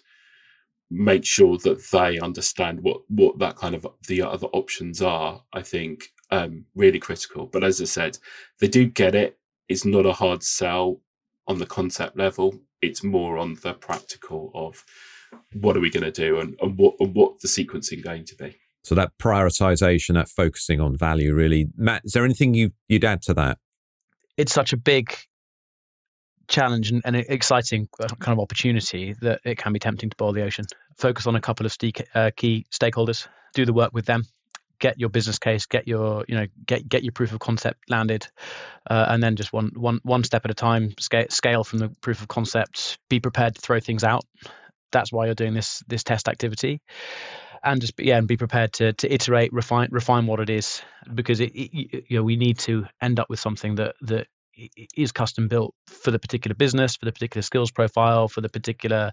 make 0.90 1.24
sure 1.24 1.58
that 1.58 1.82
they 1.92 2.18
understand 2.18 2.80
what 2.80 3.02
what 3.08 3.38
that 3.38 3.56
kind 3.56 3.74
of 3.74 3.86
the 4.08 4.22
other 4.22 4.46
options 4.48 5.00
are 5.00 5.42
i 5.52 5.62
think 5.62 6.10
um, 6.30 6.64
really 6.74 6.98
critical. 6.98 7.46
But 7.46 7.64
as 7.64 7.80
I 7.80 7.84
said, 7.84 8.18
they 8.60 8.68
do 8.68 8.86
get 8.86 9.14
it. 9.14 9.38
It's 9.68 9.84
not 9.84 10.06
a 10.06 10.12
hard 10.12 10.42
sell 10.42 11.00
on 11.46 11.58
the 11.58 11.66
concept 11.66 12.16
level. 12.16 12.58
It's 12.82 13.02
more 13.02 13.38
on 13.38 13.56
the 13.62 13.74
practical 13.74 14.50
of 14.54 14.84
what 15.52 15.76
are 15.76 15.80
we 15.80 15.90
going 15.90 16.04
to 16.04 16.12
do 16.12 16.40
and, 16.40 16.56
and 16.60 16.76
what 16.78 16.94
and 17.00 17.14
what 17.14 17.40
the 17.40 17.48
sequencing 17.48 18.02
going 18.02 18.24
to 18.24 18.36
be. 18.36 18.56
So 18.84 18.94
that 18.94 19.12
prioritization, 19.18 20.14
that 20.14 20.28
focusing 20.28 20.80
on 20.80 20.96
value, 20.96 21.34
really. 21.34 21.66
Matt, 21.76 22.02
is 22.04 22.12
there 22.12 22.24
anything 22.24 22.54
you 22.54 22.70
you'd 22.88 23.04
add 23.04 23.22
to 23.22 23.34
that? 23.34 23.58
It's 24.36 24.52
such 24.52 24.72
a 24.72 24.76
big 24.76 25.14
challenge 26.48 26.90
and, 26.90 27.02
and 27.04 27.16
exciting 27.16 27.88
uh, 28.00 28.08
kind 28.20 28.36
of 28.36 28.40
opportunity 28.40 29.14
that 29.20 29.40
it 29.44 29.58
can 29.58 29.72
be 29.72 29.78
tempting 29.78 30.10
to 30.10 30.16
boil 30.16 30.32
the 30.32 30.42
ocean. 30.42 30.64
Focus 30.96 31.26
on 31.26 31.36
a 31.36 31.40
couple 31.40 31.66
of 31.66 31.76
uh, 32.14 32.30
key 32.36 32.66
stakeholders, 32.72 33.28
do 33.54 33.66
the 33.66 33.72
work 33.72 33.92
with 33.92 34.06
them, 34.06 34.24
get 34.80 34.98
your 34.98 35.08
business 35.08 35.38
case, 35.38 35.66
get 35.66 35.86
your 35.86 36.24
you 36.28 36.34
know 36.34 36.46
get 36.66 36.88
get 36.88 37.02
your 37.02 37.12
proof 37.12 37.32
of 37.32 37.40
concept 37.40 37.78
landed, 37.88 38.26
uh, 38.90 39.06
and 39.08 39.22
then 39.22 39.36
just 39.36 39.52
one 39.52 39.70
one 39.76 40.00
one 40.02 40.24
step 40.24 40.44
at 40.44 40.50
a 40.50 40.54
time, 40.54 40.94
scale, 40.98 41.26
scale 41.30 41.64
from 41.64 41.78
the 41.78 41.88
proof 42.00 42.20
of 42.20 42.28
concept. 42.28 42.98
Be 43.08 43.20
prepared 43.20 43.54
to 43.54 43.60
throw 43.60 43.80
things 43.80 44.04
out. 44.04 44.24
That's 44.90 45.12
why 45.12 45.26
you're 45.26 45.34
doing 45.34 45.54
this 45.54 45.82
this 45.88 46.02
test 46.02 46.28
activity, 46.28 46.80
and 47.64 47.80
just 47.80 47.94
yeah, 47.98 48.18
and 48.18 48.28
be 48.28 48.36
prepared 48.36 48.72
to 48.74 48.92
to 48.94 49.12
iterate, 49.12 49.52
refine 49.52 49.88
refine 49.90 50.26
what 50.26 50.40
it 50.40 50.50
is 50.50 50.82
because 51.14 51.40
it, 51.40 51.52
it 51.54 52.04
you 52.08 52.18
know 52.18 52.22
we 52.22 52.36
need 52.36 52.58
to 52.60 52.86
end 53.00 53.18
up 53.18 53.28
with 53.30 53.40
something 53.40 53.76
that 53.76 53.94
that 54.02 54.26
is 54.96 55.12
custom 55.12 55.48
built 55.48 55.74
for 55.86 56.10
the 56.10 56.18
particular 56.18 56.54
business, 56.54 56.96
for 56.96 57.04
the 57.04 57.12
particular 57.12 57.42
skills 57.42 57.70
profile, 57.70 58.28
for 58.28 58.40
the 58.40 58.48
particular 58.48 59.12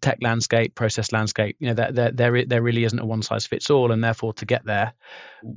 tech 0.00 0.18
landscape, 0.20 0.74
process 0.74 1.12
landscape. 1.12 1.56
You 1.58 1.68
know, 1.68 1.74
there, 1.74 1.92
there, 1.92 2.10
there, 2.12 2.44
there 2.44 2.62
really 2.62 2.84
isn't 2.84 2.98
a 2.98 3.04
one 3.04 3.22
size 3.22 3.46
fits 3.46 3.70
all. 3.70 3.90
And 3.90 4.04
therefore, 4.04 4.32
to 4.34 4.44
get 4.44 4.64
there, 4.64 4.92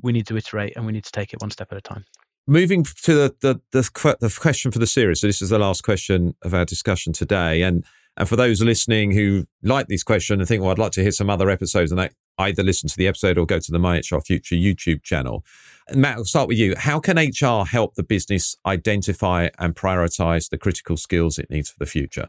we 0.02 0.12
need 0.12 0.28
to 0.28 0.38
iterate 0.38 0.74
and 0.76 0.86
we 0.86 0.92
need 0.92 1.04
to 1.04 1.12
take 1.12 1.34
it 1.34 1.42
one 1.42 1.52
step 1.52 1.72
at 1.72 1.78
a 1.78 1.82
time. 1.82 2.06
Moving 2.48 2.84
to 2.84 3.14
the, 3.14 3.36
the, 3.42 3.62
the, 3.72 4.18
the 4.20 4.38
question 4.40 4.72
for 4.72 4.80
the 4.80 4.88
series. 4.88 5.22
So, 5.22 5.28
this 5.28 5.42
is 5.42 5.50
the 5.50 5.60
last 5.60 5.84
question 5.84 6.36
of 6.42 6.54
our 6.54 6.66
discussion 6.66 7.14
today. 7.14 7.62
And 7.62 7.86
and 8.16 8.28
for 8.28 8.36
those 8.36 8.62
listening 8.62 9.12
who 9.12 9.46
like 9.62 9.88
this 9.88 10.04
question 10.04 10.40
and 10.40 10.48
think, 10.48 10.64
well, 10.64 10.72
I'd 10.72 10.80
like 10.80 10.94
to 10.94 11.04
hear 11.04 11.12
some 11.12 11.30
other 11.30 11.52
episodes, 11.52 11.92
and 11.92 12.00
they 12.00 12.10
either 12.38 12.64
listen 12.64 12.90
to 12.90 12.98
the 12.98 13.08
episode 13.08 13.38
or 13.38 13.46
go 13.46 13.60
to 13.60 13.72
the 13.72 13.80
My 13.80 13.98
HR 13.98 14.20
Future 14.20 14.56
YouTube 14.56 15.04
channel. 15.04 15.44
Matt, 15.94 16.18
I'll 16.18 16.26
start 16.26 16.48
with 16.48 16.58
you. 16.58 16.76
How 16.78 17.00
can 17.00 17.18
HR 17.18 17.66
help 17.66 17.96
the 17.96 18.04
business 18.04 18.56
identify 18.66 19.50
and 19.58 19.76
prioritize 19.76 20.50
the 20.50 20.58
critical 20.58 20.98
skills 20.98 21.40
it 21.40 21.50
needs 21.50 21.70
for 21.70 21.80
the 21.80 21.86
future? 21.86 22.28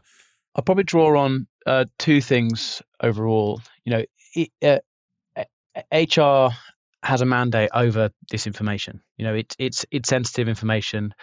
I'll 0.55 0.63
probably 0.63 0.83
draw 0.83 1.19
on 1.19 1.47
uh, 1.65 1.85
two 1.97 2.21
things 2.21 2.81
overall. 3.01 3.61
You 3.85 3.91
know, 3.91 4.03
it, 4.35 4.51
uh, 4.63 4.79
HR 5.91 6.53
has 7.03 7.21
a 7.21 7.25
mandate 7.25 7.69
over 7.73 8.09
this 8.29 8.47
information. 8.47 9.01
You 9.17 9.25
know, 9.25 9.35
it, 9.35 9.55
it's 9.59 9.85
it's 9.91 10.09
sensitive 10.09 10.49
information. 10.49 11.13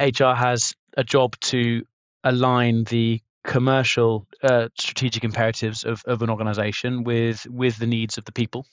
HR 0.00 0.34
has 0.34 0.74
a 0.96 1.04
job 1.04 1.38
to 1.40 1.84
align 2.24 2.84
the 2.84 3.20
commercial 3.48 4.26
uh, 4.42 4.68
strategic 4.78 5.24
imperatives 5.24 5.82
of, 5.82 6.02
of 6.04 6.20
an 6.20 6.28
organization 6.28 7.02
with 7.02 7.46
with 7.46 7.78
the 7.78 7.86
needs 7.86 8.18
of 8.18 8.24
the 8.26 8.32
people 8.32 8.66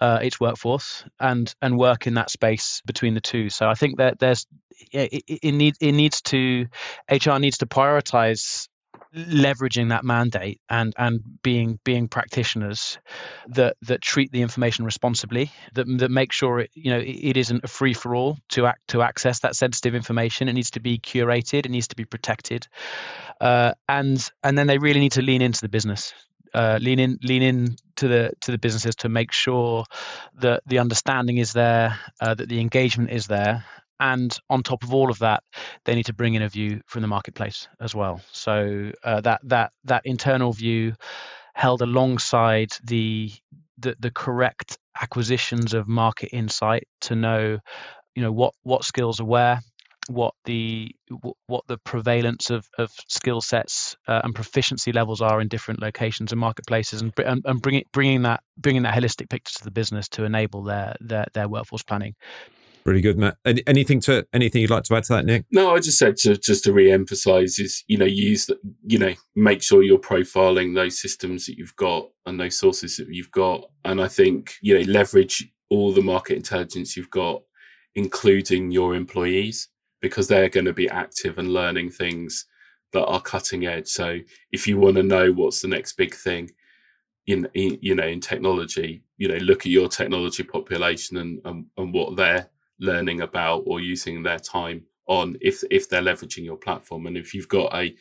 uh, 0.00 0.20
its 0.22 0.38
workforce 0.38 1.04
and 1.18 1.52
and 1.60 1.76
work 1.76 2.06
in 2.06 2.14
that 2.14 2.30
space 2.30 2.80
between 2.86 3.14
the 3.14 3.20
two. 3.20 3.50
So 3.50 3.68
i 3.68 3.74
think 3.74 3.98
that 3.98 4.20
there's 4.20 4.46
it, 4.92 5.24
it, 5.26 5.52
needs 5.52 5.76
it 5.80 5.92
needs 5.92 6.22
to 6.22 6.66
hr 7.10 7.38
needs 7.38 7.58
to 7.58 7.66
prioritize 7.66 8.68
leveraging 9.16 9.90
that 9.90 10.04
mandate 10.04 10.60
and 10.68 10.92
and 10.98 11.20
being 11.42 11.78
being 11.84 12.08
practitioners 12.08 12.98
that 13.48 13.76
that 13.82 14.02
treat 14.02 14.32
the 14.32 14.42
information 14.42 14.84
responsibly 14.84 15.50
that 15.74 15.86
that 15.98 16.10
make 16.10 16.32
sure 16.32 16.60
it 16.60 16.70
you 16.74 16.90
know 16.90 16.98
it, 16.98 17.16
it 17.30 17.36
isn't 17.36 17.64
a 17.64 17.68
free 17.68 17.94
for 17.94 18.14
all 18.14 18.36
to 18.48 18.66
act 18.66 18.80
to 18.88 19.02
access 19.02 19.40
that 19.40 19.56
sensitive 19.56 19.94
information. 19.94 20.48
It 20.48 20.54
needs 20.54 20.70
to 20.72 20.80
be 20.80 20.98
curated. 20.98 21.66
It 21.66 21.70
needs 21.70 21.88
to 21.88 21.96
be 21.96 22.04
protected. 22.04 22.66
Uh, 23.40 23.72
and 23.88 24.30
and 24.42 24.58
then 24.58 24.66
they 24.66 24.78
really 24.78 25.00
need 25.00 25.12
to 25.12 25.22
lean 25.22 25.42
into 25.42 25.60
the 25.60 25.68
business 25.68 26.12
uh, 26.54 26.78
lean 26.80 26.98
in 26.98 27.18
lean 27.22 27.42
in 27.42 27.76
to 27.96 28.08
the 28.08 28.32
to 28.40 28.52
the 28.52 28.58
businesses 28.58 28.94
to 28.96 29.08
make 29.08 29.32
sure 29.32 29.84
that 30.40 30.62
the 30.66 30.78
understanding 30.78 31.38
is 31.38 31.52
there 31.52 31.98
uh, 32.20 32.34
that 32.34 32.48
the 32.48 32.60
engagement 32.60 33.10
is 33.10 33.26
there 33.26 33.64
and 34.00 34.36
on 34.50 34.62
top 34.62 34.82
of 34.82 34.92
all 34.92 35.10
of 35.10 35.18
that, 35.20 35.42
they 35.84 35.94
need 35.94 36.06
to 36.06 36.12
bring 36.12 36.34
in 36.34 36.42
a 36.42 36.48
view 36.48 36.80
from 36.86 37.02
the 37.02 37.08
marketplace 37.08 37.68
as 37.80 37.94
well. 37.94 38.20
So 38.32 38.90
uh, 39.04 39.20
that 39.22 39.40
that 39.44 39.72
that 39.84 40.02
internal 40.04 40.52
view 40.52 40.94
held 41.54 41.82
alongside 41.82 42.72
the, 42.82 43.32
the 43.78 43.96
the 44.00 44.10
correct 44.10 44.78
acquisitions 45.00 45.74
of 45.74 45.88
market 45.88 46.30
insight 46.32 46.86
to 47.02 47.14
know, 47.14 47.58
you 48.14 48.22
know, 48.22 48.32
what 48.32 48.54
what 48.62 48.84
skills 48.84 49.20
are 49.20 49.24
where, 49.24 49.60
what 50.08 50.34
the 50.44 50.94
what 51.46 51.64
the 51.66 51.78
prevalence 51.78 52.50
of, 52.50 52.68
of 52.78 52.90
skill 53.08 53.40
sets 53.40 53.96
uh, 54.08 54.20
and 54.24 54.34
proficiency 54.34 54.92
levels 54.92 55.20
are 55.20 55.40
in 55.40 55.48
different 55.48 55.80
locations 55.80 56.32
and 56.32 56.40
marketplaces 56.40 57.00
and, 57.00 57.12
and, 57.18 57.42
and 57.44 57.62
bringing 57.62 57.84
bringing 57.92 58.22
that 58.22 58.42
bringing 58.58 58.82
that 58.82 58.94
holistic 58.94 59.30
picture 59.30 59.58
to 59.58 59.64
the 59.64 59.70
business 59.70 60.08
to 60.08 60.24
enable 60.24 60.62
their 60.62 60.94
their, 61.00 61.24
their 61.32 61.48
workforce 61.48 61.82
planning 61.82 62.14
Really 62.84 63.00
good, 63.00 63.16
Matt. 63.16 63.38
Anything 63.66 64.00
to 64.00 64.26
anything 64.34 64.60
you'd 64.60 64.70
like 64.70 64.84
to 64.84 64.94
add 64.94 65.04
to 65.04 65.14
that, 65.14 65.24
Nick? 65.24 65.46
No, 65.50 65.74
I 65.74 65.78
just 65.78 65.96
said 65.96 66.16
to 66.18 66.36
just 66.36 66.64
to 66.64 66.72
re-emphasize 66.72 67.58
is 67.58 67.82
you 67.88 67.96
know 67.96 68.04
use 68.04 68.44
the, 68.44 68.58
you 68.82 68.98
know 68.98 69.14
make 69.34 69.62
sure 69.62 69.82
you're 69.82 69.98
profiling 69.98 70.74
those 70.74 71.00
systems 71.00 71.46
that 71.46 71.56
you've 71.56 71.76
got 71.76 72.10
and 72.26 72.38
those 72.38 72.58
sources 72.58 72.98
that 72.98 73.08
you've 73.08 73.30
got, 73.30 73.70
and 73.86 74.02
I 74.02 74.08
think 74.08 74.54
you 74.60 74.78
know 74.78 74.92
leverage 74.92 75.50
all 75.70 75.92
the 75.92 76.02
market 76.02 76.36
intelligence 76.36 76.94
you've 76.94 77.10
got, 77.10 77.42
including 77.94 78.70
your 78.70 78.94
employees, 78.94 79.68
because 80.02 80.28
they're 80.28 80.50
going 80.50 80.66
to 80.66 80.74
be 80.74 80.90
active 80.90 81.38
and 81.38 81.54
learning 81.54 81.88
things 81.88 82.44
that 82.92 83.06
are 83.06 83.20
cutting 83.20 83.66
edge. 83.66 83.88
So 83.88 84.18
if 84.52 84.66
you 84.66 84.78
want 84.78 84.96
to 84.96 85.02
know 85.02 85.32
what's 85.32 85.62
the 85.62 85.68
next 85.68 85.94
big 85.94 86.14
thing, 86.14 86.50
in, 87.26 87.48
in, 87.54 87.78
you 87.80 87.94
know 87.94 88.06
in 88.06 88.20
technology 88.20 89.02
you 89.16 89.28
know 89.28 89.36
look 89.36 89.60
at 89.60 89.72
your 89.72 89.88
technology 89.88 90.42
population 90.42 91.16
and, 91.16 91.40
and, 91.46 91.64
and 91.78 91.94
what 91.94 92.16
they're 92.16 92.50
learning 92.80 93.20
about 93.20 93.62
or 93.66 93.80
using 93.80 94.22
their 94.22 94.38
time 94.38 94.84
on 95.06 95.36
if 95.40 95.62
if 95.70 95.88
they're 95.88 96.02
leveraging 96.02 96.44
your 96.44 96.56
platform. 96.56 97.06
And 97.06 97.16
if 97.16 97.34
you've 97.34 97.48
got 97.48 97.74
a 97.74 97.94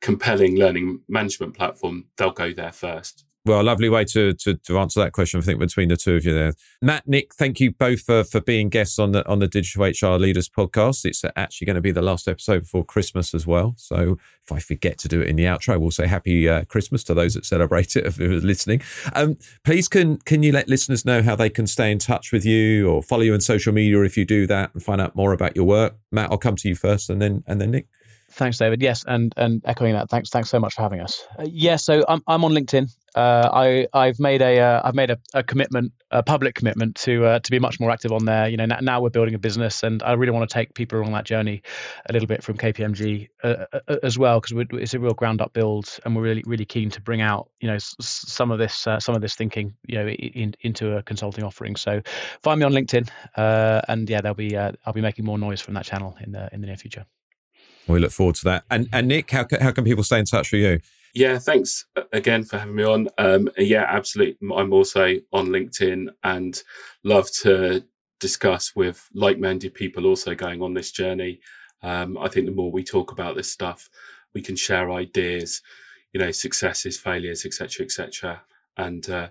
compelling 0.00 0.56
learning 0.56 1.00
management 1.08 1.54
platform 1.56 2.04
they'll 2.16 2.30
go 2.30 2.52
there 2.52 2.72
first 2.72 3.25
well, 3.46 3.60
a 3.60 3.62
lovely 3.62 3.88
way 3.88 4.04
to, 4.06 4.32
to, 4.34 4.54
to 4.54 4.78
answer 4.78 5.00
that 5.00 5.12
question, 5.12 5.38
I 5.38 5.42
think, 5.42 5.60
between 5.60 5.88
the 5.88 5.96
two 5.96 6.16
of 6.16 6.24
you 6.24 6.34
there. 6.34 6.52
Matt, 6.82 7.06
Nick, 7.06 7.34
thank 7.34 7.60
you 7.60 7.70
both 7.70 8.00
for, 8.00 8.24
for 8.24 8.40
being 8.40 8.68
guests 8.68 8.98
on 8.98 9.12
the 9.12 9.26
on 9.28 9.38
the 9.38 9.46
Digital 9.46 9.84
HR 9.84 10.18
Leaders 10.18 10.48
podcast. 10.48 11.04
It's 11.04 11.24
actually 11.36 11.66
going 11.66 11.76
to 11.76 11.80
be 11.80 11.92
the 11.92 12.02
last 12.02 12.26
episode 12.28 12.60
before 12.60 12.84
Christmas 12.84 13.34
as 13.34 13.46
well. 13.46 13.74
So 13.76 14.18
if 14.42 14.52
I 14.52 14.58
forget 14.58 14.98
to 14.98 15.08
do 15.08 15.20
it 15.20 15.28
in 15.28 15.36
the 15.36 15.44
outro, 15.44 15.80
we'll 15.80 15.90
say 15.90 16.06
Happy 16.06 16.48
uh, 16.48 16.64
Christmas 16.64 17.04
to 17.04 17.14
those 17.14 17.34
that 17.34 17.46
celebrate 17.46 17.96
it 17.96 18.04
if 18.06 18.18
you're 18.18 18.40
listening. 18.40 18.82
Um, 19.14 19.38
please, 19.64 19.88
can 19.88 20.18
can 20.18 20.42
you 20.42 20.52
let 20.52 20.68
listeners 20.68 21.04
know 21.04 21.22
how 21.22 21.36
they 21.36 21.50
can 21.50 21.66
stay 21.66 21.92
in 21.92 21.98
touch 21.98 22.32
with 22.32 22.44
you 22.44 22.88
or 22.88 23.02
follow 23.02 23.22
you 23.22 23.34
on 23.34 23.40
social 23.40 23.72
media 23.72 24.02
if 24.02 24.16
you 24.16 24.24
do 24.24 24.46
that 24.48 24.74
and 24.74 24.82
find 24.82 25.00
out 25.00 25.14
more 25.14 25.32
about 25.32 25.54
your 25.54 25.66
work? 25.66 25.96
Matt, 26.10 26.30
I'll 26.32 26.38
come 26.38 26.56
to 26.56 26.68
you 26.68 26.74
first 26.74 27.08
and 27.08 27.22
then 27.22 27.44
and 27.46 27.60
then 27.60 27.70
Nick. 27.70 27.86
Thanks, 28.36 28.58
David. 28.58 28.82
Yes, 28.82 29.02
and 29.06 29.32
and 29.38 29.62
echoing 29.64 29.94
that, 29.94 30.10
thanks 30.10 30.28
thanks 30.28 30.50
so 30.50 30.60
much 30.60 30.74
for 30.74 30.82
having 30.82 31.00
us. 31.00 31.26
Uh, 31.38 31.46
yeah, 31.50 31.76
so 31.76 32.04
I'm 32.06 32.22
I'm 32.28 32.44
on 32.44 32.52
LinkedIn. 32.52 32.94
Uh, 33.14 33.48
I 33.50 33.88
I've 33.94 34.20
made 34.20 34.42
a 34.42 34.56
have 34.56 34.84
uh, 34.84 34.92
made 34.92 35.10
a, 35.10 35.18
a, 35.32 35.42
commitment, 35.42 35.90
a 36.10 36.22
public 36.22 36.54
commitment 36.54 36.96
to 36.96 37.24
uh, 37.24 37.38
to 37.38 37.50
be 37.50 37.58
much 37.58 37.80
more 37.80 37.90
active 37.90 38.12
on 38.12 38.26
there. 38.26 38.46
You 38.46 38.58
know, 38.58 38.66
now, 38.66 38.78
now, 38.82 39.00
we're 39.00 39.08
building 39.08 39.34
a 39.34 39.38
business, 39.38 39.82
and 39.82 40.02
I 40.02 40.12
really 40.12 40.32
want 40.32 40.46
to 40.46 40.52
take 40.52 40.74
people 40.74 41.00
along 41.00 41.12
that 41.12 41.24
journey 41.24 41.62
a 42.10 42.12
little 42.12 42.28
bit 42.28 42.42
from 42.42 42.58
KPMG 42.58 43.30
uh, 43.42 43.64
as 44.02 44.18
well, 44.18 44.38
because 44.38 44.66
it's 44.72 44.92
a 44.92 45.00
real 45.00 45.14
ground 45.14 45.40
up 45.40 45.54
build, 45.54 45.98
and 46.04 46.14
we're 46.14 46.22
really 46.22 46.44
really 46.46 46.66
keen 46.66 46.90
to 46.90 47.00
bring 47.00 47.22
out 47.22 47.48
you 47.60 47.68
know 47.68 47.76
s- 47.76 47.96
some 47.98 48.50
of 48.50 48.58
this 48.58 48.86
some 48.98 49.14
of 49.14 49.22
this 49.22 49.34
thinking 49.34 49.72
you 49.86 49.96
know 49.96 50.08
in, 50.08 50.54
into 50.60 50.94
a 50.98 51.02
consulting 51.02 51.42
offering. 51.42 51.74
So 51.74 52.02
find 52.42 52.60
me 52.60 52.66
on 52.66 52.72
LinkedIn, 52.72 53.08
and 53.88 54.10
yeah, 54.10 54.20
there'll 54.20 54.34
be 54.34 54.58
I'll 54.58 54.92
be 54.92 55.00
making 55.00 55.24
more 55.24 55.38
noise 55.38 55.62
from 55.62 55.72
that 55.72 55.86
channel 55.86 56.18
in 56.20 56.32
the 56.32 56.50
in 56.52 56.60
the 56.60 56.66
near 56.66 56.76
future. 56.76 57.06
We 57.88 57.98
look 58.00 58.12
forward 58.12 58.36
to 58.36 58.44
that. 58.44 58.64
And 58.70 58.88
and 58.92 59.08
Nick, 59.08 59.30
how 59.30 59.46
how 59.60 59.72
can 59.72 59.84
people 59.84 60.04
stay 60.04 60.18
in 60.18 60.24
touch 60.24 60.52
with 60.52 60.60
you? 60.60 60.80
Yeah, 61.14 61.38
thanks 61.38 61.86
again 62.12 62.44
for 62.44 62.58
having 62.58 62.74
me 62.74 62.84
on. 62.84 63.08
Um, 63.16 63.48
yeah, 63.56 63.86
absolutely. 63.88 64.36
I'm 64.54 64.72
also 64.72 65.14
on 65.32 65.48
LinkedIn 65.48 66.08
and 66.22 66.62
love 67.04 67.30
to 67.40 67.84
discuss 68.20 68.76
with 68.76 69.08
like-minded 69.14 69.72
people 69.72 70.06
also 70.06 70.34
going 70.34 70.60
on 70.60 70.74
this 70.74 70.92
journey. 70.92 71.40
Um, 71.82 72.18
I 72.18 72.28
think 72.28 72.44
the 72.44 72.52
more 72.52 72.70
we 72.70 72.84
talk 72.84 73.12
about 73.12 73.34
this 73.34 73.50
stuff, 73.50 73.88
we 74.34 74.42
can 74.42 74.56
share 74.56 74.92
ideas, 74.92 75.62
you 76.12 76.20
know, 76.20 76.32
successes, 76.32 76.98
failures, 76.98 77.46
etc., 77.46 77.86
etc., 77.86 78.42
and 78.76 79.08
uh, 79.08 79.28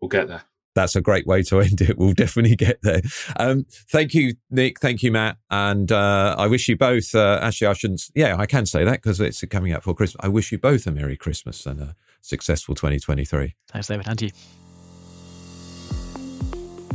we'll 0.00 0.08
get 0.08 0.28
there 0.28 0.44
that's 0.74 0.96
a 0.96 1.00
great 1.00 1.26
way 1.26 1.42
to 1.44 1.60
end 1.60 1.80
it. 1.80 1.98
We'll 1.98 2.12
definitely 2.12 2.56
get 2.56 2.80
there. 2.82 3.02
Um, 3.38 3.66
thank 3.90 4.14
you, 4.14 4.34
Nick. 4.50 4.80
Thank 4.80 5.02
you, 5.02 5.12
Matt. 5.12 5.38
And 5.50 5.90
uh, 5.90 6.34
I 6.38 6.46
wish 6.46 6.68
you 6.68 6.76
both, 6.76 7.14
uh, 7.14 7.38
actually, 7.42 7.68
I 7.68 7.72
shouldn't, 7.72 8.02
yeah, 8.14 8.36
I 8.38 8.46
can 8.46 8.66
say 8.66 8.84
that 8.84 9.02
because 9.02 9.20
it's 9.20 9.42
coming 9.44 9.72
up 9.72 9.82
for 9.82 9.94
Christmas. 9.94 10.20
I 10.24 10.28
wish 10.28 10.52
you 10.52 10.58
both 10.58 10.86
a 10.86 10.90
Merry 10.90 11.16
Christmas 11.16 11.64
and 11.66 11.80
a 11.80 11.96
successful 12.20 12.74
2023. 12.74 13.54
Thanks, 13.68 13.88
David. 13.88 14.08
And 14.08 14.22
you. 14.22 14.30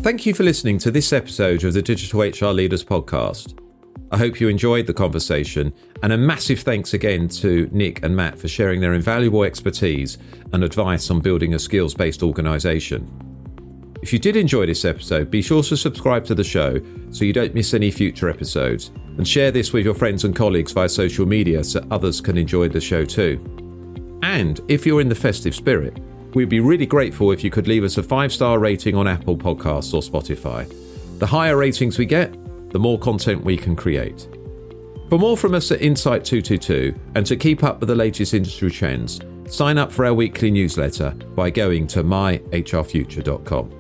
Thank 0.02 0.26
you 0.26 0.34
for 0.34 0.44
listening 0.44 0.78
to 0.80 0.92
this 0.92 1.12
episode 1.12 1.64
of 1.66 1.74
the 1.74 1.82
Digital 1.82 2.22
HR 2.22 2.54
Leaders 2.54 2.86
Podcast. 2.86 3.60
I 4.12 4.18
hope 4.18 4.40
you 4.40 4.48
enjoyed 4.48 4.88
the 4.88 4.94
conversation, 4.94 5.74
and 6.02 6.12
a 6.12 6.18
massive 6.18 6.62
thanks 6.62 6.94
again 6.94 7.28
to 7.30 7.70
Nick 7.72 8.02
and 8.02 8.16
Matt 8.16 8.40
for 8.40 8.48
sharing 8.48 8.80
their 8.82 8.94
invaluable 8.94 9.44
expertise 9.44 10.18
and 10.52 10.64
advice 10.64 11.12
on 11.12 11.20
building 11.20 11.54
a 11.54 11.60
skills 11.60 11.94
based 11.94 12.24
organisation. 12.24 13.29
If 14.02 14.14
you 14.14 14.20
did 14.20 14.36
enjoy 14.36 14.66
this 14.66 14.86
episode, 14.86 15.30
be 15.30 15.42
sure 15.42 15.64
to 15.64 15.76
subscribe 15.76 16.26
to 16.26 16.36
the 16.36 16.44
show 16.44 16.80
so 17.12 17.26
you 17.26 17.34
don't 17.34 17.54
miss 17.54 17.74
any 17.74 17.92
future 17.92 18.30
episodes, 18.30 18.92
and 19.18 19.28
share 19.28 19.52
this 19.52 19.74
with 19.74 19.86
your 19.86 19.94
friends 19.94 20.24
and 20.24 20.36
colleagues 20.36 20.72
via 20.72 20.88
social 20.88 21.26
media 21.26 21.64
so 21.64 21.86
others 21.92 22.22
can 22.22 22.38
enjoy 22.38 22.70
the 22.70 22.80
show 22.80 23.04
too. 23.04 23.40
And 24.24 24.62
if 24.68 24.86
you're 24.86 25.02
in 25.02 25.10
the 25.10 25.16
festive 25.16 25.56
spirit, 25.56 26.00
We'd 26.34 26.50
be 26.50 26.60
really 26.60 26.86
grateful 26.86 27.32
if 27.32 27.44
you 27.44 27.50
could 27.50 27.68
leave 27.68 27.84
us 27.84 27.98
a 27.98 28.04
five 28.04 28.32
star 28.32 28.60
rating 28.60 28.96
on 28.96 29.08
Apple 29.08 29.36
Podcasts 29.36 29.94
or 29.94 30.02
Spotify. 30.02 30.72
The 31.18 31.26
higher 31.26 31.58
ratings 31.58 31.98
we 31.98 32.06
get, 32.06 32.34
the 32.72 32.80
more 32.80 33.00
content 33.00 33.44
we 33.44 33.58
can 33.58 33.76
create. 33.76 34.28
For 35.10 35.18
more 35.18 35.36
from 35.36 35.56
us 35.56 35.72
at 35.72 35.82
Insight 35.82 36.24
222 36.24 36.94
and 37.16 37.26
to 37.26 37.36
keep 37.36 37.64
up 37.64 37.80
with 37.80 37.90
the 37.90 37.96
latest 37.96 38.36
industry 38.36 38.70
trends, 38.70 39.20
sign 39.48 39.80
up 39.80 39.92
for 39.92 40.06
our 40.06 40.14
weekly 40.14 40.52
newsletter 40.52 41.12
by 41.36 41.50
going 41.50 41.88
to 41.88 42.04
myhrfuture.com. 42.04 43.79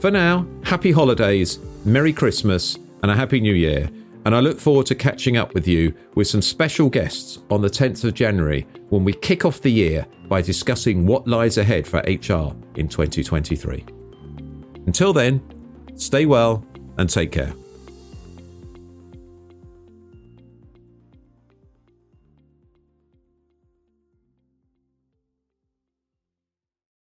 For 0.00 0.10
now, 0.10 0.46
happy 0.62 0.92
holidays, 0.92 1.58
Merry 1.84 2.12
Christmas, 2.12 2.76
and 3.02 3.10
a 3.10 3.14
Happy 3.14 3.40
New 3.40 3.54
Year 3.54 3.90
and 4.26 4.34
I 4.34 4.40
look 4.40 4.58
forward 4.58 4.86
to 4.86 4.96
catching 4.96 5.36
up 5.36 5.54
with 5.54 5.68
you 5.68 5.94
with 6.16 6.26
some 6.26 6.42
special 6.42 6.90
guests 6.90 7.38
on 7.48 7.62
the 7.62 7.70
10th 7.70 8.02
of 8.02 8.12
January 8.12 8.66
when 8.88 9.04
we 9.04 9.12
kick 9.12 9.44
off 9.44 9.60
the 9.60 9.70
year 9.70 10.04
by 10.26 10.42
discussing 10.42 11.06
what 11.06 11.28
lies 11.28 11.58
ahead 11.58 11.86
for 11.86 11.98
HR 11.98 12.52
in 12.74 12.88
2023. 12.88 13.84
Until 14.86 15.12
then, 15.12 15.40
stay 15.94 16.26
well 16.26 16.66
and 16.98 17.08
take 17.08 17.30
care. 17.30 17.52